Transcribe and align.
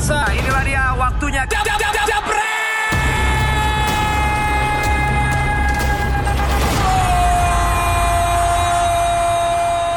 pemirsa, 0.00 0.32
inilah 0.32 0.64
dia 0.64 0.84
waktunya. 0.96 1.42
Jab, 1.44 1.60
jab, 1.60 1.76
jab, 1.76 1.92
jab, 2.08 2.24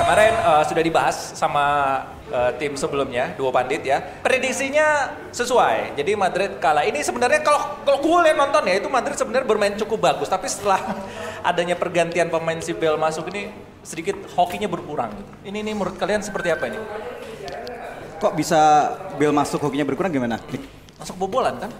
Kemarin 0.03 0.33
uh, 0.43 0.63
sudah 0.67 0.83
dibahas 0.83 1.15
sama 1.39 1.65
uh, 2.27 2.51
tim 2.59 2.75
sebelumnya, 2.75 3.31
dua 3.39 3.55
pandit 3.55 3.79
ya. 3.87 4.03
Prediksinya 4.19 5.15
sesuai. 5.31 5.95
Jadi 5.95 6.19
Madrid 6.19 6.59
kalah. 6.59 6.83
Ini 6.83 6.99
sebenarnya 6.99 7.39
kalau 7.39 7.81
kalau 7.87 8.03
gue 8.03 8.27
lihat 8.27 8.35
nonton 8.35 8.67
ya 8.67 8.83
itu 8.83 8.91
Madrid 8.91 9.15
sebenarnya 9.15 9.47
bermain 9.47 9.73
cukup 9.79 10.03
bagus. 10.03 10.27
Tapi 10.27 10.51
setelah 10.51 10.83
adanya 11.49 11.79
pergantian 11.79 12.27
pemain 12.27 12.59
si 12.59 12.75
Bell 12.75 12.99
masuk 12.99 13.31
ini 13.31 13.55
sedikit 13.87 14.19
hokinya 14.35 14.67
berkurang. 14.67 15.15
Gitu. 15.15 15.31
Ini 15.47 15.57
ini 15.63 15.71
menurut 15.71 15.95
kalian 15.95 16.19
seperti 16.19 16.51
apa 16.51 16.67
ini? 16.67 16.79
Kok 18.23 18.39
bisa 18.39 18.87
Bell 19.19 19.35
masuk 19.35 19.59
hokinya 19.59 19.83
berkurang 19.83 20.07
gimana? 20.07 20.39
Masuk 20.95 21.19
bobolan 21.19 21.59
kan? 21.59 21.71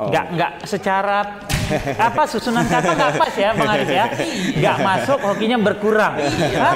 Oh. 0.00 0.08
Nggak, 0.08 0.24
nggak 0.32 0.52
secara 0.64 1.44
apa 2.08 2.22
susunan 2.24 2.64
kata 2.64 2.96
nggak 2.96 3.12
pas 3.20 3.34
ya 3.36 3.52
Bang 3.52 3.68
Arif 3.68 3.90
ya. 3.92 4.06
Nggak 4.56 4.76
masuk 4.80 5.18
hokinya 5.20 5.60
berkurang. 5.60 6.16
Hah? 6.56 6.74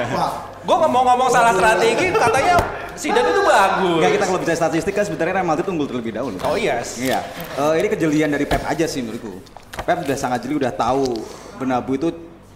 Gue 0.65 0.77
ngomong-ngomong 0.77 1.29
salah 1.33 1.57
strategi, 1.57 2.13
katanya 2.13 2.57
Zidane 2.95 3.29
itu 3.33 3.43
bagus. 3.43 3.97
Enggak 4.01 4.13
kita 4.17 4.25
kalau 4.29 4.41
bicara 4.45 4.59
statistik 4.61 4.93
kan 4.93 5.05
sebenarnya 5.09 5.41
Real 5.41 5.49
Madrid 5.49 5.67
unggul 5.67 5.89
terlebih 5.89 6.13
dahulu. 6.15 6.37
Oh 6.45 6.57
yes. 6.61 7.01
Iya. 7.01 7.21
Uh, 7.57 7.75
ini 7.81 7.89
kejelian 7.91 8.29
dari 8.29 8.45
Pep 8.45 8.63
aja 8.65 8.87
sih 8.87 9.03
menurutku. 9.03 9.41
Pep 9.83 10.05
udah 10.05 10.17
sangat 10.21 10.47
jeli, 10.47 10.61
udah 10.61 10.73
tahu 10.73 11.21
Benabu 11.59 11.99
itu 11.99 12.09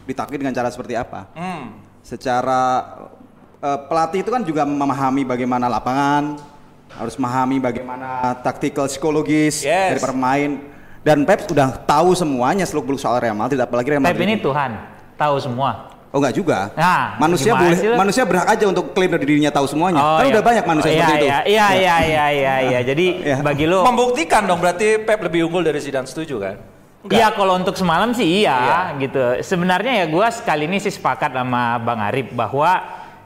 ditakdir 0.09 0.41
dengan 0.41 0.55
cara 0.55 0.71
seperti 0.71 0.95
apa. 0.95 1.33
Hmm. 1.35 1.81
Secara 2.01 2.61
uh, 3.61 3.79
pelatih 3.91 4.23
itu 4.23 4.31
kan 4.31 4.43
juga 4.47 4.63
memahami 4.65 5.27
bagaimana 5.27 5.67
lapangan, 5.67 6.39
harus 6.99 7.15
memahami 7.15 7.57
bagaimana 7.59 8.09
taktikal 8.41 8.85
psikologis 8.85 9.63
Yes. 9.63 9.95
dari 9.95 10.01
pemain. 10.03 10.51
Dan 10.99 11.23
Pep 11.23 11.47
sudah 11.47 11.79
tahu 11.81 12.13
semuanya 12.13 12.67
seluk 12.67 12.85
beluk 12.85 13.01
soal 13.01 13.17
Real 13.17 13.33
Madrid, 13.33 13.57
apalagi 13.57 13.87
Real 13.89 14.03
Pep 14.03 14.13
Madrid. 14.13 14.27
ini 14.27 14.37
Tuhan, 14.37 14.71
tahu 15.15 15.37
semua. 15.39 15.89
Oh 16.09 16.19
enggak 16.19 16.35
juga. 16.35 16.73
Nah, 16.73 17.17
manusia 17.17 17.53
boleh 17.53 17.77
manusia 17.95 18.25
berhak 18.25 18.49
aja 18.49 18.65
untuk 18.67 18.93
klaim 18.93 19.09
dari 19.09 19.25
dirinya 19.25 19.53
tahu 19.53 19.69
semuanya. 19.69 20.01
kan 20.01 20.25
iya. 20.25 20.33
udah 20.33 20.43
banyak 20.43 20.65
manusia 20.65 20.89
Oh, 20.89 20.95
seperti 20.95 21.13
iya, 21.13 21.17
itu. 21.17 21.27
Iya, 21.29 21.39
iya, 21.45 21.67
iya, 21.69 21.97
iya, 22.01 22.27
iya, 22.33 22.55
iya. 22.65 22.81
Jadi 22.91 23.07
Iya. 23.23 23.37
bagi 23.45 23.65
lu 23.65 23.85
Membuktikan 23.85 24.43
dong 24.43 24.59
berarti 24.59 24.99
Pep 24.99 25.21
lebih 25.21 25.45
unggul 25.45 25.61
dari 25.63 25.77
Zidane 25.79 26.05
setuju 26.05 26.41
kan? 26.41 26.57
Iya 27.07 27.31
kalau 27.31 27.55
untuk 27.55 27.77
semalam 27.77 28.11
sih 28.11 28.43
iya, 28.43 28.57
Iya. 28.59 28.81
gitu. 28.99 29.23
Sebenarnya 29.41 30.03
ya 30.03 30.07
gua 30.09 30.29
sekali 30.29 30.65
ini 30.65 30.81
sih 30.81 30.91
sepakat 30.91 31.31
sama 31.31 31.77
Bang 31.79 32.01
Arif 32.01 32.33
bahwa 32.33 32.73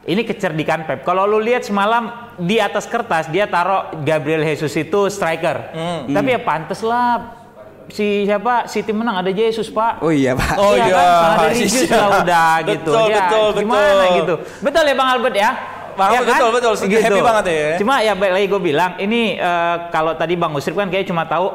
ini 0.02 0.26
kecerdikan 0.26 0.82
Pep. 0.82 1.06
Kalau 1.06 1.30
lu 1.30 1.38
lihat 1.38 1.62
semalam 1.62 2.34
di 2.34 2.58
atas 2.58 2.90
kertas 2.90 3.30
dia 3.30 3.46
taruh 3.46 3.94
Gabriel 4.02 4.42
Jesus 4.42 4.74
itu 4.74 5.06
striker. 5.06 5.70
Hmm. 5.70 6.10
Tapi 6.10 6.28
ya 6.34 6.40
pantes 6.42 6.82
lah 6.82 7.38
si 7.86 8.26
siapa 8.26 8.66
City 8.66 8.90
menang 8.90 9.22
ada 9.22 9.30
Jesus 9.30 9.70
pak. 9.70 10.02
Oh 10.02 10.10
iya 10.10 10.34
pak. 10.34 10.58
Oh 10.58 10.74
iya, 10.74 10.90
kan? 10.90 11.06
Sangat 11.06 11.38
religius 11.46 11.86
iya. 11.86 11.94
lah 11.94 12.08
udah 12.18 12.52
gitu. 12.66 12.90
Betul, 12.90 13.06
Dia 13.06 13.16
betul, 13.22 13.46
Gimana 13.62 13.86
betul. 13.86 14.16
gitu. 14.18 14.34
Betul 14.58 14.82
ya 14.90 14.94
Bang 14.98 15.10
Albert 15.14 15.36
ya? 15.38 15.50
Bang 15.92 16.08
Ya 16.08 16.18
Albert, 16.18 16.34
betul, 16.34 16.50
betul. 16.56 16.72
Happy 16.98 17.20
banget 17.22 17.44
ya. 17.46 17.70
Cuma 17.78 17.94
ya 18.02 18.12
baik 18.18 18.32
lagi 18.34 18.46
gue 18.50 18.60
bilang 18.62 18.90
ini 18.98 19.38
eh, 19.38 19.76
kalau 19.94 20.18
tadi 20.18 20.34
Bang 20.34 20.50
Usrip 20.56 20.74
kan 20.74 20.90
kayak 20.90 21.06
cuma 21.06 21.22
tahu 21.30 21.46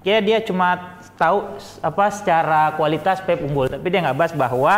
kayak 0.00 0.22
dia 0.24 0.38
cuma 0.40 0.98
tahu 1.20 1.54
apa 1.78 2.04
secara 2.10 2.74
kualitas 2.74 3.22
Pep 3.22 3.38
unggul 3.38 3.70
tapi 3.70 3.86
dia 3.86 4.02
nggak 4.02 4.18
bahas 4.18 4.32
bahwa 4.34 4.74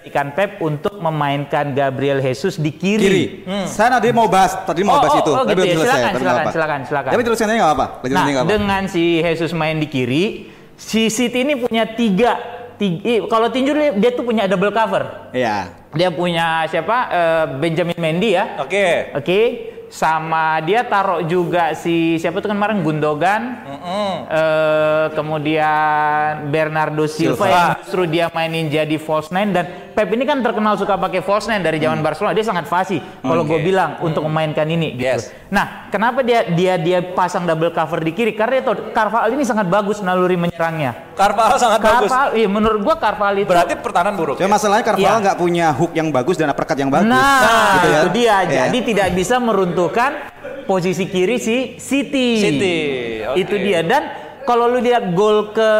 kecerdikan 0.00 0.32
Pep 0.32 0.56
untuk 0.64 0.96
memainkan 0.96 1.76
Gabriel 1.76 2.24
Jesus 2.24 2.56
di 2.56 2.72
kiri. 2.72 3.04
Kiri. 3.04 3.24
Saya 3.68 4.00
nanti 4.00 4.08
mau 4.16 4.32
bahas, 4.32 4.56
tadi 4.64 4.80
mau 4.80 4.96
Oh, 4.96 5.04
bahas 5.04 5.12
oh, 5.12 5.20
itu, 5.20 5.32
oh, 5.36 5.44
tapi 5.44 5.60
gitu 5.60 5.60
ya. 5.60 5.68
Silakan, 5.76 5.92
silakan, 5.92 6.24
apa-apa. 6.24 6.50
silakan, 6.56 6.80
silakan. 6.88 7.10
Tapi 7.12 7.22
terusannya 7.28 7.54
nggak 7.60 7.70
apa-apa. 7.76 7.86
Nah, 8.08 8.24
apa. 8.32 8.48
dengan 8.48 8.82
si 8.88 9.04
Jesus 9.20 9.52
main 9.52 9.76
di 9.76 9.88
kiri, 9.92 10.24
si 10.80 11.12
City 11.12 11.44
ini 11.44 11.54
punya 11.60 11.84
tiga, 11.84 12.40
tiga 12.80 13.28
kalau 13.28 13.52
tinju 13.52 13.76
dia, 13.76 13.92
dia 13.92 14.10
tuh 14.16 14.24
punya 14.24 14.48
double 14.48 14.72
cover. 14.72 15.28
Iya. 15.36 15.76
Dia 15.92 16.08
punya 16.08 16.64
siapa? 16.70 16.96
Eh, 17.12 17.44
Benjamin 17.60 17.98
Mendy 18.00 18.40
ya. 18.40 18.56
Oke. 18.64 19.12
Oke, 19.12 19.38
sama 19.90 20.62
dia 20.62 20.86
taruh 20.86 21.26
juga 21.26 21.74
si 21.74 22.14
siapa 22.22 22.38
tuh 22.38 22.46
kan 22.46 22.56
kemarin 22.56 22.78
Gundogan, 22.86 23.42
eh, 24.30 25.06
kemudian 25.18 26.46
Bernardo 26.46 27.10
Silva, 27.10 27.34
Silva. 27.34 27.50
yang 27.50 27.68
justru 27.82 28.02
dia 28.06 28.30
mainin 28.30 28.70
jadi 28.70 28.96
false 29.02 29.34
nine 29.34 29.50
dan 29.50 29.66
Pep 29.90 30.06
ini 30.14 30.22
kan 30.22 30.38
terkenal 30.38 30.78
suka 30.78 30.94
pakai 30.94 31.18
false 31.26 31.50
nine 31.50 31.66
dari 31.66 31.82
zaman 31.82 31.98
Barcelona, 32.06 32.30
dia 32.30 32.46
sangat 32.46 32.70
fasih 32.70 33.02
kalau 33.20 33.42
gue 33.42 33.58
Oke. 33.58 33.66
bilang 33.66 33.98
untuk 33.98 34.22
memainkan 34.22 34.64
ini 34.70 34.94
gitu. 34.94 35.10
Yes. 35.18 35.34
Nah, 35.50 35.90
kenapa 35.90 36.22
dia 36.22 36.46
dia 36.46 36.78
dia 36.78 37.02
pasang 37.02 37.42
double 37.42 37.74
cover 37.74 37.98
di 37.98 38.14
kiri? 38.14 38.38
Karena 38.38 38.62
dia 38.62 38.64
tahu 38.70 38.94
Carvajal 38.94 39.34
ini 39.34 39.42
sangat 39.42 39.66
bagus 39.66 39.98
naluri 39.98 40.38
menyerangnya. 40.38 41.09
Carvalho 41.20 41.56
sangat 41.56 41.78
bagus. 41.78 42.08
Carvajal, 42.08 42.28
iya 42.32 42.48
menurut 42.48 42.80
gua 42.80 42.96
Carvajal 42.96 43.36
itu 43.38 43.50
Berarti 43.50 43.74
pertahanan 43.76 44.14
buruk. 44.16 44.34
Cuma 44.36 44.48
masalahnya 44.50 44.84
Carvalho 44.84 45.04
Iya. 45.06 45.20
nggak 45.20 45.36
punya 45.36 45.66
hook 45.70 45.92
yang 45.92 46.08
bagus 46.08 46.34
dan 46.34 46.48
uppercut 46.48 46.76
yang 46.76 46.88
bagus. 46.88 47.06
Nah, 47.06 47.76
Gitu 47.76 47.88
ya. 47.88 48.00
itu 48.00 48.10
dia. 48.10 48.36
Iya. 48.40 48.60
Jadi 48.66 48.78
tidak 48.82 49.08
bisa 49.12 49.36
meruntuhkan 49.36 50.10
posisi 50.64 51.04
kiri 51.04 51.36
si 51.36 51.56
City. 51.76 52.28
City, 52.38 52.76
oke. 53.26 53.36
Itu 53.36 53.54
dia 53.54 53.80
dan 53.82 54.02
kalau 54.42 54.66
lu 54.66 54.80
lihat 54.80 55.12
gol 55.12 55.52
ke 55.52 55.70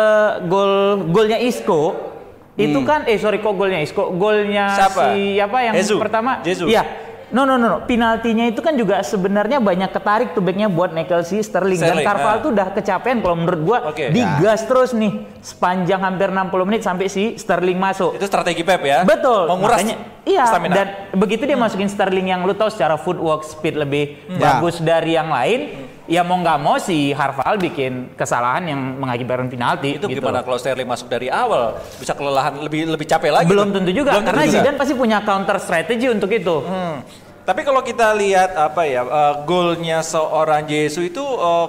gol 0.44 0.72
golnya 1.08 1.40
Isco 1.40 2.12
itu 2.54 2.76
kan 2.84 3.08
eh 3.08 3.16
sorry 3.16 3.40
kok 3.40 3.56
golnya 3.56 3.80
Isco, 3.80 4.12
golnya 4.12 4.68
Siapa? 4.70 5.16
si 5.16 5.40
apa 5.40 5.58
yang 5.64 5.74
Jesus. 5.74 5.96
pertama? 5.96 6.44
Jesus. 6.44 6.68
Iya. 6.68 6.84
No 7.30 7.46
no 7.46 7.54
no, 7.54 7.66
no. 7.70 7.78
penaltinya 7.86 8.42
itu 8.50 8.58
kan 8.58 8.74
juga 8.74 9.06
sebenarnya 9.06 9.62
banyak 9.62 9.90
ketarik 9.94 10.34
tuh 10.34 10.42
backnya 10.42 10.66
buat 10.66 10.90
nekel 10.90 11.22
si 11.22 11.38
Sterling, 11.38 11.78
Sterling, 11.78 12.02
dan 12.02 12.08
Carvalho 12.10 12.38
ah. 12.38 12.42
tuh 12.42 12.50
udah 12.50 12.66
kecapean 12.74 13.22
kalau 13.22 13.36
menurut 13.38 13.60
gua 13.62 13.78
Oke. 13.94 14.10
digas 14.10 14.66
terus 14.66 14.90
nih 14.90 15.22
sepanjang 15.38 16.02
hampir 16.02 16.34
60 16.34 16.68
menit 16.68 16.82
sampai 16.82 17.06
si 17.06 17.38
Sterling 17.38 17.78
masuk. 17.78 18.18
Itu 18.18 18.26
strategi 18.26 18.66
Pep 18.66 18.82
ya. 18.82 19.06
Betul. 19.06 19.46
Menguras 19.46 19.78
Makanya, 19.78 19.96
iya. 20.26 20.44
stamina. 20.50 20.74
Dan 20.74 20.86
begitu 21.14 21.46
dia 21.46 21.54
masukin 21.54 21.86
Sterling 21.86 22.34
yang 22.34 22.42
lu 22.42 22.54
tahu 22.58 22.66
secara 22.66 22.98
footwork 22.98 23.46
speed 23.46 23.78
lebih 23.78 24.02
Ya. 24.30 24.58
bagus 24.58 24.82
dari 24.82 25.14
yang 25.14 25.30
lain, 25.30 25.89
ya 26.10 26.26
mau 26.26 26.42
nggak 26.42 26.58
mau 26.58 26.74
si 26.82 27.14
Harval 27.14 27.54
bikin 27.62 28.18
kesalahan 28.18 28.66
yang 28.66 28.80
mengakibatkan 28.98 29.46
penalti. 29.46 29.94
itu 29.94 30.10
gitu. 30.10 30.18
gimana 30.18 30.42
kalau 30.42 30.58
Sterling 30.58 30.90
masuk 30.90 31.06
dari 31.06 31.30
awal 31.30 31.78
bisa 32.02 32.18
kelelahan 32.18 32.58
lebih 32.58 32.90
lebih 32.90 33.06
capek 33.06 33.30
lagi? 33.30 33.46
Belum 33.46 33.70
tentu 33.70 33.94
juga 33.94 34.18
Belum 34.18 34.26
karena. 34.26 34.50
Zidane 34.50 34.74
pasti 34.74 34.94
punya 34.98 35.22
counter 35.22 35.56
strategy 35.62 36.10
untuk 36.10 36.34
itu. 36.34 36.66
Hmm. 36.66 37.06
Tapi 37.46 37.62
kalau 37.62 37.80
kita 37.86 38.10
lihat 38.18 38.58
apa 38.58 38.82
ya 38.90 39.06
eh, 39.06 39.34
golnya 39.46 40.02
seorang 40.02 40.66
Jesus 40.66 41.06
itu 41.06 41.22
eh, 41.22 41.66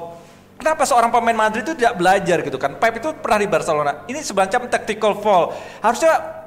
kenapa 0.57 0.89
seorang 0.89 1.13
pemain 1.13 1.37
Madrid 1.37 1.61
itu 1.61 1.77
tidak 1.77 2.01
belajar 2.01 2.41
gitu 2.41 2.57
kan? 2.57 2.81
Pep 2.81 2.97
itu 2.97 3.13
pernah 3.21 3.37
di 3.37 3.47
Barcelona. 3.47 3.91
Ini 4.09 4.25
semacam 4.25 4.65
tactical 4.65 5.13
fall. 5.21 5.53
Harusnya 5.85 6.40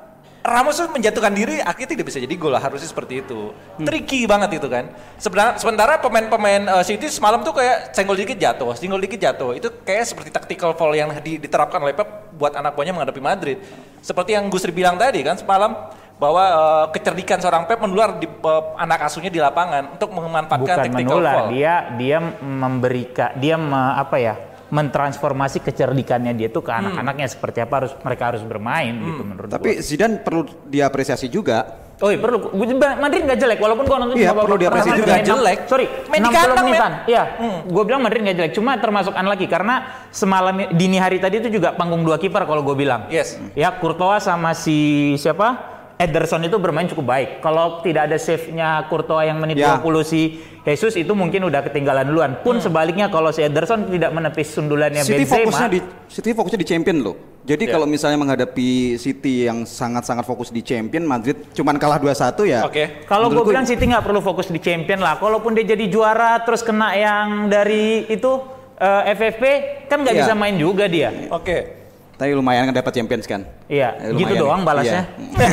Ramos 0.45 0.77
tuh 0.77 0.93
menjatuhkan 0.93 1.33
diri 1.33 1.57
akhirnya 1.57 1.97
tidak 1.97 2.13
bisa 2.13 2.21
jadi 2.21 2.37
gol 2.37 2.53
harusnya 2.53 2.85
seperti 2.85 3.25
itu. 3.25 3.49
Tricky 3.81 4.29
banget 4.29 4.61
itu 4.61 4.69
kan. 4.69 4.93
Sebenarnya 5.17 5.57
sementara 5.57 5.97
pemain-pemain 5.97 6.69
eh, 6.69 6.85
City 6.85 7.09
semalam 7.09 7.41
tuh 7.41 7.57
kayak 7.57 7.97
senggol 7.97 8.13
dikit 8.13 8.37
jatuh, 8.37 8.77
senggol 8.77 9.01
dikit 9.01 9.17
jatuh. 9.17 9.57
Itu 9.57 9.73
kayak 9.81 10.05
seperti 10.05 10.29
tactical 10.29 10.77
fall 10.77 10.93
yang 10.93 11.17
di- 11.19 11.41
diterapkan 11.41 11.81
oleh 11.81 11.97
Pep 11.97 12.29
buat 12.37 12.53
anak 12.53 12.77
buahnya 12.77 12.93
menghadapi 12.93 13.25
Madrid. 13.25 13.57
Seperti 14.05 14.37
yang 14.37 14.53
Gusri 14.53 14.69
bilang 14.69 15.01
tadi 15.01 15.25
kan 15.25 15.41
semalam 15.41 15.89
bahwa 16.15 16.45
eh, 16.45 16.87
kecerdikan 16.93 17.41
seorang 17.41 17.65
Pep 17.65 17.81
menular 17.81 18.21
di 18.21 18.29
eh, 18.29 18.63
anak 18.77 19.01
asuhnya 19.01 19.33
di 19.33 19.41
lapangan 19.41 19.97
untuk 19.97 20.13
memanfaatkan 20.13 20.61
Bukan 20.61 20.77
tactical 20.77 21.01
menular, 21.25 21.35
fall. 21.41 21.49
dia 21.57 21.75
dia 21.97 22.19
memberikan 22.45 23.33
dia 23.35 23.57
me- 23.57 23.97
apa 23.97 24.17
ya? 24.21 24.37
Mentransformasi 24.75 25.63
kecerdikannya 25.63 26.35
dia 26.35 26.49
tuh 26.49 26.61
ke 26.61 26.71
anak-anaknya 26.71 27.27
seperti 27.27 27.63
apa 27.63 27.75
harus 27.79 27.93
mereka 27.97 28.25
harus 28.29 28.43
bermain 28.43 28.91
gitu 28.93 29.23
menurut 29.23 29.47
gua. 29.47 29.57
Tapi 29.57 29.79
Zidane 29.79 30.19
perlu 30.19 30.43
diapresiasi 30.67 31.31
juga. 31.31 31.87
Oh 31.97 32.11
iya 32.11 32.19
perlu. 32.19 32.51
Gua- 32.51 32.99
Madrid 32.99 33.23
nggak 33.23 33.39
jelek 33.39 33.59
walaupun 33.59 33.87
gua 33.87 33.99
nonton 34.03 34.19
Iya, 34.19 34.35
perlu 34.35 34.43
beberapa 34.51 34.59
diapresiasi 34.59 34.99
juga. 34.99 35.13
main 35.15 35.25
Jelek. 35.25 35.59
Sorry, 35.65 35.87
Main 36.05 36.21
di 36.21 36.27
60 36.27 36.35
kandang, 36.37 36.57
menitan. 36.61 36.91
men. 36.93 37.07
Iya, 37.07 37.23
gue 37.65 37.83
bilang 37.85 38.01
Madrid 38.03 38.21
nggak 38.21 38.37
jelek. 38.37 38.53
Cuma 38.53 38.73
termasuk 38.77 39.13
unlucky 39.15 39.47
karena 39.47 39.75
semalam 40.11 40.55
dini 40.69 40.99
hari 40.99 41.17
tadi 41.17 41.39
itu 41.39 41.49
juga 41.53 41.71
panggung 41.73 42.03
dua 42.03 42.19
kiper 42.19 42.43
kalau 42.43 42.61
gue 42.61 42.75
bilang. 42.75 43.07
Yes. 43.09 43.39
Ya 43.55 43.71
Courtois 43.73 44.19
sama 44.21 44.53
si 44.53 44.75
siapa? 45.15 45.71
Ederson 45.95 46.43
itu 46.43 46.59
bermain 46.59 46.91
cukup 46.91 47.07
baik. 47.07 47.29
Kalau 47.39 47.79
tidak 47.81 48.11
ada 48.11 48.19
save-nya 48.19 48.83
Courtois 48.85 49.31
yang 49.31 49.39
menit 49.39 49.55
Ya. 49.57 49.79
20 49.79 50.03
si 50.03 50.43
Jesus 50.65 50.97
itu 50.97 51.13
mungkin 51.13 51.45
udah 51.45 51.61
ketinggalan 51.61 52.09
duluan. 52.09 52.41
Pun 52.41 52.57
sebaliknya 52.57 53.07
kalau 53.07 53.29
si 53.29 53.41
Ederson 53.41 53.85
tidak 53.87 54.09
menepis 54.11 54.49
sundulannya 54.51 55.05
City 55.05 55.23
Benzema. 55.23 55.45
fokusnya 55.45 55.69
di 55.69 55.79
City 56.09 56.31
fokusnya 56.33 56.57
di 56.57 56.65
champion 56.65 56.99
loh. 56.99 57.17
Jadi 57.45 57.69
Ya. 57.69 57.73
kalau 57.73 57.85
misalnya 57.85 58.17
menghadapi 58.17 58.97
City 58.97 59.45
yang 59.45 59.63
sangat-sangat 59.63 60.25
fokus 60.25 60.49
di 60.49 60.61
champion, 60.61 61.05
Madrid 61.05 61.37
cuman 61.53 61.77
kalah 61.77 62.01
2-1 62.01 62.49
ya. 62.49 62.65
Oke. 62.65 63.05
Kalau 63.05 63.29
gue 63.29 63.45
bilang 63.45 63.63
City 63.63 63.85
nggak 63.85 64.01
perlu 64.01 64.19
fokus 64.19 64.49
di 64.49 64.57
champion 64.57 64.99
lah. 64.99 65.17
Kalaupun 65.17 65.53
dia 65.53 65.69
jadi 65.69 65.85
juara 65.85 66.41
terus 66.41 66.61
kena 66.61 66.93
yang 66.93 67.47
dari 67.47 68.09
itu 68.09 68.33
eh, 68.75 69.13
FFP 69.13 69.45
kan 69.87 70.01
nggak 70.01 70.15
Iya. 70.15 70.23
bisa 70.23 70.33
main 70.35 70.57
juga 70.57 70.89
dia. 70.89 71.13
Oke. 71.29 71.85
Tapi 72.15 72.31
lumayan 72.31 72.65
kan 72.65 72.75
dapat 72.75 72.95
Champions 72.95 73.23
kan. 73.25 73.45
Iya, 73.67 74.01
Eh, 74.01 74.15
gitu 74.15 74.33
lumayan. 74.33 74.41
doang 74.41 74.63
balasnya. 74.65 75.03
Iya. 75.15 75.49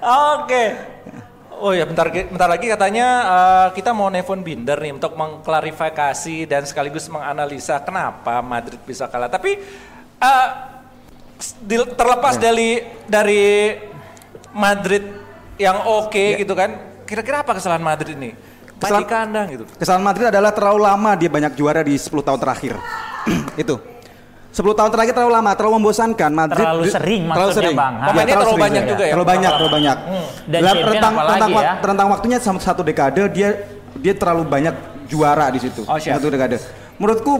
Oke. 0.38 0.62
Oh 1.58 1.74
ya 1.74 1.84
bentar 1.84 2.08
bentar 2.08 2.48
lagi 2.48 2.66
katanya 2.66 3.06
eh, 3.26 3.68
kita 3.74 3.90
mau 3.90 4.08
nelfon 4.08 4.40
Binder 4.40 4.78
nih 4.78 4.94
untuk 4.94 5.14
mengklarifikasi 5.14 6.46
dan 6.46 6.62
sekaligus 6.64 7.10
menganalisa 7.10 7.82
kenapa 7.82 8.40
Madrid 8.40 8.78
bisa 8.82 9.10
kalah. 9.10 9.28
Tapi 9.28 9.58
di- 11.62 11.90
terlepas 11.94 12.34
dari 12.38 12.82
dari 13.06 13.74
Madrid 14.54 15.02
yang 15.58 15.86
oke 15.86 16.38
gitu 16.38 16.54
kan, 16.54 17.02
kira-kira 17.04 17.42
apa 17.42 17.58
kesalahan 17.58 17.82
Madrid 17.82 18.14
ini? 18.14 18.34
Kesalahan- 18.78 19.10
kandang 19.10 19.46
gitu. 19.50 19.64
Kesalahan 19.74 20.06
Madrid 20.06 20.26
adalah 20.30 20.54
terlalu 20.54 20.80
lama 20.86 21.10
dia 21.18 21.26
banyak 21.26 21.52
juara 21.58 21.82
di 21.82 21.98
10 21.98 22.22
tahun 22.22 22.38
terakhir. 22.38 22.74
itu. 23.62 23.74
10 24.58 24.74
tahun 24.74 24.90
terakhir 24.90 25.14
terlalu 25.14 25.32
lama, 25.38 25.50
terlalu 25.54 25.72
membosankan. 25.78 26.30
Madrid 26.34 26.66
Terlalu 26.66 26.84
sering 26.90 27.22
terlalu 27.30 27.38
maksudnya, 27.38 27.54
sering. 27.62 27.76
Bang. 27.78 27.94
Pemainnya 28.02 28.34
terlalu 28.34 28.50
sering. 28.50 28.64
banyak 28.66 28.82
juga 28.90 29.04
ya? 29.06 29.12
Terlalu 29.14 29.28
banyak, 29.30 29.50
terlalu 29.54 29.72
banyak. 29.78 29.96
Dan 30.02 30.18
Dalam 30.50 30.74
champion 30.74 30.90
rentang, 30.90 31.14
rentang, 31.14 31.50
ya. 31.54 31.72
rentang 31.78 32.08
waktunya 32.10 32.38
sama 32.42 32.58
satu 32.58 32.82
dekade 32.82 33.22
dia 33.30 33.48
dia 33.94 34.14
terlalu 34.18 34.42
banyak 34.50 34.74
juara 35.06 35.46
di 35.54 35.62
situ. 35.62 35.86
Oh. 35.86 35.94
Satu 35.94 36.26
dekade. 36.26 36.58
Menurutku 36.98 37.38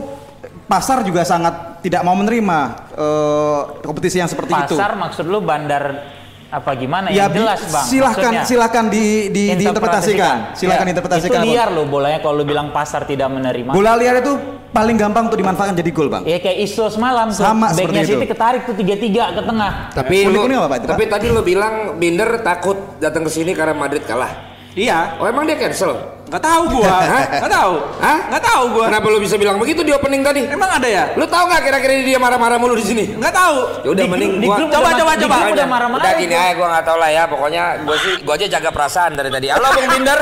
pasar 0.71 1.03
juga 1.03 1.27
sangat 1.27 1.83
tidak 1.83 2.07
mau 2.07 2.15
menerima 2.15 2.57
eh, 2.95 3.61
kompetisi 3.83 4.23
yang 4.23 4.31
seperti 4.31 4.55
itu. 4.55 4.75
Pasar 4.79 4.95
maksud 4.95 5.27
lu 5.27 5.43
bandar 5.43 6.15
apa 6.49 6.73
gimana 6.73 7.07
Ya, 7.07 7.25
yang 7.25 7.33
jelas 7.35 7.61
bang 7.63 7.85
silahkan 7.85 8.33
maksudnya. 8.33 8.41
silahkan 8.43 8.85
di, 8.87 9.03
di, 9.29 9.43
diinterpretasikan. 9.53 10.35
Silahkan 10.51 10.81
Ya, 10.83 10.91
interpretasikan. 10.91 11.39
itu 11.39 11.47
liar 11.47 11.69
loh 11.69 11.85
bolanya 11.85 12.17
kalau 12.17 12.41
lu 12.41 12.43
bilang 12.43 12.73
pasar 12.73 13.05
tidak 13.05 13.29
menerima 13.29 13.69
Bola 13.69 13.93
liar 13.93 14.17
itu 14.17 14.33
paling 14.69 14.95
gampang 14.95 15.25
untuk 15.25 15.37
dimanfaatkan 15.37 15.73
jadi 15.73 15.89
gol, 15.89 16.09
Bang. 16.09 16.25
ya 16.25 16.37
kayak 16.37 16.57
Islo 16.59 16.89
semalam 16.89 17.29
tuh 17.29 17.41
Sama 17.41 17.69
backnya 17.69 17.77
seperti 17.79 17.97
City 18.03 18.17
itu. 18.19 18.27
ketarik 18.27 18.61
tuh 18.65 18.75
tiga 18.75 18.95
tiga 18.97 19.23
ke 19.31 19.41
tengah 19.41 19.71
Tapi 19.93 20.15
lu, 20.25 20.41
apa, 20.55 20.75
itu, 20.75 20.85
Pak? 20.85 20.89
tapi 20.89 21.03
tadi 21.05 21.27
lu 21.29 21.41
bilang 21.41 21.73
Binder 21.95 22.41
takut 22.41 22.77
datang 22.97 23.21
ke 23.23 23.31
sini 23.31 23.53
karena 23.53 23.73
Madrid 23.73 24.01
kalah. 24.03 24.49
Iya, 24.71 25.17
Oh 25.17 25.25
emang 25.25 25.45
dia 25.45 25.53
cancel? 25.55 26.18
Nggak 26.29 26.43
tahu 26.45 26.63
gua, 26.77 26.95
nggak 27.41 27.51
tahu, 27.51 27.73
Hah? 27.97 28.19
nggak 28.29 28.43
tahu 28.45 28.63
gua. 28.77 28.85
Kenapa 28.93 29.05
lu 29.09 29.17
bisa 29.17 29.35
bilang 29.35 29.57
begitu 29.57 29.81
di 29.81 29.89
opening 29.89 30.21
tadi? 30.21 30.45
Emang 30.45 30.69
ada 30.69 30.85
ya? 30.85 31.09
Lu 31.17 31.25
tahu 31.25 31.49
nggak 31.49 31.61
kira-kira 31.65 31.93
dia 32.05 32.19
marah-marah 32.21 32.61
mulu 32.61 32.77
di 32.77 32.85
sini? 32.85 33.17
Nggak 33.17 33.33
tahu. 33.33 33.57
Ya 33.81 33.89
udah 33.97 34.03
Di 34.05 34.09
mending 34.13 34.31
gua 34.45 34.55
Coba, 34.61 34.69
udah 34.69 34.93
coba, 34.93 35.11
coba. 35.17 35.35
udah 35.49 35.67
marah-marah 35.67 36.03
Udah 36.05 36.11
gini 36.15 36.35
aja 36.37 36.53
gua 36.53 36.67
nggak 36.69 36.85
tahu 36.85 36.97
lah 37.01 37.09
ya 37.09 37.23
pokoknya 37.25 37.63
gua 37.81 37.97
sih 37.97 38.13
gua 38.21 38.33
aja 38.37 38.45
jaga 38.47 38.69
perasaan 38.69 39.11
dari 39.17 39.29
tadi. 39.33 39.47
Halo 39.49 39.67
Bung 39.73 39.89
Binder. 39.89 40.19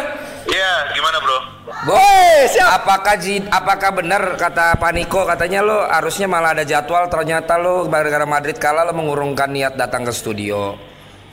Iya, 0.48 0.72
gimana 0.96 1.18
bro? 1.20 1.38
Bung, 1.84 2.00
apakah 2.72 3.16
Ji- 3.20 3.44
apakah 3.44 3.92
benar 3.92 4.40
kata 4.40 4.80
Pak 4.80 4.92
Niko 4.96 5.28
katanya 5.28 5.60
lu 5.60 5.76
harusnya 5.76 6.24
malah 6.26 6.56
ada 6.56 6.64
jadwal 6.64 7.12
ternyata 7.12 7.60
lu 7.60 7.92
gara-gara 7.92 8.24
Madrid 8.24 8.56
kalah 8.56 8.88
lu 8.88 8.96
mengurungkan 8.96 9.52
niat 9.52 9.76
datang 9.76 10.08
ke 10.08 10.16
studio. 10.16 10.80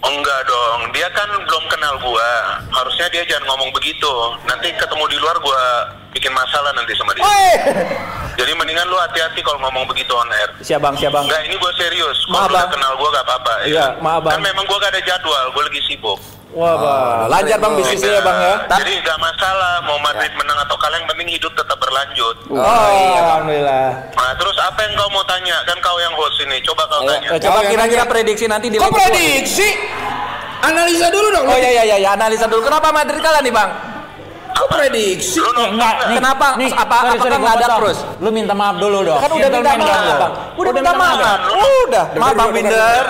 Enggak 0.04 0.40
dong, 0.44 0.92
dia 0.92 1.08
kan 1.16 1.24
belum 1.32 1.64
kenal 1.72 1.96
gua. 2.04 2.60
Harusnya 2.68 3.08
dia 3.08 3.24
jangan 3.24 3.56
ngomong 3.56 3.72
begitu. 3.72 4.12
Nanti 4.44 4.68
ketemu 4.76 5.04
di 5.08 5.16
luar 5.16 5.36
gua 5.40 5.60
bikin 6.12 6.28
masalah 6.36 6.70
nanti 6.76 6.92
sama 6.92 7.16
dia. 7.16 7.24
Jadi 8.36 8.52
mendingan 8.52 8.84
lu 8.90 9.00
hati-hati 9.00 9.40
kalau 9.40 9.56
ngomong 9.64 9.88
begitu 9.88 10.12
on 10.12 10.28
air. 10.36 10.50
Siap 10.60 10.82
bang, 10.84 10.94
siap 11.00 11.08
bang. 11.08 11.24
Enggak, 11.24 11.42
ini 11.48 11.56
gua 11.56 11.72
serius. 11.80 12.18
Kalau 12.28 12.44
lu 12.44 12.52
udah 12.52 12.68
kenal 12.68 12.92
gua 13.00 13.08
gak 13.16 13.24
apa-apa. 13.24 13.52
ya. 13.64 13.66
Iya, 13.70 13.86
maaf, 14.04 14.20
Bang. 14.20 14.32
Kan 14.36 14.42
memang 14.44 14.64
gua 14.68 14.78
gak 14.84 14.92
ada 14.92 15.02
jadwal, 15.08 15.44
gua 15.56 15.62
lagi 15.64 15.80
sibuk. 15.88 16.20
Wah 16.54 16.74
bang, 16.76 17.26
lancar 17.26 17.58
bang 17.58 17.72
bisnisnya 17.74 18.10
ya 18.12 18.22
bang 18.22 18.38
ya. 18.38 18.54
Jadi 18.78 18.92
gak 19.02 19.18
masalah 19.18 19.82
mau 19.82 19.98
Madrid 19.98 20.30
menang 20.34 20.54
atau 20.56 20.78
kalah 20.78 20.94
yang 20.94 21.08
penting 21.08 21.26
hidup 21.28 21.50
tetap 21.52 21.74
berlanjut. 21.76 22.36
Oh, 22.46 22.62
alhamdulillah. 23.18 23.86
Nah, 24.14 24.32
terus 24.38 24.54
apa 24.56 24.78
yang 24.80 24.94
kau 24.94 25.10
mau 25.10 25.24
tanya? 25.24 25.58
Kan 25.66 25.74
kau 25.82 25.98
yang 25.98 26.14
host 26.14 26.38
ini. 26.40 26.62
Coba 26.62 26.86
kau 26.86 27.02
tanya. 27.02 27.28
Eh, 27.28 27.40
coba 27.40 27.58
Oh, 27.58 27.62
kira-kira 27.66 28.04
prediksi 28.06 28.46
nanti 28.46 28.70
di 28.70 28.78
Kok 28.78 28.86
kedua. 28.86 29.02
prediksi? 29.02 29.66
Analisa 30.62 31.10
dulu 31.10 31.26
dong. 31.28 31.44
Oh 31.44 31.58
iya 31.58 31.70
iya 31.72 31.84
iya, 31.84 31.96
ya, 31.98 32.10
analisa 32.14 32.46
dulu. 32.46 32.62
Kenapa 32.62 32.88
Madrid 32.88 33.18
kalah 33.18 33.42
nih 33.42 33.50
bang? 33.50 33.70
Kok 34.54 34.68
prediksi? 34.70 35.36
Lu 35.36 35.50
Eh, 35.50 35.66
enggak, 35.66 35.74
nggak? 35.74 35.94
nih, 36.06 36.16
Kenapa? 36.16 36.46
nih, 36.54 36.68
Apa- 36.70 36.78
sorry, 36.78 36.86
apakah 36.86 37.02
sorry, 37.18 37.34
nggak 37.34 37.42
gua 37.42 37.58
ada 37.58 37.66
terus? 37.74 37.98
Lu 38.16 38.30
minta 38.30 38.54
maaf 38.54 38.76
dulu 38.78 38.98
dong. 39.02 39.18
Kan 39.18 39.30
udah 39.32 39.48
minta 39.50 39.72
maaf 39.74 39.90
bang. 40.14 40.32
Udah 40.54 40.70
minta 40.72 40.92
maaf. 40.94 41.18
Udah. 41.82 42.04
Maaf 42.14 42.32
bang 42.32 42.50
Binder. 42.54 43.04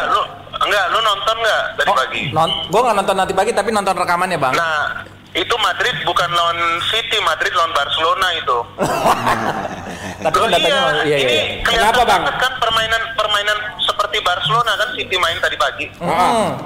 Enggak, 0.65 0.85
lu 0.91 0.99
enggak, 0.99 1.09
nonton 1.13 1.37
nggak 1.45 1.63
tadi 1.77 1.91
pagi? 1.93 2.23
Non, 2.33 2.51
gue 2.69 2.81
nggak 2.81 2.97
nonton 2.97 3.17
nanti 3.17 3.33
pagi 3.37 3.53
tapi 3.53 3.71
nonton 3.71 3.95
rekamannya 3.95 4.39
bang. 4.41 4.55
Nah, 4.57 5.05
itu 5.35 5.55
Madrid 5.59 5.97
bukan 6.07 6.31
lawan 6.31 6.59
City, 6.89 7.19
Madrid 7.21 7.53
lawan 7.59 7.73
Barcelona 7.75 8.27
itu. 8.39 8.59
Tapi 10.25 10.37
kan 10.41 10.49
datanya 10.49 11.05
iya 11.05 11.05
iya. 11.05 11.17
ini 11.21 11.37
iya. 11.37 11.45
kelihatan 11.61 11.93
Kenapa, 11.93 12.03
Bang? 12.09 12.23
banget 12.25 12.37
kan 12.41 12.53
permainan 12.57 13.03
permainan 13.13 13.59
seperti 13.83 14.19
Barcelona 14.25 14.73
kan 14.79 14.89
City 14.97 15.17
main 15.21 15.37
tadi 15.43 15.57
pagi. 15.61 15.87
Hmm. 16.01 16.57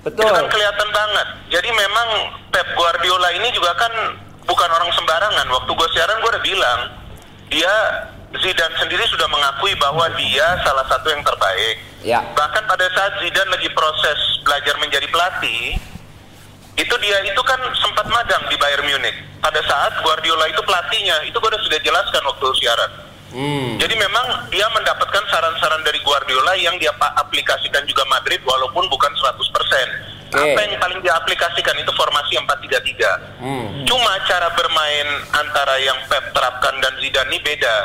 Betul. 0.00 0.26
Itu 0.26 0.32
kan 0.32 0.46
kelihatan 0.48 0.88
banget. 0.90 1.26
Jadi 1.52 1.68
memang 1.70 2.08
Pep 2.50 2.66
Guardiola 2.74 3.30
ini 3.36 3.52
juga 3.54 3.76
kan 3.76 3.92
bukan 4.48 4.68
orang 4.74 4.90
sembarangan. 4.96 5.46
Waktu 5.46 5.70
gue 5.70 5.88
siaran 5.94 6.18
gue 6.18 6.30
udah 6.32 6.42
bilang 6.42 6.80
dia 7.52 7.74
Zidane 8.30 8.76
sendiri 8.78 9.02
sudah 9.10 9.26
mengakui 9.26 9.74
bahwa 9.74 10.06
dia 10.14 10.46
salah 10.62 10.86
satu 10.86 11.10
yang 11.10 11.22
terbaik. 11.26 11.76
Ya. 12.06 12.22
Bahkan 12.30 12.62
pada 12.70 12.86
saat 12.94 13.18
Zidane 13.18 13.50
lagi 13.50 13.66
proses 13.74 14.18
belajar 14.46 14.78
menjadi 14.78 15.06
pelatih, 15.10 15.74
itu 16.78 16.94
dia 17.02 17.18
itu 17.26 17.42
kan 17.42 17.58
sempat 17.74 18.06
magang 18.06 18.46
di 18.46 18.54
Bayern 18.54 18.86
Munich. 18.86 19.18
Pada 19.42 19.58
saat 19.66 19.98
Guardiola 20.06 20.46
itu 20.46 20.62
pelatihnya, 20.62 21.26
itu 21.26 21.34
gue 21.34 21.50
udah 21.50 21.62
sudah 21.66 21.80
jelaskan 21.82 22.22
waktu 22.22 22.46
siaran. 22.62 22.92
Jadi 23.78 23.94
memang 23.94 24.26
dia 24.50 24.66
mendapatkan 24.74 25.22
saran-saran 25.30 25.82
dari 25.86 26.02
Guardiola 26.02 26.54
yang 26.58 26.74
dia 26.82 26.90
aplikasikan 26.98 27.86
juga 27.86 28.02
Madrid 28.10 28.42
walaupun 28.42 28.90
bukan 28.90 29.10
100%. 29.14 29.38
Oke. 30.30 30.54
Apa 30.54 30.60
yang 30.62 30.78
paling 30.78 30.98
dia 31.02 31.14
aplikasikan 31.14 31.74
itu 31.78 31.90
formasi 31.94 32.38
4-3-3. 32.38 33.86
Cuma 33.86 34.12
cara 34.26 34.50
bermain 34.54 35.08
antara 35.34 35.78
yang 35.82 35.98
Pep 36.06 36.30
terapkan 36.34 36.74
dan 36.82 36.94
Zidane 36.98 37.30
ini 37.34 37.38
beda. 37.42 37.76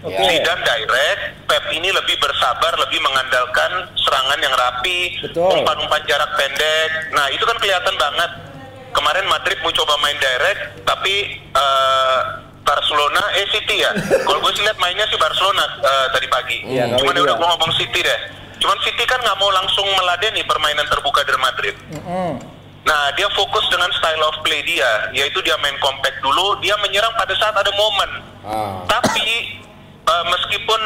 Oke. 0.00 0.16
Zidane 0.16 0.64
direct, 0.64 1.22
Pep 1.44 1.64
ini 1.76 1.92
lebih 1.92 2.16
bersabar, 2.16 2.72
lebih 2.80 3.04
mengandalkan 3.04 3.84
serangan 4.00 4.40
yang 4.40 4.54
rapi, 4.56 5.20
umpan-umpan 5.36 6.00
jarak 6.08 6.30
pendek. 6.40 7.12
Nah, 7.12 7.28
itu 7.28 7.44
kan 7.44 7.56
kelihatan 7.60 7.94
banget. 8.00 8.30
Kemarin 8.96 9.28
Madrid 9.28 9.60
mau 9.60 9.70
coba 9.76 10.00
main 10.00 10.16
direct, 10.16 10.82
tapi 10.88 11.36
eh, 11.36 12.18
Barcelona, 12.64 13.22
eh 13.36 13.46
City 13.52 13.84
ya. 13.84 13.92
Kalau 14.26 14.40
gue 14.40 14.52
sih 14.56 14.64
lihat 14.64 14.80
mainnya 14.80 15.04
sih 15.12 15.20
Barcelona 15.20 15.68
eh, 15.84 16.06
tadi 16.16 16.26
pagi. 16.32 16.58
Iya, 16.64 16.96
Cuman 16.96 17.14
ya 17.14 17.20
udah 17.20 17.34
itu 17.36 17.40
gue 17.44 17.48
ngomong 17.52 17.72
City 17.76 18.00
deh. 18.00 18.20
Cuman 18.56 18.78
City 18.80 19.04
kan 19.04 19.20
nggak 19.20 19.36
mau 19.36 19.52
langsung 19.52 19.84
meladeni 19.84 20.40
permainan 20.48 20.88
terbuka 20.88 21.20
dari 21.28 21.38
Madrid. 21.38 21.76
Nah, 22.80 23.12
dia 23.12 23.28
fokus 23.36 23.68
dengan 23.68 23.92
style 23.92 24.24
of 24.24 24.40
play 24.40 24.64
dia, 24.64 25.12
yaitu 25.12 25.44
dia 25.44 25.54
main 25.60 25.76
compact 25.84 26.16
dulu, 26.24 26.56
dia 26.64 26.72
menyerang 26.80 27.12
pada 27.14 27.36
saat 27.36 27.52
ada 27.52 27.68
momen. 27.76 28.10
Ah. 28.40 28.80
Tapi 28.88 29.60
eh, 30.06 30.24
meskipun 30.30 30.80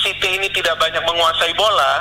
City 0.00 0.40
ini 0.40 0.48
tidak 0.56 0.80
banyak 0.80 1.04
menguasai 1.04 1.52
bola, 1.60 1.92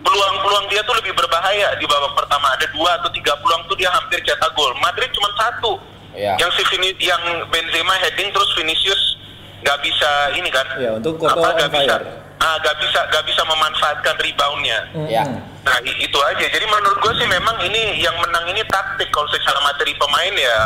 peluang-peluang 0.00 0.72
dia 0.72 0.80
tuh 0.88 0.96
lebih 0.96 1.12
berbahaya 1.12 1.76
di 1.76 1.84
babak 1.84 2.16
pertama. 2.16 2.56
Ada 2.56 2.66
dua 2.72 2.96
atau 2.96 3.12
tiga 3.12 3.36
peluang 3.44 3.68
tuh 3.68 3.76
dia 3.76 3.92
hampir 3.92 4.24
cetak 4.24 4.52
gol. 4.56 4.72
Madrid 4.80 5.12
cuma 5.12 5.28
satu. 5.36 5.76
Iya. 6.16 6.36
Yang 6.40 6.50
si 6.56 6.62
Vini, 6.72 6.88
yang 7.00 7.20
Benzema 7.48 7.96
heading 8.00 8.32
terus 8.32 8.48
Vinicius 8.56 9.20
nggak 9.62 9.78
bisa 9.84 10.10
ini 10.36 10.48
kan? 10.48 10.66
Ya, 10.80 10.90
untuk 10.96 11.20
Courtois 11.20 11.54
Apa, 11.54 11.60
nggak 11.60 11.72
bisa, 11.72 11.94
ah, 12.40 12.56
nggak 12.60 12.76
bisa, 12.82 13.00
nggak 13.12 13.24
bisa 13.28 13.42
memanfaatkan 13.48 14.14
reboundnya. 14.20 14.78
Ya. 15.08 15.24
Nah 15.62 15.76
itu 15.84 16.18
aja. 16.24 16.46
Jadi 16.48 16.66
menurut 16.66 16.98
gue 17.00 17.12
sih 17.20 17.28
memang 17.28 17.56
ini 17.64 18.00
yang 18.00 18.16
menang 18.18 18.48
ini 18.48 18.64
taktik. 18.68 19.12
Kalau 19.12 19.28
secara 19.30 19.60
materi 19.60 19.92
pemain 19.94 20.34
ya 20.34 20.56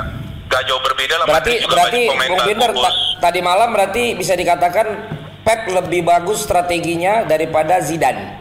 gak 0.47 0.62
jauh 0.71 0.81
berbeda 0.81 1.15
lah. 1.19 1.26
Berarti 1.26 1.67
berarti 1.67 2.00
Bung 2.09 2.47
Binder 2.47 2.71
ta- 2.73 2.97
tadi 3.29 3.41
malam 3.43 3.75
berarti 3.75 4.15
bisa 4.15 4.33
dikatakan 4.38 5.15
Pep 5.47 5.71
lebih 5.71 6.03
bagus 6.03 6.43
strateginya 6.43 7.23
daripada 7.23 7.79
Zidane. 7.79 8.35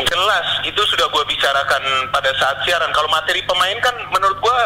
Jelas 0.00 0.46
itu 0.64 0.80
sudah 0.88 1.04
gue 1.12 1.24
bicarakan 1.28 1.82
pada 2.08 2.32
saat 2.40 2.64
siaran. 2.64 2.88
Kalau 2.96 3.12
materi 3.12 3.44
pemain 3.44 3.76
kan 3.84 3.92
menurut 4.08 4.40
gue 4.40 4.58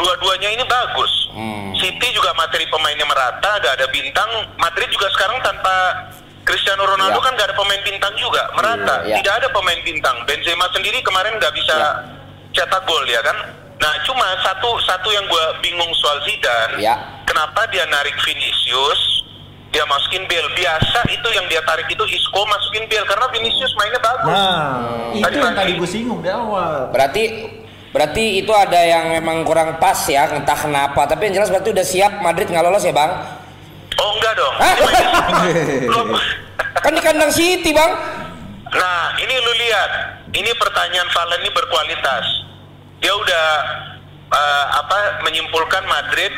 dua-duanya 0.00 0.56
ini 0.56 0.64
bagus. 0.64 1.12
Hmm. 1.36 1.76
City 1.76 2.08
juga 2.16 2.32
materi 2.32 2.64
pemainnya 2.72 3.04
merata, 3.04 3.60
gak 3.60 3.76
ada 3.76 3.86
bintang. 3.92 4.28
Madrid 4.56 4.88
juga 4.88 5.12
sekarang 5.12 5.36
tanpa 5.44 5.74
Cristiano 6.48 6.88
Ronaldo 6.88 7.20
Ya. 7.20 7.24
kan 7.28 7.32
gak 7.36 7.48
ada 7.52 7.56
pemain 7.60 7.82
bintang 7.84 8.14
juga, 8.16 8.42
merata. 8.56 8.96
Iya. 9.04 9.20
Tidak 9.20 9.34
ada 9.44 9.48
pemain 9.52 9.80
bintang. 9.84 10.16
Benzema 10.24 10.64
sendiri 10.72 11.04
kemarin 11.04 11.36
gak 11.36 11.52
bisa 11.52 11.76
cetak 12.56 12.88
gol 12.88 13.04
ya 13.04 13.20
kan. 13.20 13.36
Nah 13.78 13.94
cuma 14.02 14.26
satu 14.40 14.80
satu 14.80 15.12
yang 15.12 15.28
gue 15.28 15.44
bingung 15.60 15.92
soal 15.92 16.18
Zidane, 16.24 16.80
Ya. 16.80 16.96
kenapa 17.28 17.68
dia 17.68 17.84
narik 17.86 18.16
Vinicius, 18.24 19.27
dia 19.68 19.84
masukin 19.84 20.24
Bale. 20.24 20.48
Biasa 20.56 20.98
itu 21.12 21.28
yang 21.36 21.46
dia 21.48 21.60
tarik 21.64 21.88
itu 21.88 22.04
Isco 22.08 22.40
masukin 22.48 22.84
Bale 22.88 23.06
karena 23.06 23.26
Vinicius 23.32 23.72
mainnya 23.76 24.00
bagus. 24.00 24.32
Nah, 24.32 24.64
itu 25.12 25.36
yang 25.38 25.56
tadi 25.56 25.72
gue 25.76 25.88
singgung 25.88 26.20
di 26.24 26.30
awal. 26.32 26.88
Berarti 26.92 27.24
berarti 27.88 28.44
itu 28.44 28.52
ada 28.52 28.80
yang 28.84 29.12
memang 29.20 29.44
kurang 29.44 29.76
pas 29.80 29.96
ya, 30.08 30.32
entah 30.32 30.56
kenapa. 30.56 31.04
Tapi 31.04 31.28
yang 31.30 31.42
jelas 31.42 31.52
berarti 31.52 31.70
udah 31.72 31.86
siap 31.86 32.12
Madrid 32.24 32.48
nggak 32.48 32.64
lolos 32.64 32.84
ya 32.84 32.94
bang? 32.96 33.12
Oh 33.98 34.10
enggak 34.16 34.32
dong. 34.38 34.54
Hah? 34.56 34.74
Kan 36.84 36.92
di 36.94 37.02
kandang 37.02 37.32
City 37.34 37.74
bang. 37.74 37.92
Nah, 38.68 39.16
ini 39.20 39.34
lu 39.36 39.52
lihat. 39.56 39.90
Ini 40.28 40.52
pertanyaan 40.60 41.08
Valen 41.08 41.40
ini 41.40 41.50
berkualitas. 41.56 42.24
Dia 43.00 43.12
udah 43.16 43.46
eh, 44.28 44.64
apa 44.76 45.24
menyimpulkan 45.24 45.88
Madrid 45.88 46.32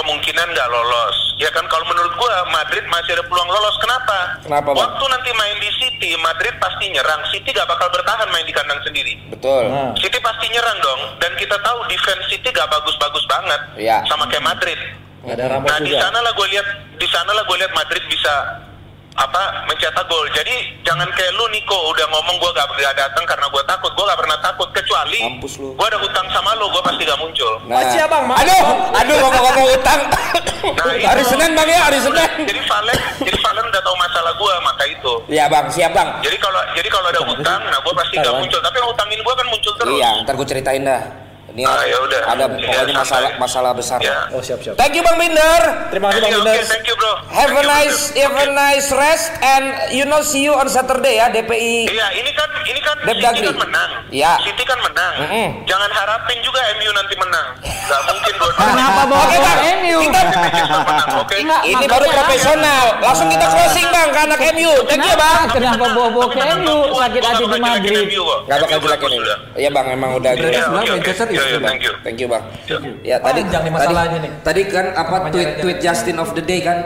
kemungkinan 0.00 0.46
nggak 0.56 0.68
lolos. 0.72 1.16
Ya 1.36 1.52
kan 1.52 1.64
kalau 1.68 1.84
menurut 1.84 2.12
gua 2.16 2.48
Madrid 2.48 2.84
masih 2.88 3.20
ada 3.20 3.24
peluang 3.28 3.48
lolos. 3.52 3.76
Kenapa? 3.80 4.18
Kenapa, 4.40 4.68
Bang? 4.72 4.80
Waktu 4.80 5.04
nanti 5.12 5.30
main 5.36 5.56
di 5.60 5.70
City, 5.76 6.10
Madrid 6.20 6.56
pasti 6.56 6.88
nyerang. 6.88 7.20
City 7.28 7.52
gak 7.52 7.68
bakal 7.68 7.88
bertahan 7.92 8.28
main 8.32 8.44
di 8.48 8.54
kandang 8.56 8.80
sendiri. 8.80 9.14
Betul. 9.28 9.68
Nah. 9.68 9.92
City 10.00 10.18
pasti 10.20 10.48
nyerang 10.48 10.78
dong. 10.80 11.00
Dan 11.20 11.32
kita 11.36 11.56
tahu 11.60 11.84
defense 11.88 12.24
City 12.32 12.48
gak 12.48 12.68
bagus-bagus 12.68 13.24
banget. 13.28 13.60
Iya. 13.76 14.04
Sama 14.08 14.24
kayak 14.28 14.44
Madrid. 14.44 14.80
Ada 15.20 15.44
Ramos 15.52 15.68
Nah 15.68 15.78
di 15.84 15.92
sana 15.92 16.18
lah 16.24 16.32
gue 16.32 16.46
lihat, 16.48 16.68
di 16.96 17.08
sana 17.12 17.30
lah 17.36 17.44
gue 17.44 17.56
lihat 17.60 17.72
Madrid 17.76 18.04
bisa 18.08 18.32
apa 19.20 19.42
mencetak 19.68 20.04
gol. 20.08 20.24
Jadi 20.32 20.80
jangan 20.80 21.06
kayak 21.12 21.32
lu 21.36 21.44
Niko 21.52 21.76
udah 21.92 22.06
ngomong 22.08 22.36
gue 22.40 22.50
gak, 22.56 22.68
gak 22.80 22.96
datang 22.96 23.24
karena 23.28 23.46
gue 23.52 23.62
takut. 23.68 23.92
Gue 23.92 24.04
gak 24.08 24.20
pernah 24.20 24.38
takut 24.40 24.68
kecuali 24.72 25.20
Mampus 25.20 25.54
lu. 25.60 25.76
gue 25.76 25.86
ada 25.86 25.98
hutang 26.00 26.26
sama 26.32 26.56
lu, 26.56 26.66
gue 26.72 26.82
pasti 26.82 27.02
gak 27.04 27.20
muncul. 27.20 27.52
Nah. 27.68 27.76
Oh, 27.76 27.84
siap, 27.92 28.08
Bang. 28.08 28.24
Maaf, 28.24 28.40
Aduh, 28.40 28.64
aduh 28.96 29.16
ngomong-ngomong 29.20 29.66
utang. 29.76 30.00
Nah, 30.60 30.92
hari. 31.08 31.22
Senin 31.24 31.52
Bang 31.56 31.68
ya, 31.68 31.80
hari 31.84 31.98
Senin. 32.00 32.28
Jadi 32.44 32.60
Valen, 32.68 32.98
jadi 33.24 33.38
Valen 33.40 33.64
udah 33.68 33.82
tahu 33.84 33.96
masalah 33.96 34.32
gue 34.36 34.52
maka 34.60 34.84
itu. 34.88 35.12
Iya 35.28 35.44
Bang, 35.48 35.66
siap 35.72 35.92
Bang. 35.92 36.08
Jadi 36.20 36.36
kalau 36.40 36.60
jadi 36.76 36.88
kalau 36.88 37.06
ada 37.08 37.22
hutang, 37.24 37.60
nah 37.68 37.78
gue 37.80 37.94
pasti 37.96 38.14
gak 38.20 38.34
muncul. 38.36 38.60
Tapi 38.60 38.76
yang 38.80 38.88
hutangin 38.88 39.18
gue 39.20 39.34
kan 39.36 39.46
muncul 39.48 39.72
terus. 39.76 39.92
Iya, 39.96 40.10
ntar 40.24 40.34
gue 40.36 40.46
ceritain 40.48 40.82
dah. 40.84 41.29
Ini 41.50 41.62
Ah, 41.62 41.82
ya 41.82 41.98
udah. 41.98 42.20
ada 42.24 42.44
Ya, 42.46 42.46
pokoknya 42.46 42.94
masalah 42.94 43.30
masalah 43.36 43.72
besar. 43.72 43.98
Ya. 43.98 44.30
Oh, 44.30 44.38
siap, 44.38 44.58
siap. 44.60 44.74
Thank 44.74 44.94
you 44.94 45.02
Bang 45.02 45.16
Binder. 45.16 45.60
Terima 45.90 46.08
kasih, 46.08 46.22
Bang 46.22 46.32
Binder. 46.36 46.54
oke, 46.54 46.62
thank 46.64 46.86
you 46.86 46.94
bro. 46.94 47.12
Have 47.26 47.50
Thank 47.50 47.50
a 47.50 47.60
you, 47.60 47.66
nice, 47.68 47.98
Binder. 48.06 48.22
have 48.22 48.36
a 48.36 48.46
nice 48.48 48.88
rest 48.92 49.26
and 49.40 49.64
you 49.90 50.04
know 50.04 50.22
see 50.22 50.40
you 50.40 50.52
on 50.52 50.66
Saturday 50.66 51.16
ya 51.16 51.26
DPI. 51.28 51.90
Iya, 51.90 52.06
ini 52.14 52.30
kan 52.30 52.48
ini 52.64 52.80
kan 52.80 52.96
Dep 53.00 53.12
City 53.12 53.24
Dagri. 53.24 53.46
kan 53.46 53.56
menang. 53.58 53.90
Iya. 54.10 54.32
City 54.40 54.62
kan 54.62 54.78
menang. 54.80 55.12
Mm-mm. 55.20 55.48
Jangan 55.64 55.90
harapin 55.90 56.38
juga 56.40 56.60
MU 56.72 56.90
nanti 56.92 57.14
menang. 57.16 57.46
Gak 57.60 58.00
mungkin 58.06 58.34
dua 58.36 58.50
Kenapa 58.60 59.02
bawa 59.04 59.22
Oke, 59.24 59.36
Bang. 59.36 59.58
MU? 59.80 59.98
Kita 60.00 60.20
oke? 61.22 61.34
Enggak, 61.36 61.62
ini 61.68 61.84
baru 61.86 62.04
profesional. 62.08 62.84
Langsung 63.00 63.28
kita 63.28 63.46
closing 63.46 63.88
Bang 63.92 64.08
ke 64.10 64.20
anak 64.24 64.40
MU. 64.56 64.72
Thank 64.88 65.04
you 65.04 65.16
Bang. 65.16 65.46
Kenapa 65.52 65.84
bawa-bawa 65.92 66.26
ke 66.32 66.38
MU? 66.60 66.76
Sakit 66.96 67.22
hati 67.24 67.44
di 67.44 67.58
Madrid. 67.60 68.06
Gak 68.48 68.58
bakal 68.64 68.78
jelek 68.80 69.00
ini. 69.06 69.18
Iya 69.56 69.70
Bang, 69.70 69.86
emang 69.92 70.10
udah 70.16 70.32
Iya, 70.32 70.40
gila. 70.40 70.60
Sebenarnya. 70.64 70.92
Manchester 70.96 71.26
Iya, 71.30 71.34
is 71.34 71.40
iya, 71.40 71.52
good, 71.52 71.96
thank 72.04 72.18
you. 72.18 72.28
Bang. 72.30 72.42
Ya 73.04 73.16
tadi 73.20 73.40
tadi, 73.46 73.68
tadi 74.42 74.62
kan 74.70 74.86
apa 74.94 75.16
tweet 75.34 75.50
tweet 75.60 75.78
Justin 75.82 76.16
of 76.22 76.30
the 76.32 76.42
day 76.44 76.60
kan 76.62 76.78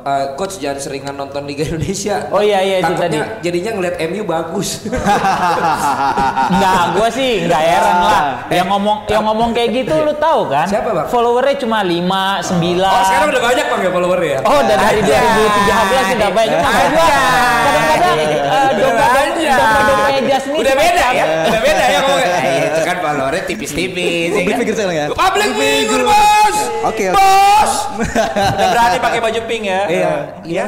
eh, 0.00 0.26
coach 0.34 0.56
jangan 0.58 0.78
seringan 0.80 1.14
nonton 1.14 1.44
Liga 1.44 1.68
Indonesia. 1.68 2.28
Oh, 2.32 2.40
iya, 2.40 2.64
iya, 2.64 2.76
itu 2.80 2.94
tadi. 2.96 3.18
jadinya 3.44 3.70
ngeliat 3.76 3.96
MU 4.08 4.22
bagus. 4.24 4.82
Enggak, 6.52 6.82
gua 6.96 7.08
sih 7.12 7.44
enggak 7.44 7.62
heran 7.62 7.96
lah. 8.02 8.22
Yang 8.48 8.68
ngomong 8.72 8.96
yang 9.08 9.24
ngomong 9.24 9.50
kayak 9.56 9.70
gitu 9.82 9.94
lu 10.04 10.14
tahu 10.16 10.50
kan? 10.50 10.66
Siapa, 10.68 10.90
Bang? 10.92 11.06
Followernya 11.08 11.56
cuma 11.60 11.78
5, 11.84 11.92
9. 11.92 12.82
oh 12.82 13.02
sekarang 13.06 13.28
udah 13.32 13.42
banyak 13.42 13.64
bang 13.68 13.80
ya 13.80 13.90
followernya 13.90 14.28
ya. 14.28 14.38
Oh, 14.44 14.58
udah 14.60 14.76
dari 14.76 15.00
2013 15.00 16.16
udah 16.18 16.30
banyak. 16.32 16.58
Cuma 16.58 16.70
gua 16.92 17.06
kadang-kadang 17.62 18.16
eh, 18.18 18.70
domba-domba 18.76 19.22
domba-dombanya 19.42 20.20
Jasmine 20.28 20.60
Udah 20.62 20.74
beda 20.76 21.06
ya, 21.12 21.24
udah 21.48 21.60
beda 21.60 21.84
ya 21.84 21.98
ngomongnya. 22.02 22.30
Itu 23.12 23.18
followernya 23.20 23.44
tipis-tipis. 23.44 24.30
ya 24.30 24.40
Public 24.40 24.48
kan? 24.48 24.60
figure 24.60 24.76
sekarang 24.76 24.96
ya. 24.96 25.06
Public 25.12 25.50
figure 25.52 26.04
bos. 26.04 26.56
Oke, 26.82 27.04
oke. 27.08 27.16
Bos. 27.16 27.72
Udah 28.56 28.68
berani 28.72 28.98
pakai 28.98 29.20
baju 29.20 29.40
pink 29.44 29.62
ya. 29.64 29.80
Iya. 29.86 30.12
Iya. 30.42 30.66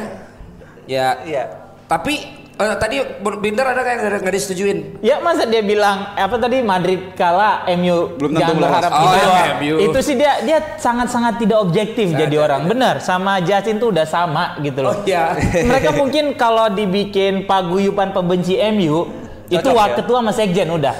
Ya. 0.84 1.06
Iya. 1.24 1.44
Tapi 1.84 2.14
eh, 2.54 2.76
tadi 2.76 2.96
Binder 3.40 3.66
ada 3.66 3.80
kayak 3.80 4.20
nggak 4.20 4.34
disetujuin. 4.34 4.78
Ya 5.00 5.18
masa 5.18 5.44
dia 5.44 5.60
bilang 5.60 6.12
apa 6.12 6.36
tadi 6.36 6.60
Madrid 6.60 7.12
kalah 7.12 7.64
MU 7.72 8.14
Belum 8.14 8.30
tentu 8.32 8.40
jangan 8.40 8.56
berharap 8.60 8.90
Oh, 8.92 9.00
gitu 9.02 9.16
iya. 9.18 9.44
MU. 9.56 9.74
Itu 9.80 9.98
sih 10.00 10.14
dia 10.14 10.32
dia 10.40 10.58
sangat-sangat 10.76 11.40
tidak 11.40 11.58
objektif 11.60 12.12
jadi 12.12 12.36
orang. 12.36 12.68
Benar, 12.68 13.00
sama 13.00 13.40
Justin 13.40 13.80
tuh 13.80 13.90
udah 13.90 14.04
sama 14.04 14.56
gitu 14.60 14.84
loh. 14.84 14.92
Oh 14.92 14.96
iya. 15.04 15.32
Mereka 15.72 15.96
mungkin 15.96 16.36
kalau 16.36 16.68
dibikin 16.68 17.44
paguyupan 17.44 18.12
pembenci 18.12 18.60
MU 18.70 19.08
itu 19.44 19.60
Cocok 19.60 19.76
wak 19.76 19.88
ya? 19.88 19.94
ketua 20.00 20.18
sama 20.24 20.32
sekjen 20.32 20.68
udah. 20.68 20.96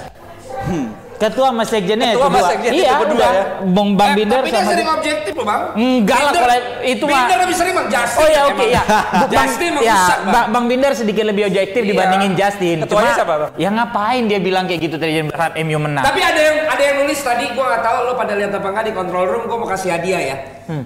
Ketua 1.15 1.47
sama 1.47 1.63
sekjennya 1.63 2.07
Ketua 2.07 2.17
itu 2.17 2.27
sama 2.27 2.37
dua. 2.37 2.49
sekjen 2.49 2.71
iya, 2.71 2.83
itu 2.85 2.95
berdua 2.99 3.17
udah. 3.17 3.31
ya? 3.31 3.43
Bang 3.65 3.89
Bang 3.93 4.09
Eh, 4.09 4.15
Binder 4.15 4.37
tapi 4.37 4.47
dia 4.47 4.57
sama 4.57 4.71
sering 4.71 4.89
objektif 4.89 5.33
loh 5.33 5.45
bang. 5.45 5.61
Enggak 5.73 6.19
lah, 6.19 6.31
kalau 6.33 6.57
itu 6.83 7.03
mah- 7.03 7.11
Binder 7.15 7.37
lebih 7.39 7.55
sering 7.55 7.73
bang 7.79 7.87
Justin. 7.87 8.19
Oh 8.19 8.27
ya 8.27 8.41
oke 8.43 8.53
emang. 8.55 8.69
ya. 8.69 8.83
Bang, 8.85 9.29
Justin 9.31 9.71
ya, 9.79 9.97
bang. 10.25 10.45
Bang, 10.49 10.65
Binder 10.65 10.91
sedikit 10.91 11.23
lebih 11.23 11.43
objektif 11.45 11.81
Iya. 11.81 11.89
dibandingin 11.89 12.31
Justin. 12.33 12.77
Ketuanya 12.81 13.07
Cuma, 13.07 13.17
siapa, 13.17 13.33
Bang? 13.37 13.51
Ya 13.55 13.69
ngapain 13.69 14.23
dia 14.25 14.39
bilang 14.39 14.65
kayak 14.65 14.81
gitu 14.81 14.95
tadi 14.95 15.11
berharap 15.21 15.53
MU 15.57 15.77
menang. 15.77 16.03
Tapi 16.03 16.19
ada 16.19 16.41
yang 16.41 16.57
ada 16.67 16.83
yang 16.83 16.95
nulis 16.99 17.19
tadi 17.19 17.45
gua 17.51 17.65
nggak 17.69 17.81
tahu 17.81 17.97
lo 18.01 18.13
pada 18.13 18.33
lihat 18.33 18.51
apa 18.51 18.67
nggak 18.67 18.85
di 18.85 18.93
control 18.93 19.25
room 19.25 19.43
gua 19.45 19.57
mau 19.57 19.67
kasih 19.67 19.89
hadiah 19.91 20.21
ya. 20.21 20.37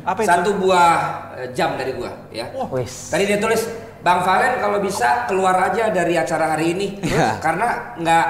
Apa 0.03 0.19
itu? 0.19 0.29
Satu 0.29 0.49
buah 0.55 0.91
eh, 1.35 1.47
jam 1.51 1.73
dari 1.73 1.91
gua 1.91 2.11
ya. 2.29 2.45
Wes. 2.69 3.09
Tadi 3.09 3.23
dia 3.25 3.37
tulis 3.37 3.65
Bang 3.99 4.21
Valen 4.21 4.61
kalau 4.61 4.79
bisa 4.79 5.25
keluar 5.25 5.57
aja 5.65 5.89
dari 5.89 6.15
acara 6.15 6.53
hari 6.53 6.71
ini 6.71 6.87
Iya. 7.01 7.35
karena 7.39 7.67
nggak 7.95 8.25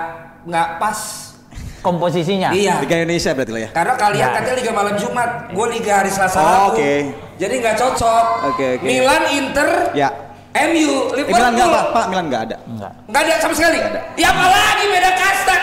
nggak 0.45 0.67
pas. 0.77 1.28
Komposisinya. 1.81 2.49
Iya. 2.51 2.79
Liga 2.79 2.95
Indonesia 2.97 3.31
berarti 3.31 3.51
lah 3.51 3.61
ya. 3.61 3.69
Karena 3.71 3.93
kalian 3.95 4.23
Nah. 4.23 4.35
katanya 4.35 4.55
liga 4.57 4.71
malam 4.71 4.95
Jumat, 4.95 5.29
gue 5.49 5.65
liga 5.69 5.93
hari 5.95 6.09
Selasa 6.09 6.37
Oh, 6.37 6.71
oke. 6.71 6.91
Jadi 7.35 7.53
nggak 7.57 7.75
cocok. 7.75 8.25
Oke, 8.47 8.65
oke. 8.77 8.83
Milan, 8.83 9.23
Inter, 9.31 9.69
Ya. 9.93 10.09
MU, 10.49 11.13
Eh, 11.13 11.15
Liverpool. 11.15 11.37
Milan 11.37 11.51
enggak 11.53 11.69
Pak, 11.69 11.83
Pak 11.93 12.05
Milan 12.09 12.25
enggak 12.25 12.41
ada. 12.43 12.57
Enggak. 12.65 12.91
Nggak 13.05 13.21
ada 13.21 13.33
sama 13.37 13.53
sekali. 13.53 13.77
Ya 14.17 14.27
apalagi 14.27 14.85
beda 14.87 15.11
kasta. 15.13 15.55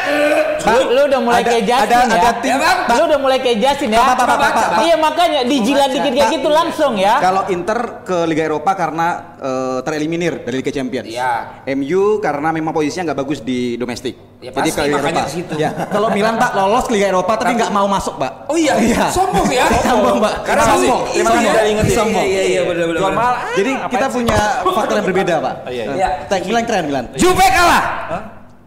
Lu, 0.66 0.80
lu 0.88 1.00
udah 1.04 1.20
mulai 1.20 1.42
Ada- 1.42 1.50
kayak 1.52 1.64
Justin 1.64 1.90
ada- 1.90 2.06
ya. 2.06 2.16
ada 2.16 2.30
tim- 2.36 2.50
Ya, 2.50 2.56
Bang. 2.56 2.78
Lu 2.88 3.02
udah 3.04 3.18
mulai 3.18 3.38
kayak 3.38 3.58
Justin 3.60 3.88
ya. 3.88 3.98
Pak, 3.98 4.06
Pak, 4.06 4.16
Pak, 4.16 4.26
Pak, 4.30 4.38
Pak, 4.48 4.66
Pak. 4.72 4.80
Iya 4.80 4.96
makanya 4.96 5.40
dijilat 5.42 5.88
dikit 5.90 6.12
kayak 6.12 6.22
Pak, 6.22 6.34
gitu 6.38 6.48
langsung 6.48 6.92
ya. 6.96 7.14
Kalau 7.18 7.42
Inter 7.48 7.78
ke 8.02 8.16
Liga 8.24 8.42
Eropa 8.46 8.70
karena 8.72 9.06
eh, 9.38 9.78
tereliminir 9.82 10.42
dari 10.42 10.60
Liga 10.60 10.72
Champions. 10.72 11.06
Iya. 11.06 11.64
MU 11.72 12.18
karena 12.18 12.48
memang 12.50 12.72
posisinya 12.72 13.12
nggak 13.12 13.18
bagus 13.20 13.40
di 13.40 13.76
domestik. 13.76 14.14
Ya, 14.40 14.52
Jadi 14.52 14.68
pasti, 14.68 14.70
ke 14.76 14.80
Liga 14.84 14.98
Eropa. 15.00 15.22
situ. 15.28 15.54
Ya. 15.56 15.70
Kalau 15.88 16.08
Milan 16.12 16.36
Pak 16.36 16.50
lolos 16.52 16.84
ke 16.84 16.92
Liga 16.96 17.08
Eropa 17.08 17.32
tapi 17.36 17.56
nggak 17.56 17.72
mau 17.72 17.88
masuk 17.88 18.20
Pak. 18.20 18.52
Oh 18.52 18.56
iya, 18.56 18.76
Iya. 18.76 19.08
sombong 19.08 19.48
ya. 19.48 19.64
Sombong, 19.88 20.16
Pak. 20.20 20.34
Karena 20.44 20.64
Sombong. 20.68 21.00
Terima 21.12 21.30
kasih 21.32 21.40
iya, 21.40 21.52
udah 21.52 21.64
ingetin. 21.66 21.88
iya, 21.88 21.96
Sombong. 21.96 22.24
Iya, 22.26 22.42
iya, 22.42 22.60
benar 22.64 22.84
benar. 22.88 23.00
Jual 23.00 23.12
ah, 23.16 23.34
Jadi 23.56 23.72
kita 23.92 24.06
punya 24.12 24.38
faktor 24.62 24.94
yang 25.00 25.06
berbeda 25.08 25.34
Pak. 25.40 25.54
iya, 25.72 25.84
iya. 25.96 26.08
Iya. 26.28 26.36
Milan 26.44 26.64
keren 26.68 26.84
Milan. 26.88 27.04
Juve 27.16 27.46
kalah. 27.48 27.84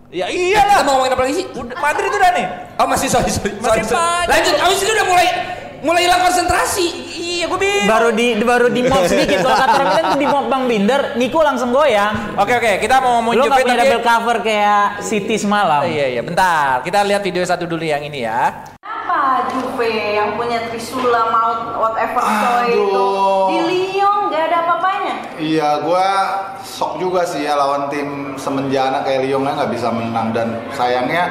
Ya 0.09 0.25
Kita 0.25 0.41
iyalah. 0.57 0.81
mau 0.81 0.97
ngomongin 0.97 1.13
apa 1.13 1.21
lagi 1.21 1.35
sih? 1.37 1.45
Udah, 1.53 1.77
Madrid 1.77 2.09
udah 2.09 2.29
nih. 2.33 2.45
Oh 2.81 2.87
masih 2.89 3.07
sorry 3.13 3.29
sorry. 3.29 3.53
Masih 3.61 3.85
sorry. 3.85 4.25
Lanjut. 4.25 4.53
Abis 4.57 4.77
itu 4.81 4.89
udah 4.89 5.05
mulai 5.05 5.27
mulai 5.83 6.05
hilang 6.05 6.21
konsentrasi. 6.23 6.87
Iya, 7.39 7.45
gue 7.47 7.59
bingung. 7.59 7.87
Baru 7.87 8.09
di 8.11 8.27
baru 8.43 8.67
di 8.67 8.81
mop 8.83 9.03
sedikit 9.07 9.39
kalau 9.43 9.55
kata 9.55 9.73
orang 9.79 9.89
bilang 9.95 10.07
tuh 10.11 10.19
di 10.19 10.27
mop 10.27 10.45
Bang 10.51 10.63
Binder, 10.67 11.01
Niko 11.15 11.39
langsung 11.39 11.71
goyang. 11.71 12.35
Oke 12.35 12.59
oke, 12.59 12.71
kita 12.83 12.99
mau 12.99 13.23
gak 13.23 13.31
punya 13.31 13.47
tapi 13.47 13.63
double 13.79 14.03
cover 14.03 14.37
kayak 14.43 14.99
City 14.99 15.35
semalam. 15.39 15.87
Iya 15.87 16.19
iya, 16.19 16.21
bentar. 16.21 16.83
Kita 16.83 17.03
lihat 17.07 17.23
video 17.23 17.43
satu 17.47 17.63
dulu 17.63 17.83
yang 17.87 18.03
ini 18.03 18.27
ya. 18.27 18.67
Apa 18.83 19.49
Juve 19.55 19.89
yang 20.19 20.35
punya 20.35 20.67
Trisula 20.67 21.31
Maut 21.31 21.79
whatever 21.79 22.21
coy 22.21 22.75
itu 22.75 23.09
di 23.49 23.57
Lyon 23.65 24.29
nggak 24.29 24.43
ada 24.51 24.57
apa-apanya. 24.67 25.15
Iya, 25.39 25.69
gua 25.87 26.07
shock 26.61 26.99
juga 26.99 27.23
sih 27.23 27.47
ya 27.47 27.55
lawan 27.55 27.87
tim 27.87 28.35
semenjana 28.35 28.99
kayak 29.07 29.25
Lyon 29.25 29.47
kan 29.47 29.63
nggak 29.63 29.71
bisa 29.71 29.87
menang 29.89 30.35
dan 30.35 30.59
sayangnya 30.75 31.23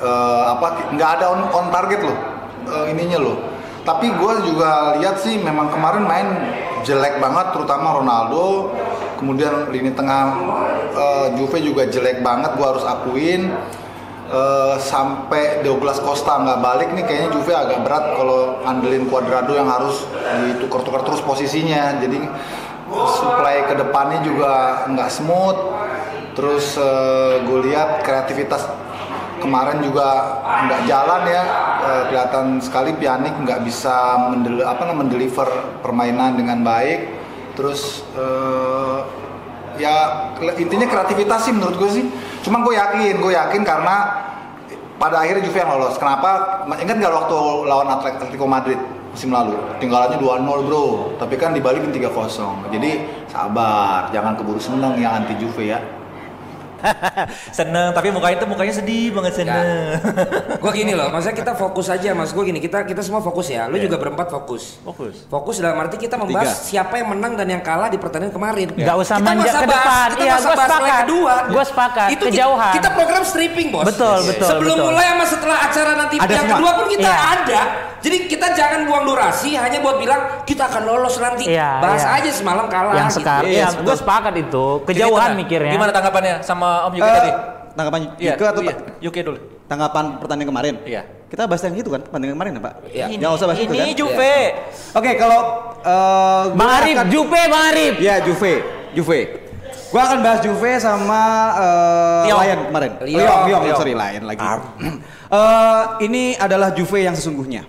eh, 0.00 0.42
apa 0.56 0.90
nggak 0.96 1.10
ada 1.20 1.24
on, 1.36 1.40
on 1.52 1.66
target 1.68 2.00
loh 2.00 2.18
eh, 2.72 2.92
ininya 2.96 3.20
loh. 3.20 3.53
Tapi 3.84 4.06
gua 4.16 4.40
juga 4.40 4.96
lihat 4.96 5.20
sih 5.20 5.36
memang 5.36 5.68
kemarin 5.68 6.08
main 6.08 6.28
jelek 6.88 7.20
banget, 7.20 7.52
terutama 7.52 8.00
Ronaldo. 8.00 8.72
Kemudian 9.20 9.68
lini 9.70 9.92
tengah 9.92 10.36
eh, 10.96 11.26
Juve 11.36 11.60
juga 11.60 11.84
jelek 11.84 12.24
banget, 12.24 12.56
gua 12.56 12.76
harus 12.76 12.84
akuin. 12.84 13.52
Eh, 14.24 14.76
sampai 14.80 15.60
Douglas 15.60 16.00
Costa 16.00 16.40
nggak 16.40 16.58
balik 16.64 16.88
nih 16.96 17.04
kayaknya 17.04 17.28
Juve 17.36 17.52
agak 17.52 17.84
berat 17.84 18.16
kalau 18.16 18.56
andelin 18.64 19.04
Cuadrado 19.04 19.52
yang 19.52 19.68
harus 19.68 20.08
ditukar-tukar 20.48 21.04
terus 21.04 21.20
posisinya 21.20 22.00
jadi 22.00 22.24
supply 22.88 23.68
ke 23.68 23.74
depannya 23.76 24.24
juga 24.24 24.88
nggak 24.88 25.12
smooth 25.12 25.58
terus 26.32 26.80
gue 27.44 27.58
lihat 27.68 28.00
kreativitas 28.00 28.64
kemarin 29.44 29.84
juga 29.84 30.08
nggak 30.64 30.80
jalan 30.88 31.22
ya 31.28 31.44
Eh, 31.84 32.02
kelihatan 32.08 32.64
sekali 32.64 32.96
Pjanic 32.96 33.36
nggak 33.44 33.60
bisa 33.60 34.16
mendel 34.32 34.64
apa 34.64 34.88
namanya 34.88 35.04
mendeliver 35.04 35.48
permainan 35.84 36.32
dengan 36.32 36.64
baik. 36.64 37.12
Terus 37.60 38.00
eh, 38.16 38.98
ya 39.76 39.94
intinya 40.56 40.88
kreativitas 40.88 41.44
sih 41.44 41.52
menurut 41.52 41.76
gue 41.76 41.90
sih. 41.92 42.04
Cuma 42.40 42.64
gue 42.64 42.72
yakin 42.72 43.20
gue 43.20 43.32
yakin 43.36 43.62
karena 43.68 43.96
pada 44.96 45.20
akhirnya 45.20 45.44
Juve 45.44 45.60
yang 45.60 45.76
lolos. 45.76 46.00
Kenapa? 46.00 46.64
Ingat 46.80 46.96
nggak 47.04 47.12
waktu 47.12 47.36
lawan 47.68 47.88
Atletico 47.92 48.48
Madrid 48.48 48.80
musim 49.12 49.28
lalu? 49.28 49.52
Tinggalannya 49.76 50.16
2-0 50.16 50.64
bro. 50.64 51.20
Tapi 51.20 51.36
kan 51.36 51.52
dibalikin 51.52 51.92
3-0 51.92 52.72
jadi 52.72 52.90
sabar 53.28 54.08
jangan 54.08 54.40
keburu 54.40 54.56
seneng 54.56 54.96
yang 54.96 55.20
anti 55.20 55.36
Juve 55.36 55.68
ya 55.68 55.84
seneng, 57.58 57.90
tapi 57.90 58.08
mukanya 58.08 58.36
itu 58.36 58.46
mukanya 58.46 58.74
sedih 58.74 59.08
banget 59.10 59.32
seneng. 59.36 59.64
Gue 60.58 60.72
gini 60.72 60.92
loh, 60.92 61.08
maksudnya 61.08 61.36
kita 61.36 61.52
fokus 61.54 61.86
aja 61.88 62.12
mas. 62.12 62.30
Gue 62.30 62.44
gini, 62.44 62.58
kita 62.58 62.82
kita 62.82 63.00
semua 63.00 63.20
fokus 63.20 63.48
ya. 63.48 63.66
Lu 63.66 63.76
juga 63.76 63.96
berempat 63.96 64.28
fokus. 64.28 64.78
Fokus. 64.80 65.24
Fokus 65.26 65.54
dalam 65.58 65.78
arti 65.78 65.96
kita 65.96 66.14
membahas 66.14 66.64
siapa 66.64 66.96
yang 66.96 67.10
menang 67.10 67.34
dan 67.34 67.48
yang 67.48 67.60
kalah 67.60 67.86
di 67.86 67.96
pertandingan 67.96 68.32
kemarin. 68.32 68.68
Nggak 68.70 68.96
usah 68.98 69.16
Kita 69.16 69.26
manja 69.26 69.50
ke 69.52 69.66
depan. 69.66 70.08
Kita 70.10 70.22
Iya, 70.24 70.32
bahas 70.32 70.44
leg 70.44 70.54
sepakat. 70.54 71.00
kedua. 71.02 71.34
Gua 71.48 71.64
sepakat. 71.64 72.08
Itu 72.10 72.24
Kejauhan. 72.26 72.72
Kita 72.74 72.88
program 72.90 73.22
stripping 73.22 73.68
bos. 73.70 73.84
Betul, 73.84 74.18
betul, 74.26 74.48
Sebelum 74.48 74.76
betul. 74.76 74.88
mulai 74.88 75.06
sama 75.06 75.24
setelah 75.26 75.58
acara 75.62 75.92
nanti 75.94 76.16
Ada 76.16 76.26
yang 76.26 76.40
semua. 76.40 76.56
kedua 76.56 76.70
pun 76.74 76.86
kita 76.88 77.04
Iya. 77.04 77.18
ada. 77.34 77.60
Jadi 78.04 78.28
kita 78.28 78.52
jangan 78.52 78.84
buang 78.84 79.08
durasi 79.08 79.56
hanya 79.56 79.80
buat 79.80 79.96
bilang 79.96 80.44
kita 80.44 80.68
akan 80.68 80.82
lolos 80.84 81.16
nanti. 81.16 81.48
Iya, 81.48 81.80
Bahas 81.80 82.04
iya. 82.04 82.20
aja 82.20 82.30
semalam 82.30 82.68
kalah. 82.68 82.92
yang 82.92 83.08
gitu. 83.08 83.18
sekarang, 83.18 83.48
Iya, 83.48 83.56
ya, 83.56 83.68
betul. 83.72 83.82
gue 83.82 83.96
sepakat 83.96 84.34
itu. 84.36 84.64
Jadi 84.76 84.86
Kejauhan 84.92 85.20
tengah. 85.24 85.40
mikirnya. 85.40 85.72
Gimana 85.72 85.90
tanggapannya 85.90 86.34
sama 86.40 86.68
Om 86.84 86.92
Yuki 86.94 87.08
Eh, 87.08 87.16
tadi? 87.16 87.30
tanggapan 87.74 88.00
Iya, 88.14 88.32
atau 88.36 88.62
iya, 88.62 88.74
Yuki 89.00 89.20
dulu. 89.24 89.38
tanggapan 89.64 90.04
pertandingan 90.20 90.50
kemarin? 90.52 90.74
Iya. 90.84 91.02
Kita 91.24 91.48
bahas 91.48 91.64
yang 91.64 91.74
itu 91.74 91.88
kan, 91.88 92.00
pertandingan 92.04 92.34
kemarin 92.36 92.52
ya, 92.52 92.60
Pak? 92.60 92.74
Iya. 92.86 93.04
Jangan 93.16 93.34
usah 93.34 93.46
bahas 93.48 93.58
itu 93.58 93.72
Ini 93.72 93.80
kan? 93.80 93.96
Juve. 93.96 94.36
Oke, 94.94 95.10
kalau 95.16 95.40
eh, 95.80 96.42
gua 96.46 96.58
Bang 96.60 96.70
Arif, 96.76 96.94
akan- 96.94 97.08
Jupe 97.08 97.40
Bang 97.48 97.64
Arif. 97.72 97.94
Ya, 97.98 98.14
Juve. 98.20 98.52
Juve. 98.92 99.20
Gua 99.88 100.02
akan 100.04 100.18
bahas 100.20 100.38
Juve 100.38 100.72
sama 100.76 101.20
eh, 101.56 102.22
Lyon. 102.28 102.38
Lion 102.38 102.60
kemarin. 102.68 102.90
Lyon. 103.00 103.16
Lyon, 103.16 103.38
Lyon, 103.48 103.60
Lyon. 103.64 103.76
sorry 103.80 103.94
Lion 103.94 104.24
lagi. 104.28 104.44
Eh, 105.24 105.82
ini 106.06 106.38
adalah 106.38 106.70
Juve 106.70 107.02
yang 107.02 107.10
sesungguhnya. 107.10 107.66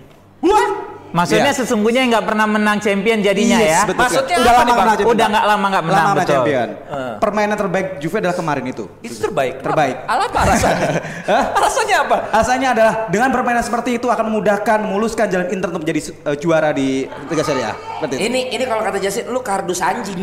Maksudnya 1.16 1.48
Iya. 1.48 1.60
sesungguhnya 1.64 2.02
nggak 2.12 2.25
pernah 2.28 2.44
menang 2.44 2.84
champion 2.84 3.24
jadinya 3.24 3.56
Yes, 3.56 3.72
ya. 3.72 3.82
betul 3.88 4.04
Maksudnya 4.04 4.36
udah 4.36 4.52
lama 4.52 4.60
nih, 4.60 4.68
Bang? 4.68 4.75
pernah 4.75 4.96
champion. 5.00 5.16
Udah 5.16 5.28
nggak 5.32 5.46
lama 5.48 5.66
nggak 5.66 5.84
menang, 5.88 6.04
Lama 6.04 6.12
betul. 6.12 6.28
champion. 6.28 6.68
Eh. 6.75 7.14
Permainan 7.16 7.56
terbaik 7.56 7.88
Juve 8.04 8.16
adalah 8.20 8.36
kemarin 8.36 8.66
itu. 8.68 8.84
Itu 9.00 9.16
terbaik. 9.16 9.54
Terbaik. 9.64 9.96
Apa, 10.04 10.24
apa 10.28 10.38
alasannya? 10.44 10.90
Hah? 11.32 11.44
alasannya 11.56 11.96
apa? 11.98 12.18
Alasannya 12.36 12.68
adalah 12.68 12.94
dengan 13.08 13.30
permainan 13.32 13.64
seperti 13.64 13.90
itu 13.96 14.08
akan 14.12 14.25
memudahkan, 14.28 14.78
memuluskan 14.84 15.25
jalan 15.32 15.48
Inter 15.48 15.68
untuk 15.72 15.88
menjadi 15.88 16.00
eh, 16.12 16.36
juara 16.36 16.70
di 16.75 17.08
Liga 17.08 17.44
Serie 17.48 17.64
A. 17.64 17.74
Seperti 17.96 18.14
itu. 18.20 18.24
Ini 18.28 18.40
ini 18.52 18.64
kalau 18.68 18.84
kata 18.84 18.98
Jasin, 19.00 19.24
lu 19.32 19.40
kardus 19.40 19.80
anjing. 19.80 20.20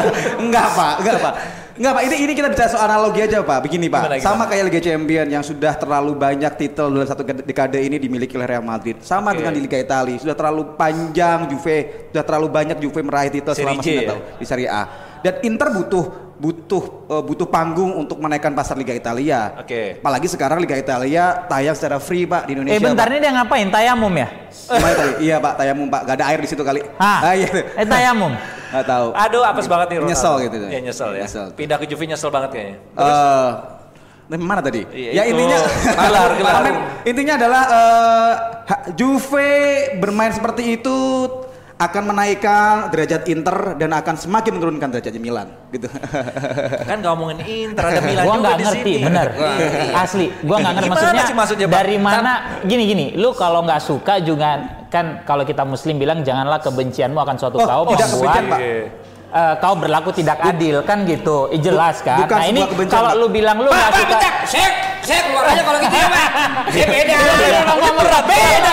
enggak 0.46 0.66
pak, 0.72 0.94
enggak 1.02 1.16
pak, 1.18 1.34
enggak 1.76 1.92
pak. 1.92 2.02
Ini 2.08 2.16
ini 2.24 2.32
kita 2.32 2.48
bicara 2.50 2.68
soal 2.68 2.84
analogi 2.88 3.20
aja 3.22 3.44
pak. 3.44 3.58
Begini 3.62 3.86
pak, 3.86 4.00
Gimana, 4.04 4.16
gimana? 4.18 4.28
sama 4.28 4.44
kayak 4.48 4.64
Liga 4.68 4.80
Champion 4.80 5.26
yang 5.28 5.44
sudah 5.44 5.72
terlalu 5.76 6.12
banyak 6.16 6.52
titel 6.56 6.86
dalam 6.90 7.08
satu 7.08 7.22
dekade 7.22 7.78
ini 7.80 7.96
dimiliki 7.96 8.34
oleh 8.34 8.48
Real 8.48 8.64
Madrid. 8.64 8.98
Sama 9.00 9.30
Oke. 9.30 9.44
dengan 9.44 9.52
di 9.54 9.60
Liga 9.62 9.78
Italia, 9.78 10.16
sudah 10.16 10.36
terlalu 10.36 10.74
panjang 10.74 11.46
Juve, 11.48 12.10
sudah 12.10 12.24
terlalu 12.24 12.48
banyak 12.48 12.76
Juve 12.80 13.00
meraih 13.04 13.30
titel 13.30 13.52
Serie 13.54 13.64
selama 13.68 13.80
sembilan 13.84 14.02
ya? 14.02 14.10
tahun 14.10 14.22
di 14.40 14.46
Serie 14.48 14.68
A. 14.68 14.82
Dan 15.24 15.34
Inter 15.42 15.68
butuh 15.72 16.04
butuh 16.36 17.08
eh, 17.08 17.22
butuh 17.24 17.48
panggung 17.48 17.96
untuk 17.96 18.20
menaikkan 18.20 18.52
pasar 18.52 18.76
Liga 18.76 18.92
Italia. 18.92 19.56
Oke. 19.56 19.98
Apalagi 20.04 20.28
sekarang 20.28 20.60
Liga 20.60 20.76
Italia 20.76 21.48
tayang 21.48 21.72
secara 21.72 21.96
free 21.96 22.28
pak 22.28 22.44
di 22.44 22.52
Indonesia. 22.52 22.76
Eh 22.76 22.80
bentar 22.84 23.08
Pak. 23.08 23.12
ini 23.16 23.18
dia 23.24 23.32
ngapain? 23.32 23.66
Tayamum 23.72 24.12
ya? 24.12 24.28
Iya 25.16 25.36
pak, 25.40 25.52
tayamum 25.56 25.86
pak, 25.88 26.00
gak 26.04 26.16
ada 26.20 26.24
air 26.28 26.40
di 26.42 26.48
situ 26.50 26.60
kali. 26.60 26.82
Ah, 27.00 27.32
iya. 27.32 27.48
Eh 27.72 27.86
tayamum. 27.88 28.34
Gak 28.76 28.86
tahu. 28.86 29.06
Aduh, 29.14 29.42
apes 29.42 29.66
banget 29.66 29.86
nih 29.88 29.96
Ronaldo. 29.98 30.12
Nyesel 30.12 30.34
gitu. 30.42 30.56
Iya, 30.62 30.80
nyesel 30.82 31.10
ya. 31.12 31.24
Nyesel. 31.24 31.46
Pindah 31.52 31.76
ke 31.76 31.86
Juve 31.86 32.04
nyesel 32.04 32.28
banget 32.28 32.50
kayaknya. 32.52 32.76
Eh, 32.94 33.50
Nah, 34.26 34.34
mana 34.36 34.58
tadi? 34.58 34.82
Iya, 34.90 35.10
ya 35.12 35.22
itu. 35.24 35.38
intinya 35.38 35.58
Gelar, 36.02 36.30
gelar. 36.34 36.62
Intinya 37.06 37.34
adalah 37.38 37.62
ha- 38.66 38.82
Juve 38.92 39.50
bermain 39.96 40.34
seperti 40.34 40.74
itu 40.74 40.98
akan 41.76 42.02
menaikkan 42.08 42.88
derajat 42.88 43.28
Inter 43.28 43.76
dan 43.76 43.92
akan 43.92 44.16
semakin 44.16 44.56
menurunkan 44.56 44.88
derajat 44.96 45.12
Milan 45.20 45.52
gitu. 45.68 45.92
Kan 46.88 47.04
nggak 47.04 47.12
ngomongin 47.12 47.38
Inter 47.44 47.84
ada 47.84 48.00
Milan 48.00 48.24
gua 48.24 48.34
juga 48.40 48.48
di 48.56 48.64
ngerti, 48.64 48.92
sini. 48.96 49.04
bener. 49.04 49.28
Asli, 49.92 50.26
gua 50.40 50.56
nggak 50.64 50.72
ngerti 50.72 50.88
maksudnya. 50.88 51.24
sih 51.28 51.36
maksudnya, 51.36 51.66
dari 51.68 51.96
mana? 52.00 52.32
Gini 52.64 52.82
gini, 52.88 53.06
lu 53.20 53.36
kalau 53.36 53.60
nggak 53.68 53.80
suka 53.84 54.24
juga 54.24 54.64
kan 54.88 55.20
kalau 55.28 55.44
kita 55.44 55.68
Muslim 55.68 56.00
bilang 56.00 56.24
janganlah 56.24 56.64
kebencianmu 56.64 57.20
akan 57.20 57.36
suatu 57.36 57.60
Oh, 57.60 57.68
kaum 57.68 57.86
tidak 57.92 58.08
membuat 58.08 58.32
kebencian, 58.40 58.44
Pak. 58.48 58.60
Eh, 59.32 59.54
kau 59.58 59.74
berlaku 59.74 60.10
tidak 60.14 60.38
adil 60.42 60.82
kan 60.86 61.02
gitu, 61.06 61.50
Eh, 61.50 61.60
jelas 61.60 62.02
kan. 62.02 62.22
bukan 62.24 62.38
nah 62.38 62.46
ini 62.46 62.62
kalau 62.86 63.10
lu 63.18 63.26
bilang 63.30 63.58
lu 63.62 63.70
nggak 63.70 63.92
suka. 63.94 64.18
Saya, 64.46 64.68
saya 65.02 65.20
keluar 65.26 65.44
aja 65.50 65.62
kalau 65.62 65.78
gitu 65.82 65.96
ya, 65.96 66.08
Pak. 66.10 66.28
Saya 66.70 66.86
beda. 66.86 67.16
berat, 67.96 68.24
beda. 68.26 68.70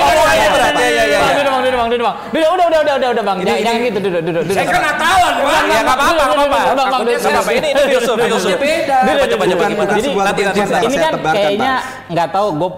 Iya, 0.73 0.87
iya, 0.89 1.03
iya. 1.05 1.19
Bang, 1.23 1.61
bang, 1.61 1.61
bang, 1.63 1.87
duduk 1.93 2.05
bang. 2.05 2.15
Duduk, 2.33 2.49
udah, 2.53 2.65
udah, 2.67 2.79
udah, 2.83 2.93
udah, 2.97 3.09
udah 3.13 3.23
bang. 3.23 3.37
Jangan 3.43 3.61
jangan 3.63 3.79
gitu, 3.81 3.99
duduk, 3.99 4.21
duduk, 4.23 4.41
duduk. 4.43 4.55
Saya 4.55 4.65
kan 4.67 4.81
Natalan, 4.83 5.33
Pak. 5.33 5.43
Ya 5.43 5.59
nggak 5.63 5.83
apa-apa, 5.83 6.11
nggak 6.13 6.27
apa-apa. 6.27 6.59
Bang, 6.59 6.75
bang, 6.75 6.87
Aku 6.87 7.03
duduk, 7.03 7.19
nggak 7.19 7.33
apa-apa. 7.33 7.51
Ini 7.53 7.67
ini 7.73 7.81
filsuf, 7.89 8.15
filsuf. 8.17 8.57
Beda. 8.59 8.97
Coba, 9.03 9.43
gimana? 9.47 9.71
Ini 9.93 10.09
kebencian, 10.13 10.25
nanti. 10.25 10.41
ini 10.43 10.95
saya 10.97 11.09
kan 11.09 11.13
kayaknya 11.33 11.73
nggak 12.11 12.27
tahu 12.33 12.47
gue 12.53 12.69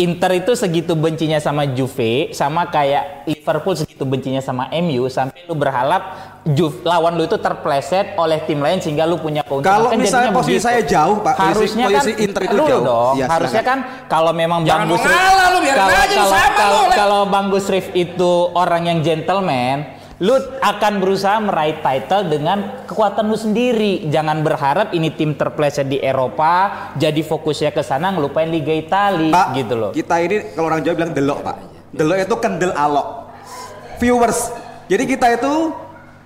Inter 0.00 0.32
itu 0.40 0.56
segitu 0.56 0.96
bencinya 0.96 1.36
sama 1.36 1.68
Juve 1.68 2.32
sama 2.32 2.72
kayak 2.72 3.28
Liverpool 3.28 3.76
segitu 3.76 4.08
bencinya 4.08 4.40
sama 4.40 4.72
MU 4.80 5.12
sampai 5.12 5.44
lu 5.44 5.52
berharap 5.52 6.33
Juve 6.44 6.84
lawan 6.84 7.16
lu 7.16 7.24
itu 7.24 7.40
terpleset 7.40 8.12
oleh 8.14 8.44
tim 8.44 8.60
lain 8.60 8.76
sehingga 8.76 9.08
lu 9.08 9.16
punya 9.16 9.40
keuntungan 9.40 9.64
Kalau 9.64 9.88
Kan 9.88 9.96
misalnya 9.96 10.28
posisi 10.28 10.60
begitu. 10.60 10.68
saya 10.68 10.80
jauh, 10.84 11.16
Pak, 11.18 11.32
posisi- 11.32 11.48
harusnya 11.48 11.84
posisi 11.88 12.12
kan 12.12 12.20
Inter 12.20 12.42
itu 12.42 12.52
dulu 12.52 12.66
jauh. 12.68 12.84
dong 12.84 13.14
Iya, 13.16 13.26
harusnya 13.26 13.62
kan 13.62 13.78
kalau 14.04 14.32
memang 14.32 14.60
Jangan 14.62 14.84
Bang 14.84 14.92
lu, 14.92 14.96
biarin 15.58 15.72
kalau 15.74 15.94
aja, 15.96 16.04
kalau 16.12 16.28
sama 16.30 16.48
kalau, 16.54 16.80
lu. 16.82 16.92
kalau 16.92 17.20
Bang 17.24 17.46
Gusrif 17.48 17.86
itu 17.92 18.32
orang 18.52 18.82
yang 18.84 18.98
gentleman 19.00 19.76
lu 20.16 20.30
akan 20.60 20.92
berusaha 21.00 21.36
meraih 21.38 21.80
title 21.80 22.28
dengan 22.28 22.58
kekuatan 22.84 23.24
lu 23.24 23.34
sendiri. 23.34 24.06
Jangan 24.06 24.40
berharap 24.40 24.92
ini 24.92 25.10
tim 25.10 25.32
terpleset 25.32 25.88
di 25.88 25.98
Eropa, 25.98 26.54
jadi 26.94 27.18
fokusnya 27.18 27.72
ke 27.72 27.80
sana 27.80 28.12
ngelupain 28.12 28.46
Liga 28.46 28.70
Italia 28.70 29.32
Pak, 29.32 29.46
gitu 29.54 29.74
loh. 29.74 29.90
kita 29.90 30.20
ini 30.20 30.52
kalau 30.52 30.68
orang 30.68 30.84
Jawa 30.84 30.94
bilang 30.94 31.12
delok, 31.12 31.40
Pak. 31.40 31.56
Delok 31.90 32.16
itu 32.20 32.36
kendel 32.36 32.70
alok. 32.70 33.08
Viewers. 33.96 34.52
Jadi 34.84 35.04
kita 35.08 35.26
itu 35.32 35.72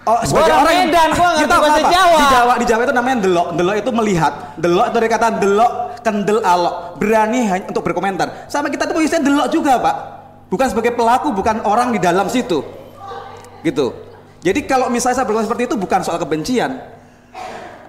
oh, 0.09 0.19
sebagai 0.25 0.53
orang 0.57 0.65
orang 0.65 0.77
Medan, 0.89 1.09
gua 1.13 1.29
ngerti 1.37 1.45
Kita 1.45 1.57
bahasa 1.61 1.81
apa? 1.81 1.91
Jawa. 1.93 2.19
Di 2.19 2.27
Jawa, 2.33 2.53
di 2.57 2.67
Jawa 2.67 2.81
itu 2.89 2.95
namanya 2.97 3.17
delok. 3.21 3.49
Delok 3.55 3.77
itu 3.77 3.91
melihat. 3.93 4.33
Delok 4.57 4.85
itu 4.89 4.97
dari 4.97 5.09
kata 5.13 5.29
delok, 5.37 5.73
kendel 6.01 6.39
alok. 6.41 6.75
Berani 6.97 7.41
hanya 7.45 7.65
untuk 7.69 7.83
berkomentar. 7.85 8.49
Sama 8.49 8.73
kita 8.73 8.89
tuh 8.89 8.97
posisinya 8.97 9.23
delok 9.23 9.49
juga, 9.53 9.77
Pak. 9.79 9.97
Bukan 10.49 10.67
sebagai 10.73 10.97
pelaku, 10.97 11.37
bukan 11.37 11.61
orang 11.69 11.93
di 11.93 12.01
dalam 12.01 12.27
situ. 12.33 12.65
Gitu. 13.61 13.87
Jadi 14.41 14.65
kalau 14.65 14.89
misalnya 14.89 15.21
saya 15.21 15.27
berkomentar 15.29 15.53
seperti 15.53 15.65
itu 15.69 15.77
bukan 15.77 16.01
soal 16.01 16.19
kebencian. 16.19 16.98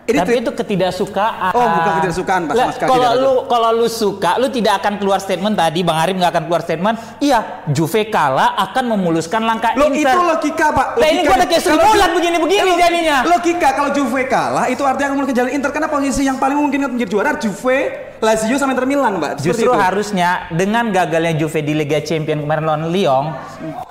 Ini 0.10 0.18
Tapi 0.18 0.30
tweet- 0.34 0.42
itu 0.42 0.52
ketidaksukaan. 0.52 1.52
Oh, 1.54 1.68
bukan 1.70 1.92
ketidaksukaan, 1.96 2.42
Pak, 2.50 2.54
sama 2.56 2.72
sekali 2.74 2.90
Kalau 2.90 3.06
ada. 3.06 3.22
lu 3.22 3.34
kalau 3.46 3.70
lu 3.72 3.86
suka, 3.86 4.32
lu 4.42 4.50
tidak 4.50 4.82
akan 4.82 4.98
keluar 4.98 5.22
statement 5.22 5.54
tadi, 5.54 5.86
Bang 5.86 6.02
Arif 6.02 6.18
nggak 6.18 6.32
akan 6.34 6.44
keluar 6.50 6.62
statement. 6.62 6.98
Iya, 7.20 7.40
Juve 7.70 8.10
kalah 8.10 8.58
akan 8.60 8.84
memuluskan 8.90 9.46
langkah 9.46 9.78
Lo 9.78 9.88
Inter. 9.88 10.10
itu 10.10 10.20
logika 10.20 10.66
pak. 10.74 10.88
Lah, 10.98 11.08
ini 11.08 11.22
gua 11.22 11.36
udah 11.38 11.46
kayak 11.46 11.62
Ju- 11.62 12.16
begini-begini 12.18 12.72
jadinya. 12.74 13.18
Logika 13.24 13.70
kalau 13.72 13.90
Juve 13.94 14.26
kalah 14.26 14.66
itu 14.66 14.82
artinya 14.82 15.14
akan 15.14 15.30
ke 15.30 15.36
jalan 15.38 15.52
Inter 15.54 15.70
karena 15.70 15.86
posisi 15.86 16.26
yang 16.26 16.42
paling 16.42 16.58
mungkin 16.58 16.82
untuk 16.82 16.94
menjadi 16.98 17.12
juara 17.14 17.32
Juve, 17.38 17.78
Lazio 18.20 18.60
sama 18.60 18.76
Inter 18.76 18.88
Milan 18.88 19.16
pak. 19.18 19.40
Seperti 19.40 19.48
Justru 19.64 19.72
itu. 19.72 19.80
harusnya 19.80 20.30
dengan 20.52 20.92
gagalnya 20.92 21.34
Juve 21.40 21.64
di 21.64 21.72
Liga 21.72 22.04
Champions 22.04 22.44
kemarin 22.44 22.64
lawan 22.68 22.84
Lyon, 22.92 23.32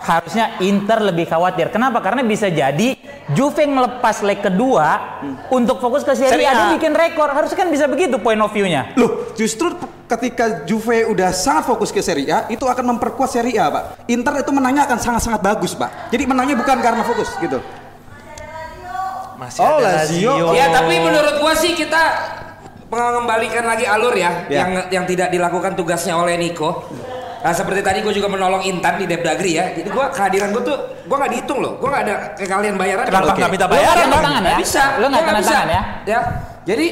harusnya 0.04 0.60
Inter 0.60 1.00
lebih 1.00 1.24
khawatir. 1.24 1.72
Kenapa? 1.72 2.04
Karena 2.04 2.20
bisa 2.20 2.52
jadi 2.52 2.96
Juve 3.32 3.64
ngelepas 3.64 4.24
leg 4.24 4.40
kedua 4.40 5.20
untuk 5.48 5.80
fokus 5.80 6.04
ke 6.04 6.12
Serie 6.12 6.48
A, 6.48 6.76
bikin 6.76 6.92
rekor. 6.92 7.28
Harusnya 7.32 7.56
kan 7.56 7.68
bisa 7.72 7.88
begitu 7.88 8.20
point 8.20 8.40
of 8.40 8.52
view-nya. 8.52 8.92
Loh, 8.96 9.32
justru 9.36 9.72
ketika 10.08 10.64
Juve 10.64 11.04
udah 11.08 11.32
sangat 11.32 11.68
fokus 11.68 11.92
ke 11.92 12.00
Serie 12.00 12.28
A, 12.28 12.38
itu 12.48 12.64
akan 12.64 12.96
memperkuat 12.96 13.28
Serie 13.32 13.56
A, 13.60 13.68
Pak. 13.68 14.08
Inter 14.08 14.44
itu 14.44 14.52
menangnya 14.52 14.88
akan 14.88 14.96
sangat-sangat 15.00 15.40
bagus, 15.44 15.72
Pak. 15.76 16.12
Jadi 16.12 16.24
menangnya 16.24 16.56
bukan 16.56 16.76
karena 16.80 17.04
fokus, 17.04 17.32
gitu. 17.40 17.60
Masih 19.38 19.62
Oh, 19.62 19.78
ada 19.78 20.02
Lazio. 20.02 20.32
Lazio. 20.34 20.56
Ya 20.58 20.66
tapi 20.74 20.94
menurut 20.98 21.34
gua 21.38 21.54
sih 21.54 21.70
kita 21.78 22.02
mengembalikan 22.88 23.64
lagi 23.64 23.84
alur 23.84 24.12
ya, 24.12 24.48
Ya. 24.48 24.64
yang 24.64 24.70
yang 24.88 25.04
tidak 25.04 25.28
dilakukan 25.28 25.76
tugasnya 25.76 26.16
oleh 26.16 26.36
Niko. 26.36 26.88
Nah 27.38 27.54
seperti 27.54 27.86
tadi 27.86 28.02
gue 28.02 28.10
juga 28.10 28.26
menolong 28.26 28.66
Intan 28.66 28.98
di 28.98 29.06
Depdagri 29.06 29.54
ya. 29.54 29.70
Jadi 29.70 29.88
gua 29.94 30.10
kehadiran 30.10 30.50
gue 30.50 30.62
tuh 30.66 30.76
gua 31.06 31.22
nggak 31.22 31.32
dihitung 31.38 31.62
loh. 31.62 31.78
Gua 31.78 31.88
nggak 31.94 32.02
ada 32.02 32.14
ke 32.34 32.44
kalian 32.44 32.74
bayaran. 32.74 33.04
Kenapa 33.06 33.32
nggak 33.38 33.50
minta 33.52 33.66
Lu 33.68 33.72
bayaran, 33.78 34.06
Bang? 34.10 34.22
tangan 34.26 34.42
ya? 34.42 34.56
Bisa. 34.58 34.84
Lu 34.98 35.06
nggak 35.06 35.22
tanda 35.22 35.38
bisa. 35.38 35.50
tangan 35.54 35.68
ya? 35.70 35.82
Ya. 36.02 36.20
Jadi 36.66 36.86